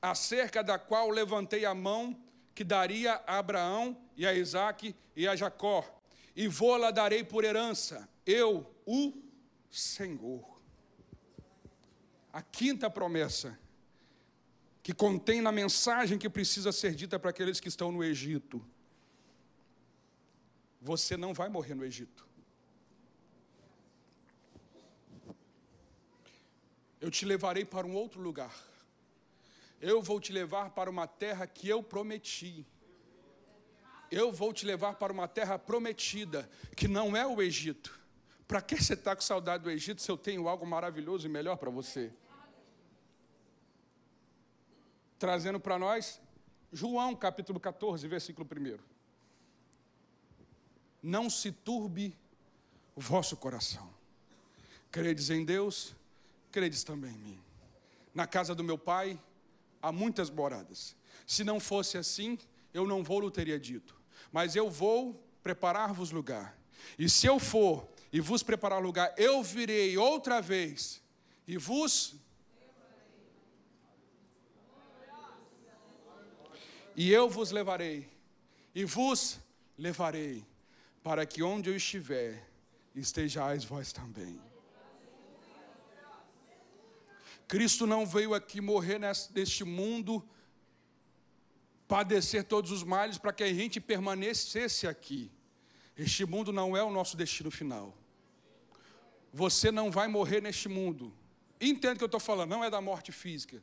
acerca 0.00 0.62
da 0.62 0.78
qual 0.78 1.10
levantei 1.10 1.64
a 1.64 1.74
mão, 1.74 2.18
que 2.54 2.64
daria 2.64 3.14
a 3.26 3.38
Abraão 3.38 3.96
e 4.16 4.26
a 4.26 4.34
Isaque 4.34 4.94
e 5.16 5.26
a 5.26 5.34
Jacó, 5.34 5.84
e 6.36 6.46
vou-la 6.46 6.90
darei 6.90 7.24
por 7.24 7.44
herança, 7.44 8.08
eu, 8.24 8.70
o 8.86 9.12
Senhor. 9.70 10.49
A 12.32 12.40
quinta 12.42 12.88
promessa 12.88 13.58
que 14.82 14.94
contém 14.94 15.40
na 15.40 15.52
mensagem 15.52 16.18
que 16.18 16.28
precisa 16.28 16.72
ser 16.72 16.94
dita 16.94 17.18
para 17.18 17.30
aqueles 17.30 17.60
que 17.60 17.68
estão 17.68 17.92
no 17.92 18.02
Egito. 18.02 18.64
Você 20.80 21.16
não 21.16 21.34
vai 21.34 21.48
morrer 21.48 21.74
no 21.74 21.84
Egito. 21.84 22.26
Eu 27.00 27.10
te 27.10 27.24
levarei 27.24 27.64
para 27.64 27.86
um 27.86 27.94
outro 27.94 28.20
lugar. 28.20 28.54
Eu 29.80 30.02
vou 30.02 30.20
te 30.20 30.32
levar 30.32 30.70
para 30.70 30.90
uma 30.90 31.06
terra 31.06 31.46
que 31.46 31.68
eu 31.68 31.82
prometi. 31.82 32.66
Eu 34.10 34.32
vou 34.32 34.52
te 34.52 34.66
levar 34.66 34.94
para 34.94 35.12
uma 35.12 35.28
terra 35.28 35.58
prometida, 35.58 36.50
que 36.76 36.88
não 36.88 37.16
é 37.16 37.26
o 37.26 37.40
Egito. 37.40 37.99
Para 38.50 38.60
que 38.60 38.82
você 38.82 38.94
está 38.94 39.14
com 39.14 39.22
saudade 39.22 39.62
do 39.62 39.70
Egito 39.70 40.02
se 40.02 40.10
eu 40.10 40.18
tenho 40.18 40.48
algo 40.48 40.66
maravilhoso 40.66 41.24
e 41.24 41.28
melhor 41.30 41.56
para 41.56 41.70
você? 41.70 42.12
trazendo 45.20 45.60
para 45.60 45.78
nós 45.78 46.20
João 46.72 47.14
capítulo 47.14 47.60
14, 47.60 48.08
versículo 48.08 48.48
1. 48.50 48.78
Não 51.00 51.30
se 51.30 51.52
turbe 51.52 52.16
o 52.96 53.00
vosso 53.00 53.36
coração. 53.36 53.88
Credes 54.90 55.30
em 55.30 55.44
Deus, 55.44 55.94
credes 56.50 56.82
também 56.82 57.12
em 57.12 57.18
mim. 57.18 57.40
Na 58.12 58.26
casa 58.26 58.52
do 58.52 58.64
meu 58.64 58.76
pai 58.76 59.16
há 59.80 59.92
muitas 59.92 60.28
moradas. 60.28 60.96
Se 61.24 61.44
não 61.44 61.60
fosse 61.60 61.96
assim, 61.96 62.36
eu 62.74 62.84
não 62.84 63.04
vou 63.04 63.20
lhe 63.20 63.30
teria 63.30 63.60
dito. 63.60 63.94
Mas 64.32 64.56
eu 64.56 64.68
vou 64.68 65.22
preparar-vos 65.40 66.10
lugar. 66.10 66.58
E 66.98 67.08
se 67.08 67.26
eu 67.26 67.38
for 67.38 67.86
e 68.12 68.20
vos 68.20 68.42
preparar 68.42 68.82
lugar, 68.82 69.14
eu 69.16 69.42
virei 69.42 69.96
outra 69.96 70.40
vez 70.40 71.00
e 71.46 71.56
vos 71.56 72.14
E 76.96 77.10
eu 77.12 77.30
vos 77.30 77.50
levarei, 77.50 78.06
e 78.74 78.84
vos 78.84 79.38
levarei, 79.78 80.44
para 81.02 81.24
que 81.24 81.42
onde 81.42 81.70
eu 81.70 81.76
estiver, 81.76 82.46
estejais 82.94 83.64
vós 83.64 83.92
também. 83.92 84.38
Cristo 87.48 87.86
não 87.86 88.04
veio 88.06 88.34
aqui 88.34 88.60
morrer 88.60 88.98
neste 88.98 89.64
mundo, 89.64 90.22
padecer 91.88 92.44
todos 92.44 92.70
os 92.70 92.84
males 92.84 93.18
para 93.18 93.32
que 93.32 93.44
a 93.44 93.54
gente 93.54 93.80
permanecesse 93.80 94.86
aqui. 94.86 95.32
Este 95.96 96.24
mundo 96.24 96.52
não 96.52 96.76
é 96.76 96.82
o 96.82 96.90
nosso 96.90 97.16
destino 97.16 97.50
final. 97.50 97.96
Você 99.32 99.70
não 99.70 99.90
vai 99.90 100.08
morrer 100.08 100.40
neste 100.40 100.68
mundo. 100.68 101.12
Entende 101.60 101.94
o 101.94 101.98
que 101.98 102.04
eu 102.04 102.06
estou 102.06 102.20
falando, 102.20 102.50
não 102.50 102.64
é 102.64 102.70
da 102.70 102.80
morte 102.80 103.12
física. 103.12 103.62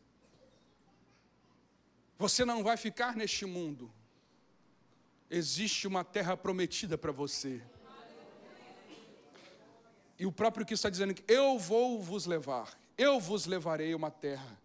Você 2.18 2.46
não 2.46 2.64
vai 2.64 2.78
ficar 2.78 3.16
neste 3.16 3.46
mundo. 3.46 3.92
Existe 5.30 5.88
uma 5.88 6.04
terra 6.04 6.38
prometida 6.38 6.98
para 6.98 7.12
você. 7.12 7.62
E 10.20 10.26
o 10.26 10.32
próprio 10.32 10.66
Cristo 10.66 10.82
está 10.82 10.90
dizendo 10.90 11.14
que 11.14 11.24
eu 11.32 11.60
vou 11.60 12.02
vos 12.02 12.26
levar, 12.26 12.78
eu 12.98 13.20
vos 13.20 13.46
levarei 13.46 13.94
uma 13.94 14.10
terra 14.10 14.60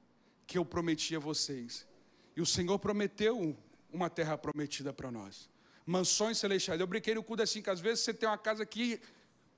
que 0.46 0.56
eu 0.56 0.64
prometi 0.64 1.14
a 1.14 1.18
vocês. 1.18 1.86
E 2.34 2.40
o 2.40 2.46
Senhor 2.46 2.78
prometeu 2.78 3.56
uma 3.92 4.08
terra 4.08 4.38
prometida 4.38 4.92
para 4.92 5.10
nós. 5.10 5.50
Mansões 5.84 6.38
celestiais. 6.38 6.80
Eu 6.80 6.86
brinquei 6.86 7.14
no 7.14 7.22
culto 7.22 7.42
assim, 7.42 7.60
que 7.60 7.68
às 7.68 7.80
vezes 7.80 8.04
você 8.04 8.14
tem 8.14 8.28
uma 8.28 8.38
casa 8.38 8.62
aqui 8.62 9.00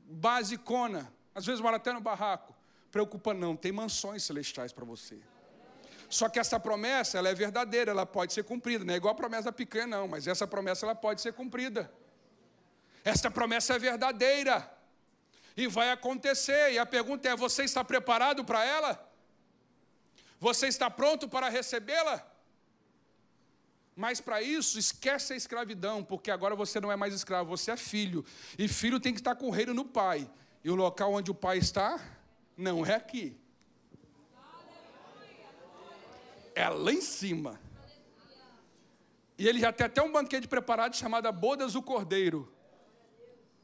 basicona, 0.06 1.12
às 1.34 1.44
vezes 1.44 1.60
mora 1.60 1.76
até 1.76 1.92
no 1.92 2.00
barraco. 2.00 2.54
Preocupa 2.90 3.34
não, 3.34 3.56
tem 3.56 3.72
mansões 3.72 4.22
celestiais 4.22 4.72
para 4.72 4.84
você. 4.84 5.18
Só 6.08 6.28
que 6.28 6.38
essa 6.38 6.60
promessa, 6.60 7.18
ela 7.18 7.28
é 7.28 7.34
verdadeira, 7.34 7.90
ela 7.90 8.06
pode 8.06 8.32
ser 8.32 8.44
cumprida. 8.44 8.84
Não 8.84 8.94
é 8.94 8.96
igual 8.96 9.12
a 9.12 9.16
promessa 9.16 9.44
da 9.44 9.52
picanha, 9.52 9.86
não, 9.86 10.06
mas 10.06 10.28
essa 10.28 10.46
promessa 10.46 10.86
ela 10.86 10.94
pode 10.94 11.20
ser 11.20 11.32
cumprida. 11.32 11.90
Essa 13.04 13.30
promessa 13.30 13.74
é 13.74 13.78
verdadeira. 13.78 14.70
E 15.56 15.66
vai 15.66 15.90
acontecer. 15.90 16.72
E 16.72 16.78
a 16.78 16.86
pergunta 16.86 17.28
é: 17.28 17.34
você 17.34 17.64
está 17.64 17.82
preparado 17.82 18.44
para 18.44 18.64
ela? 18.64 19.12
Você 20.38 20.68
está 20.68 20.90
pronto 20.90 21.28
para 21.28 21.48
recebê-la? 21.48 22.24
Mas 23.96 24.20
para 24.20 24.42
isso, 24.42 24.78
esquece 24.78 25.32
a 25.32 25.36
escravidão, 25.36 26.02
porque 26.02 26.30
agora 26.30 26.56
você 26.56 26.80
não 26.80 26.90
é 26.90 26.96
mais 26.96 27.14
escravo, 27.14 27.56
você 27.56 27.70
é 27.70 27.76
filho. 27.76 28.24
E 28.58 28.66
filho 28.66 28.98
tem 28.98 29.12
que 29.12 29.20
estar 29.20 29.36
com 29.36 29.46
o 29.46 29.50
reino 29.50 29.72
no 29.72 29.84
pai. 29.84 30.28
E 30.64 30.70
o 30.70 30.74
local 30.74 31.12
onde 31.12 31.30
o 31.30 31.34
pai 31.34 31.58
está, 31.58 32.00
não 32.56 32.84
é 32.84 32.94
aqui. 32.94 33.38
É 36.54 36.68
lá 36.68 36.92
em 36.92 37.00
cima. 37.00 37.60
E 39.36 39.46
ele 39.46 39.60
já 39.60 39.72
tem 39.72 39.86
até 39.86 40.00
um 40.00 40.10
banquete 40.10 40.48
preparado 40.48 40.96
chamado 40.96 41.30
Bodas 41.32 41.74
do 41.74 41.82
Cordeiro 41.82 42.54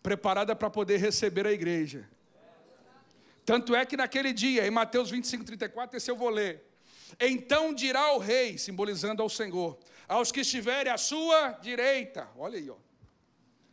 preparada 0.03 0.57
para 0.57 0.71
poder 0.71 0.99
receber 0.99 1.47
a 1.47 1.53
igreja. 1.53 2.09
Tanto 3.45 3.75
é 3.75 3.85
que 3.85 3.97
naquele 3.97 4.33
dia, 4.33 4.67
em 4.67 4.71
Mateus 4.71 5.11
25, 5.11 5.45
34, 5.45 5.97
esse 5.97 6.11
eu 6.11 6.17
vou 6.17 6.29
ler. 6.29 6.65
Então 7.19 7.75
dirá 7.75 8.13
o 8.15 8.19
rei, 8.19 8.57
simbolizando 8.57 9.23
ao 9.23 9.29
Senhor, 9.29 9.79
aos 10.09 10.31
que 10.31 10.41
estiverem 10.41 10.93
à 10.93 10.97
sua 10.97 11.53
direita. 11.53 12.29
Olha 12.37 12.59
aí, 12.59 12.71
ó. 12.71 12.77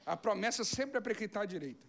A 0.05 0.17
promessa 0.17 0.63
sempre 0.63 0.97
é 0.97 1.01
para 1.01 1.13
quem 1.13 1.27
está 1.27 1.41
à 1.41 1.45
direita. 1.45 1.86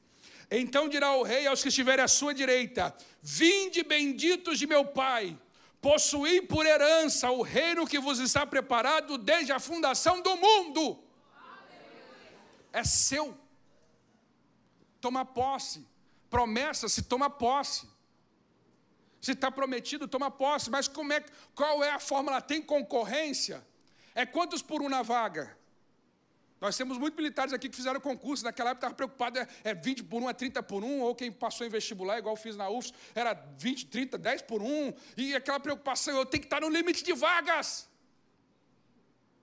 Então 0.51 0.89
dirá 0.89 1.13
o 1.13 1.23
rei 1.23 1.47
aos 1.47 1.63
que 1.63 1.69
estiverem 1.69 2.05
à 2.05 2.09
sua 2.09 2.33
direita: 2.33 2.97
Vinde 3.23 3.83
benditos 3.83 4.59
de 4.59 4.67
meu 4.67 4.85
Pai 4.85 5.39
possuir 5.81 6.47
por 6.47 6.67
herança 6.67 7.31
o 7.31 7.43
reino 7.43 7.87
que 7.87 7.99
vos 7.99 8.19
está 8.19 8.47
preparado 8.47 9.17
desde 9.19 9.53
a 9.53 9.61
fundação 9.61 10.21
do 10.21 10.37
mundo. 10.37 11.03
É 12.73 12.85
seu. 12.85 13.37
Toma 15.01 15.25
posse. 15.25 15.87
Promessa 16.29 16.89
se 16.89 17.03
toma 17.03 17.31
posse. 17.31 17.89
Se 19.21 19.33
está 19.33 19.51
prometido, 19.51 20.07
toma 20.07 20.31
posse. 20.31 20.71
Mas 20.71 20.89
como 20.89 21.13
é, 21.13 21.25
qual 21.55 21.83
é 21.83 21.91
a 21.91 21.99
fórmula? 21.99 22.41
Tem 22.41 22.61
concorrência? 22.61 23.67
É 24.15 24.27
quantos 24.27 24.63
por 24.63 24.83
uma 24.83 25.03
vaga? 25.03 25.58
Nós 26.61 26.77
temos 26.77 26.99
muitos 26.99 27.17
militares 27.17 27.53
aqui 27.53 27.69
que 27.69 27.77
fizeram 27.77 28.01
concurso, 28.01 28.45
naquela 28.45 28.71
época 28.71 28.87
estava 28.87 28.95
preocupado, 28.95 29.39
é, 29.39 29.47
é 29.63 29.75
20 29.75 30.03
por 30.05 30.23
1, 30.23 30.31
é 30.31 30.35
30 30.35 30.63
por 30.63 30.83
1, 30.83 31.01
ou 31.03 31.15
quem 31.15 31.31
passou 31.31 31.67
em 31.67 31.71
vestibular, 31.71 32.19
igual 32.19 32.35
eu 32.35 32.41
fiz 32.41 32.57
na 32.57 32.69
UFS, 32.69 32.93
era 33.15 33.33
20, 33.57 33.87
30, 33.87 34.19
10 34.19 34.43
por 34.43 34.61
1, 34.61 34.93
e 35.17 35.35
aquela 35.37 35.61
preocupação, 35.61 36.17
eu 36.17 36.27
tenho 36.27 36.41
que 36.41 36.47
estar 36.47 36.61
no 36.61 36.69
limite 36.69 37.05
de 37.05 37.13
vagas. 37.13 37.89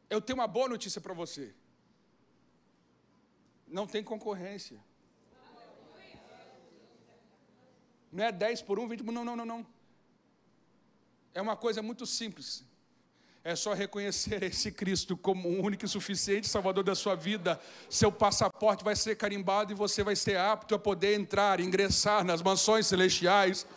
Eu 0.09 0.19
tenho 0.21 0.39
uma 0.39 0.47
boa 0.47 0.67
notícia 0.67 0.99
para 0.99 1.13
você. 1.13 1.53
Não 3.67 3.87
tem 3.87 4.03
concorrência. 4.03 4.79
Não 8.11 8.23
é 8.23 8.31
10 8.31 8.61
por 8.61 8.77
1, 8.77 8.87
20 8.87 9.03
por 9.03 9.11
1, 9.11 9.13
não, 9.13 9.25
não, 9.25 9.35
não, 9.37 9.45
não. 9.45 9.67
É 11.33 11.41
uma 11.41 11.55
coisa 11.55 11.81
muito 11.81 12.05
simples. 12.05 12.63
É 13.47 13.55
só 13.55 13.73
reconhecer 13.73 14.41
esse 14.51 14.71
Cristo 14.71 15.15
como 15.15 15.47
o 15.47 15.63
único 15.63 15.85
e 15.85 15.87
suficiente 15.87 16.47
Salvador 16.47 16.83
da 16.83 16.95
sua 16.95 17.13
vida. 17.13 17.59
Seu 17.87 18.11
passaporte 18.11 18.83
vai 18.83 18.95
ser 18.95 19.15
carimbado 19.17 19.71
e 19.71 19.75
você 19.75 20.03
vai 20.03 20.15
ser 20.15 20.35
apto 20.35 20.73
a 20.73 20.79
poder 20.79 21.13
entrar, 21.13 21.59
ingressar 21.59 22.23
nas 22.23 22.41
mansões 22.41 22.87
celestiais. 22.87 23.67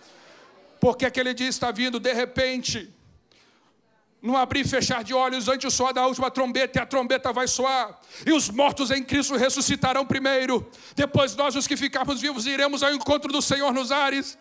Porque 0.81 1.05
aquele 1.05 1.35
dia 1.35 1.49
está 1.49 1.71
vindo 1.71 2.01
de 2.01 2.15
repente. 2.15 2.91
No 4.23 4.39
abrir 4.39 4.65
e 4.65 4.69
fechar 4.69 5.05
de 5.05 5.13
olhos 5.13 5.49
antes 5.49 5.71
do 5.71 5.71
soar 5.71 5.93
da 5.93 6.07
última 6.07 6.31
trombeta, 6.31 6.79
e 6.79 6.83
a 6.83 6.87
trombeta 6.87 7.33
vai 7.33 7.47
soar, 7.47 8.01
e 8.27 8.33
os 8.33 8.51
mortos 8.51 8.91
em 8.91 9.05
Cristo 9.05 9.37
ressuscitarão 9.37 10.05
primeiro. 10.05 10.69
Depois 10.97 11.37
nós, 11.37 11.55
os 11.55 11.69
que 11.69 11.77
ficarmos 11.77 12.21
vivos, 12.21 12.45
iremos 12.45 12.83
ao 12.83 12.93
encontro 12.93 13.31
do 13.31 13.41
Senhor 13.41 13.73
nos 13.73 13.93
ares. 13.93 14.37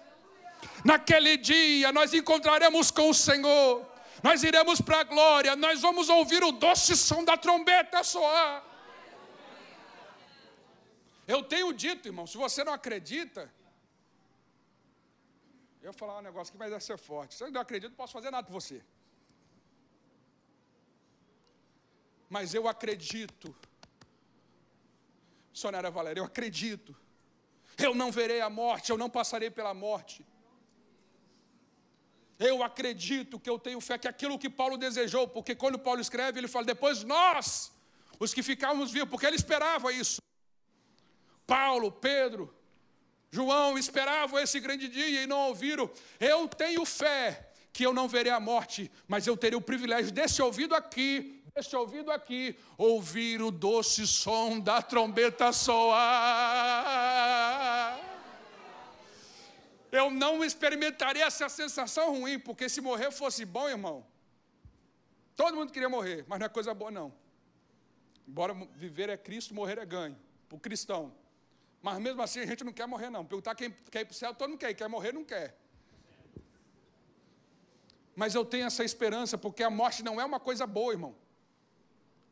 Naquele 0.83 1.37
dia 1.37 1.91
nós 1.91 2.11
encontraremos 2.13 2.89
com 2.89 3.09
o 3.11 3.13
Senhor 3.13 3.85
nós 4.23 4.43
iremos 4.43 4.81
para 4.81 4.99
a 4.99 5.03
glória, 5.03 5.55
nós 5.55 5.81
vamos 5.81 6.09
ouvir 6.09 6.43
o 6.43 6.51
doce 6.51 6.95
som 6.95 7.23
da 7.23 7.37
trombeta 7.37 8.03
soar. 8.03 8.63
Eu 11.27 11.43
tenho 11.43 11.73
dito, 11.73 12.07
irmão, 12.07 12.25
se 12.25 12.37
você 12.37 12.63
não 12.63 12.73
acredita, 12.73 13.51
eu 15.81 15.91
vou 15.91 15.99
falar 15.99 16.19
um 16.19 16.21
negócio 16.21 16.51
que 16.51 16.57
vai 16.57 16.79
ser 16.79 16.97
forte. 16.97 17.35
Se 17.35 17.43
eu 17.43 17.51
não 17.51 17.61
acredito, 17.61 17.91
não 17.91 17.97
posso 17.97 18.13
fazer 18.13 18.31
nada 18.31 18.47
por 18.47 18.53
você. 18.53 18.83
Mas 22.29 22.53
eu 22.53 22.67
acredito, 22.67 23.55
Sonara 25.53 25.89
Valéria, 25.89 26.21
eu 26.21 26.25
acredito. 26.25 26.95
Eu 27.77 27.93
não 27.93 28.11
verei 28.11 28.41
a 28.41 28.49
morte, 28.49 28.89
eu 28.89 28.97
não 28.97 29.09
passarei 29.09 29.49
pela 29.49 29.73
morte. 29.73 30.25
Eu 32.39 32.63
acredito 32.63 33.39
que 33.39 33.49
eu 33.49 33.57
tenho 33.57 33.81
fé 33.81 33.97
que 33.97 34.07
aquilo 34.07 34.37
que 34.37 34.49
Paulo 34.49 34.77
desejou, 34.77 35.27
porque 35.27 35.55
quando 35.55 35.79
Paulo 35.79 35.99
escreve, 35.99 36.39
ele 36.39 36.47
fala: 36.47 36.65
depois 36.65 37.03
nós, 37.03 37.71
os 38.19 38.33
que 38.33 38.43
ficávamos 38.43 38.91
vivos, 38.91 39.09
porque 39.09 39.25
ele 39.25 39.35
esperava 39.35 39.91
isso. 39.91 40.21
Paulo, 41.47 41.91
Pedro, 41.91 42.53
João 43.31 43.77
esperavam 43.77 44.39
esse 44.39 44.59
grande 44.59 44.87
dia 44.87 45.23
e 45.23 45.27
não 45.27 45.47
ouviram. 45.47 45.89
Eu 46.19 46.47
tenho 46.47 46.85
fé 46.85 47.51
que 47.73 47.85
eu 47.85 47.93
não 47.93 48.07
verei 48.07 48.31
a 48.31 48.39
morte, 48.39 48.91
mas 49.07 49.25
eu 49.25 49.35
terei 49.35 49.57
o 49.57 49.61
privilégio 49.61 50.11
desse 50.11 50.41
ouvido 50.41 50.75
aqui, 50.75 51.43
desse 51.55 51.75
ouvido 51.75 52.11
aqui, 52.11 52.55
ouvir 52.77 53.41
o 53.41 53.49
doce 53.49 54.05
som 54.05 54.59
da 54.59 54.81
trombeta 54.81 55.51
soar 55.51 55.97
eu 59.97 60.09
não 60.11 60.43
experimentaria 60.43 61.25
essa 61.25 61.47
sensação 61.49 62.05
ruim, 62.19 62.39
porque 62.39 62.69
se 62.69 62.81
morrer 62.81 63.11
fosse 63.11 63.43
bom, 63.45 63.67
irmão, 63.69 64.05
todo 65.35 65.55
mundo 65.55 65.71
queria 65.71 65.89
morrer, 65.89 66.25
mas 66.27 66.39
não 66.39 66.45
é 66.45 66.49
coisa 66.49 66.73
boa, 66.73 66.91
não. 66.91 67.13
Embora 68.27 68.53
viver 68.75 69.09
é 69.09 69.17
Cristo, 69.17 69.53
morrer 69.53 69.77
é 69.77 69.85
ganho, 69.85 70.17
para 70.47 70.55
o 70.55 70.59
cristão. 70.59 71.13
Mas 71.81 71.99
mesmo 71.99 72.21
assim 72.21 72.39
a 72.41 72.45
gente 72.45 72.63
não 72.63 72.73
quer 72.73 72.87
morrer, 72.87 73.09
não. 73.09 73.25
Perguntar 73.25 73.55
quem 73.55 73.71
quer 73.91 74.01
ir 74.01 74.05
para 74.05 74.11
o 74.11 74.15
céu, 74.15 74.33
todo 74.33 74.49
mundo 74.49 74.59
quer, 74.59 74.73
quer 74.73 74.89
morrer, 74.89 75.13
não 75.13 75.23
quer. 75.23 75.57
Mas 78.15 78.33
eu 78.33 78.43
tenho 78.43 78.65
essa 78.65 78.83
esperança, 78.83 79.37
porque 79.37 79.63
a 79.63 79.69
morte 79.69 80.03
não 80.03 80.19
é 80.19 80.25
uma 80.25 80.39
coisa 80.39 80.65
boa, 80.65 80.91
irmão. 80.91 81.15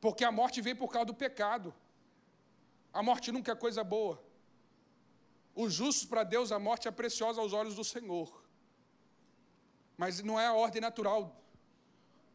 Porque 0.01 0.25
a 0.25 0.31
morte 0.31 0.59
vem 0.61 0.75
por 0.75 0.91
causa 0.91 1.05
do 1.05 1.13
pecado. 1.13 1.73
A 2.91 3.03
morte 3.03 3.31
nunca 3.31 3.51
é 3.51 3.55
coisa 3.55 3.83
boa. 3.83 4.24
Os 5.55 5.73
justos 5.73 6.05
para 6.05 6.23
Deus, 6.23 6.51
a 6.51 6.59
morte 6.59 6.87
é 6.87 6.91
preciosa 6.91 7.39
aos 7.39 7.53
olhos 7.53 7.75
do 7.75 7.83
Senhor. 7.83 8.43
Mas 9.95 10.21
não 10.21 10.37
é 10.37 10.45
a 10.45 10.53
ordem 10.53 10.81
natural. 10.81 11.41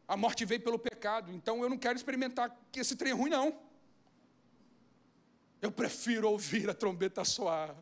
A 0.07 0.17
morte 0.17 0.43
veio 0.43 0.61
pelo 0.61 0.79
pecado. 0.79 1.31
Então 1.31 1.61
eu 1.61 1.69
não 1.69 1.77
quero 1.77 1.95
experimentar 1.95 2.53
esse 2.75 2.95
trem 2.95 3.13
ruim, 3.13 3.29
não. 3.29 3.55
Eu 5.61 5.71
prefiro 5.71 6.31
ouvir 6.31 6.67
a 6.67 6.73
trombeta 6.73 7.23
soar. 7.23 7.75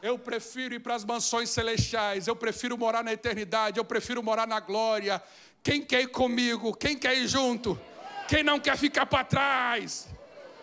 Eu 0.00 0.18
prefiro 0.18 0.74
ir 0.74 0.80
para 0.80 0.94
as 0.94 1.04
mansões 1.04 1.50
celestiais. 1.50 2.26
Eu 2.26 2.34
prefiro 2.34 2.78
morar 2.78 3.04
na 3.04 3.12
eternidade. 3.12 3.78
Eu 3.78 3.84
prefiro 3.84 4.22
morar 4.22 4.46
na 4.46 4.58
glória. 4.58 5.22
Quem 5.62 5.82
quer 5.82 6.00
ir 6.00 6.08
comigo? 6.08 6.74
Quem 6.74 6.96
quer 6.96 7.14
ir 7.16 7.28
junto? 7.28 7.78
Quem 8.26 8.42
não 8.42 8.58
quer 8.58 8.78
ficar 8.78 9.04
para 9.04 9.24
trás? 9.24 10.08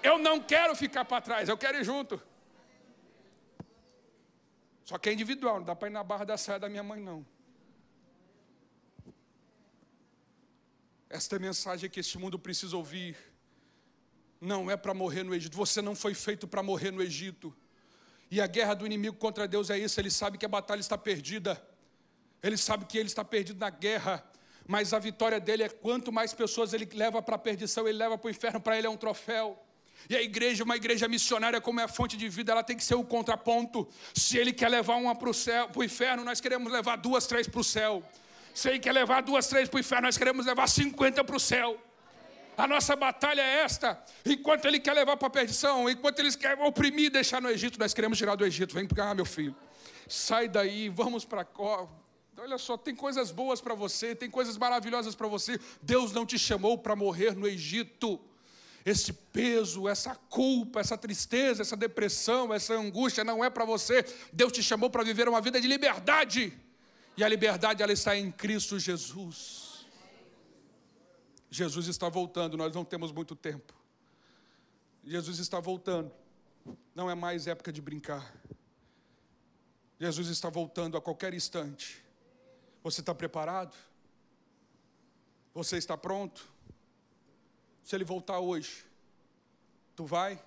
Eu 0.02 0.18
não 0.18 0.40
quero 0.40 0.76
ficar 0.76 1.06
para 1.06 1.22
trás. 1.22 1.48
Eu 1.48 1.58
quero 1.58 1.78
ir 1.78 1.84
junto. 1.84 2.22
Só 4.92 4.98
que 4.98 5.08
é 5.08 5.14
individual, 5.14 5.60
não 5.60 5.66
dá 5.66 5.74
para 5.74 5.88
ir 5.88 5.92
na 5.92 6.04
barra 6.04 6.26
da 6.26 6.38
saia 6.38 6.60
da 6.60 6.68
minha 6.68 6.84
mãe, 6.84 7.00
não. 7.00 7.26
Esta 11.10 11.36
é 11.36 11.38
a 11.38 11.40
mensagem 11.40 11.90
que 11.90 12.02
este 12.02 12.18
mundo 12.18 12.38
precisa 12.38 12.76
ouvir. 12.76 13.16
Não 14.42 14.70
é 14.70 14.76
para 14.76 14.94
morrer 14.94 15.24
no 15.24 15.34
Egito. 15.34 15.56
Você 15.56 15.82
não 15.82 15.96
foi 15.96 16.14
feito 16.14 16.46
para 16.46 16.62
morrer 16.62 16.92
no 16.92 17.02
Egito. 17.02 17.56
E 18.30 18.42
a 18.42 18.48
guerra 18.48 18.74
do 18.74 18.86
inimigo 18.86 19.16
contra 19.16 19.48
Deus 19.48 19.70
é 19.70 19.78
isso. 19.78 19.98
Ele 19.98 20.12
sabe 20.12 20.38
que 20.38 20.46
a 20.46 20.50
batalha 20.50 20.82
está 20.82 20.98
perdida. 20.98 21.66
Ele 22.44 22.58
sabe 22.58 22.84
que 22.84 22.98
ele 22.98 23.08
está 23.08 23.24
perdido 23.24 23.62
na 23.62 23.70
guerra. 23.70 24.22
Mas 24.68 24.92
a 24.92 25.00
vitória 25.00 25.40
dele 25.40 25.64
é 25.64 25.70
quanto 25.70 26.12
mais 26.12 26.34
pessoas 26.34 26.74
ele 26.74 26.90
leva 26.94 27.22
para 27.22 27.38
a 27.38 27.40
perdição, 27.40 27.88
ele 27.88 27.98
leva 27.98 28.18
para 28.18 28.28
o 28.28 28.30
inferno, 28.30 28.60
para 28.60 28.78
ele 28.78 28.88
é 28.88 28.90
um 28.90 28.98
troféu. 28.98 29.58
E 30.10 30.16
a 30.16 30.22
igreja, 30.22 30.64
uma 30.64 30.76
igreja 30.76 31.08
missionária, 31.08 31.62
como 31.62 31.80
é 31.80 31.84
a 31.84 31.88
fonte 31.88 32.18
de 32.18 32.28
vida, 32.28 32.52
ela 32.52 32.64
tem 32.64 32.76
que 32.76 32.84
ser 32.84 32.96
o 32.96 33.04
contraponto. 33.04 33.88
Se 34.14 34.38
ele 34.38 34.52
quer 34.52 34.70
levar 34.70 34.96
uma 34.96 35.16
para 35.16 35.30
o 35.30 35.34
para 35.74 35.86
inferno, 35.86 36.24
nós 36.24 36.42
queremos 36.42 36.72
levar 36.72 36.98
duas, 36.98 37.26
três 37.28 37.48
para 37.48 37.60
o 37.60 37.64
céu. 37.64 38.04
Se 38.54 38.70
ele 38.70 38.80
quer 38.80 38.92
levar 38.92 39.22
duas, 39.22 39.48
três 39.48 39.70
para 39.70 39.78
o 39.78 39.80
inferno, 39.80 40.08
nós 40.08 40.18
queremos 40.18 40.46
levar 40.46 40.68
cinquenta 40.68 41.24
para 41.24 41.36
o 41.36 41.40
céu. 41.40 41.80
A 42.58 42.68
nossa 42.68 42.96
batalha 42.96 43.42
é 43.42 43.64
esta. 43.64 44.00
Enquanto 44.26 44.66
ele 44.66 44.80
quer 44.80 44.94
levar 44.94 45.18
para 45.18 45.28
a 45.28 45.32
perdição, 45.32 45.90
enquanto 45.90 46.20
eles 46.20 46.36
querem 46.36 46.64
oprimir 46.64 47.06
e 47.06 47.10
deixar 47.10 47.42
no 47.42 47.50
Egito, 47.50 47.80
nós 47.80 47.94
queremos 47.94 48.18
tirar 48.18 48.36
do 48.36 48.46
Egito. 48.46 48.76
Vem 48.76 48.88
cá, 48.88 49.16
meu 49.16 49.26
filho. 49.26 49.56
Sai 50.08 50.48
daí, 50.48 50.90
vamos 50.90 51.24
para 51.24 51.46
cá. 51.46 51.88
Olha 52.38 52.58
só, 52.58 52.76
tem 52.76 52.96
coisas 52.96 53.32
boas 53.32 53.62
para 53.62 53.74
você, 53.74 54.16
tem 54.16 54.30
coisas 54.30 54.58
maravilhosas 54.58 55.16
para 55.16 55.28
você. 55.28 55.60
Deus 55.82 56.12
não 56.12 56.26
te 56.26 56.38
chamou 56.38 56.78
para 56.78 56.96
morrer 56.96 57.36
no 57.36 57.48
Egito 57.48 58.20
esse 58.86 59.14
peso, 59.14 59.88
essa 59.88 60.16
culpa, 60.16 60.80
essa 60.80 60.98
tristeza, 60.98 61.62
essa 61.62 61.78
depressão, 61.78 62.54
essa 62.54 62.74
angústia 62.74 63.24
não 63.24 63.44
é 63.44 63.50
para 63.50 63.66
você. 63.66 64.04
Deus 64.34 64.52
te 64.52 64.64
chamou 64.64 64.90
para 64.90 65.04
viver 65.04 65.30
uma 65.30 65.42
vida 65.42 65.62
de 65.62 65.68
liberdade. 65.68 66.54
E 67.16 67.24
a 67.24 67.28
liberdade 67.28 67.84
ela 67.84 67.94
está 67.94 68.16
em 68.18 68.32
Cristo 68.32 68.80
Jesus. 68.80 69.86
Jesus 71.50 71.88
está 71.88 72.10
voltando, 72.10 72.58
nós 72.58 72.74
não 72.74 72.86
temos 72.86 73.12
muito 73.12 73.36
tempo. 73.36 73.74
Jesus 75.04 75.40
está 75.40 75.60
voltando. 75.60 76.12
Não 76.96 77.10
é 77.10 77.16
mais 77.16 77.48
época 77.48 77.72
de 77.72 77.82
brincar. 77.82 78.34
Jesus 80.00 80.30
está 80.30 80.50
voltando 80.50 80.98
a 80.98 81.02
qualquer 81.02 81.34
instante. 81.34 82.04
Você 82.84 83.02
está 83.02 83.14
preparado? 83.14 83.76
Você 85.54 85.78
está 85.78 85.96
pronto? 85.98 86.51
Se 87.84 87.96
ele 87.96 88.04
voltar 88.04 88.40
hoje, 88.40 88.86
tu 89.96 90.06
vai? 90.06 90.42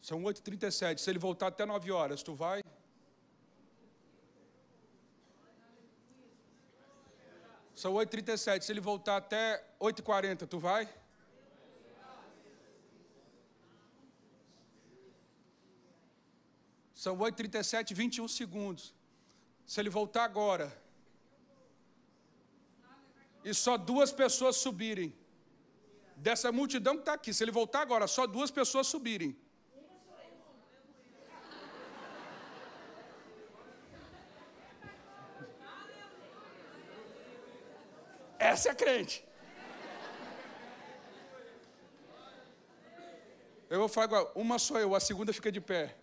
São 0.00 0.22
8h37. 0.22 0.98
Se 0.98 1.10
ele 1.10 1.18
voltar 1.18 1.48
até 1.48 1.64
9 1.64 1.92
horas, 1.92 2.22
tu 2.22 2.34
vai? 2.34 2.62
São 7.74 7.94
8h37. 7.94 8.62
Se 8.62 8.72
ele 8.72 8.80
voltar 8.80 9.16
até 9.18 9.64
8h40, 9.80 10.46
tu 10.46 10.58
vai? 10.58 10.88
São 17.02 17.16
8h37, 17.16 17.94
21 17.94 18.28
segundos. 18.28 18.94
Se 19.64 19.80
ele 19.80 19.88
voltar 19.88 20.24
agora, 20.24 20.66
e 23.44 23.54
só 23.54 23.76
duas 23.76 24.12
pessoas 24.12 24.56
subirem, 24.56 25.14
dessa 26.16 26.52
multidão 26.52 26.94
que 26.94 27.00
está 27.00 27.14
aqui, 27.14 27.32
se 27.32 27.42
ele 27.42 27.50
voltar 27.50 27.80
agora, 27.80 28.06
só 28.06 28.26
duas 28.26 28.50
pessoas 28.50 28.86
subirem. 28.86 29.36
Essa 38.38 38.70
é 38.70 38.74
crente. 38.74 39.24
Eu 43.68 43.78
vou 43.78 43.88
falar 43.88 44.04
agora, 44.04 44.30
uma 44.34 44.58
sou 44.58 44.78
eu, 44.78 44.94
a 44.94 45.00
segunda 45.00 45.32
fica 45.32 45.52
de 45.52 45.60
pé. 45.60 45.96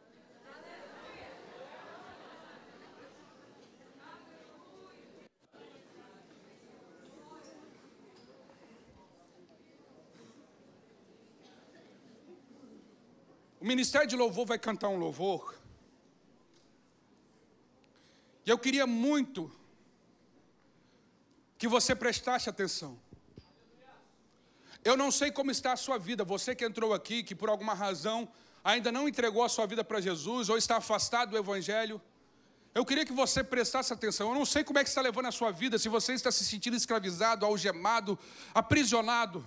Ministério 13.68 14.08
de 14.08 14.16
louvor 14.16 14.46
vai 14.46 14.58
cantar 14.58 14.90
um 14.90 14.98
louvor. 14.98 15.54
E 18.46 18.50
eu 18.50 18.58
queria 18.58 18.88
muito 18.88 19.52
que 21.58 21.68
você 21.68 21.94
prestasse 21.94 22.50
atenção. 22.50 22.98
Eu 24.86 24.96
não 24.96 25.12
sei 25.12 25.32
como 25.32 25.52
está 25.52 25.74
a 25.74 25.76
sua 25.76 25.98
vida, 25.98 26.24
você 26.24 26.56
que 26.56 26.64
entrou 26.64 26.94
aqui, 26.94 27.24
que 27.24 27.36
por 27.36 27.50
alguma 27.50 27.74
razão 27.74 28.20
ainda 28.64 28.90
não 28.90 29.06
entregou 29.06 29.44
a 29.44 29.50
sua 29.50 29.66
vida 29.66 29.84
para 29.84 30.00
Jesus 30.00 30.48
ou 30.48 30.58
está 30.58 30.78
afastado 30.78 31.32
do 31.32 31.38
Evangelho. 31.38 32.02
Eu 32.74 32.86
queria 32.86 33.06
que 33.06 33.12
você 33.12 33.44
prestasse 33.44 33.92
atenção. 33.92 34.30
Eu 34.30 34.36
não 34.36 34.46
sei 34.46 34.64
como 34.64 34.80
é 34.80 34.84
que 34.84 34.90
está 34.90 35.02
levando 35.02 35.26
a 35.26 35.32
sua 35.32 35.52
vida, 35.52 35.78
se 35.78 35.90
você 35.90 36.14
está 36.14 36.32
se 36.32 36.46
sentindo 36.46 36.78
escravizado, 36.78 37.46
algemado, 37.46 38.18
aprisionado. 38.54 39.46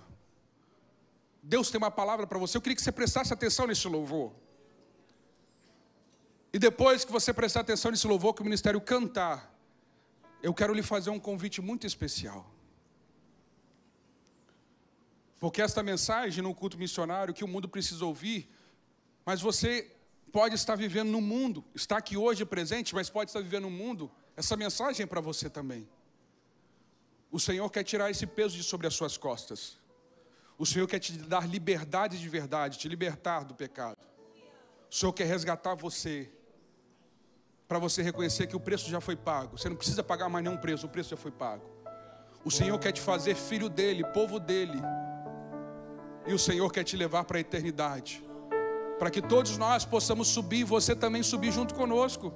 Deus 1.41 1.71
tem 1.71 1.77
uma 1.77 1.91
palavra 1.91 2.27
para 2.27 2.37
você. 2.37 2.57
Eu 2.57 2.61
queria 2.61 2.75
que 2.75 2.81
você 2.81 2.91
prestasse 2.91 3.33
atenção 3.33 3.67
nesse 3.67 3.87
louvor. 3.87 4.31
E 6.53 6.59
depois 6.59 7.03
que 7.05 7.11
você 7.11 7.33
prestar 7.33 7.61
atenção 7.61 7.91
nesse 7.91 8.05
louvor 8.05 8.33
que 8.33 8.41
o 8.41 8.43
ministério 8.43 8.79
cantar, 8.79 9.51
eu 10.43 10.53
quero 10.53 10.73
lhe 10.73 10.83
fazer 10.83 11.09
um 11.09 11.19
convite 11.19 11.61
muito 11.61 11.87
especial. 11.87 12.45
Porque 15.39 15.61
esta 15.61 15.81
mensagem 15.81 16.43
no 16.43 16.53
culto 16.53 16.77
missionário 16.77 17.33
que 17.33 17.43
o 17.43 17.47
mundo 17.47 17.67
precisa 17.67 18.05
ouvir, 18.05 18.49
mas 19.25 19.41
você 19.41 19.91
pode 20.31 20.55
estar 20.55 20.75
vivendo 20.75 21.09
no 21.09 21.21
mundo, 21.21 21.63
está 21.73 21.97
aqui 21.97 22.15
hoje 22.15 22.45
presente, 22.45 22.93
mas 22.93 23.09
pode 23.09 23.31
estar 23.31 23.41
vivendo 23.41 23.63
no 23.63 23.71
mundo, 23.71 24.11
essa 24.35 24.55
mensagem 24.55 25.03
é 25.03 25.07
para 25.07 25.19
você 25.19 25.49
também. 25.49 25.87
O 27.31 27.39
Senhor 27.39 27.69
quer 27.69 27.83
tirar 27.83 28.11
esse 28.11 28.27
peso 28.27 28.55
de 28.55 28.63
sobre 28.63 28.85
as 28.85 28.93
suas 28.93 29.17
costas. 29.17 29.80
O 30.61 30.65
Senhor 30.67 30.85
quer 30.85 30.99
te 30.99 31.13
dar 31.13 31.49
liberdade 31.49 32.19
de 32.19 32.29
verdade, 32.29 32.77
te 32.77 32.87
libertar 32.87 33.43
do 33.43 33.55
pecado. 33.55 33.97
O 34.91 34.93
Senhor 34.93 35.11
quer 35.11 35.25
resgatar 35.25 35.73
você 35.73 36.31
para 37.67 37.79
você 37.79 38.03
reconhecer 38.03 38.45
que 38.45 38.55
o 38.55 38.59
preço 38.59 38.87
já 38.87 39.01
foi 39.01 39.15
pago. 39.15 39.57
Você 39.57 39.67
não 39.67 39.75
precisa 39.75 40.03
pagar 40.03 40.29
mais 40.29 40.45
nenhum 40.45 40.57
preço, 40.57 40.85
o 40.85 40.89
preço 40.89 41.09
já 41.09 41.17
foi 41.17 41.31
pago. 41.31 41.65
O 42.45 42.51
Senhor 42.51 42.77
quer 42.77 42.91
te 42.91 43.01
fazer 43.01 43.33
filho 43.33 43.69
dele, 43.69 44.05
povo 44.13 44.39
dele. 44.39 44.79
E 46.27 46.33
o 46.35 46.37
Senhor 46.37 46.71
quer 46.71 46.83
te 46.83 46.95
levar 46.95 47.23
para 47.23 47.39
a 47.39 47.41
eternidade. 47.41 48.23
Para 48.99 49.09
que 49.09 49.19
todos 49.19 49.57
nós 49.57 49.83
possamos 49.83 50.27
subir 50.27 50.63
você 50.63 50.95
também 50.95 51.23
subir 51.23 51.51
junto 51.51 51.73
conosco. 51.73 52.31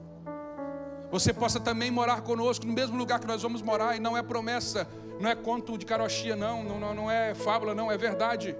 Você 1.11 1.33
possa 1.33 1.59
também 1.59 1.91
morar 1.91 2.21
conosco 2.21 2.65
no 2.65 2.73
mesmo 2.73 2.97
lugar 2.97 3.19
que 3.19 3.27
nós 3.27 3.41
vamos 3.41 3.61
morar. 3.61 3.95
E 3.95 3.99
não 3.99 4.17
é 4.17 4.23
promessa, 4.23 4.87
não 5.19 5.29
é 5.29 5.35
conto 5.35 5.77
de 5.77 5.85
carochia, 5.85 6.35
não, 6.35 6.63
não, 6.63 6.93
não 6.93 7.11
é 7.11 7.33
fábula, 7.33 7.73
não, 7.73 7.91
é 7.91 7.97
verdade. 7.97 8.55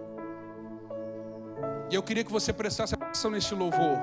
E 1.91 1.96
eu 1.96 2.04
queria 2.04 2.24
que 2.24 2.32
você 2.32 2.52
prestasse 2.52 2.93
atenção 2.93 3.32
neste 3.32 3.54
louvor. 3.54 3.98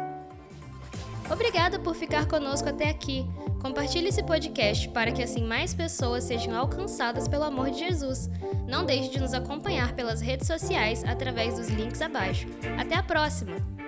Obrigada 1.31 1.79
por 1.79 1.95
ficar 1.95 2.27
conosco 2.27 2.69
até 2.69 2.91
aqui. 2.91 3.27
Compartilhe 3.61 4.09
esse 4.09 4.23
podcast 4.23 4.89
para 4.91 5.13
que 5.13 5.23
assim 5.23 5.47
mais 5.47 5.73
pessoas 5.73 6.25
sejam 6.25 6.55
alcançadas 6.55 7.27
pelo 7.27 7.45
amor 7.45 7.71
de 7.71 7.79
Jesus. 7.79 8.29
Não 8.67 8.85
deixe 8.85 9.09
de 9.09 9.21
nos 9.21 9.33
acompanhar 9.33 9.95
pelas 9.95 10.21
redes 10.21 10.47
sociais 10.47 11.03
através 11.05 11.57
dos 11.57 11.69
links 11.69 12.03
abaixo. 12.03 12.47
Até 12.79 12.97
a 12.97 13.03
próxima! 13.03 13.82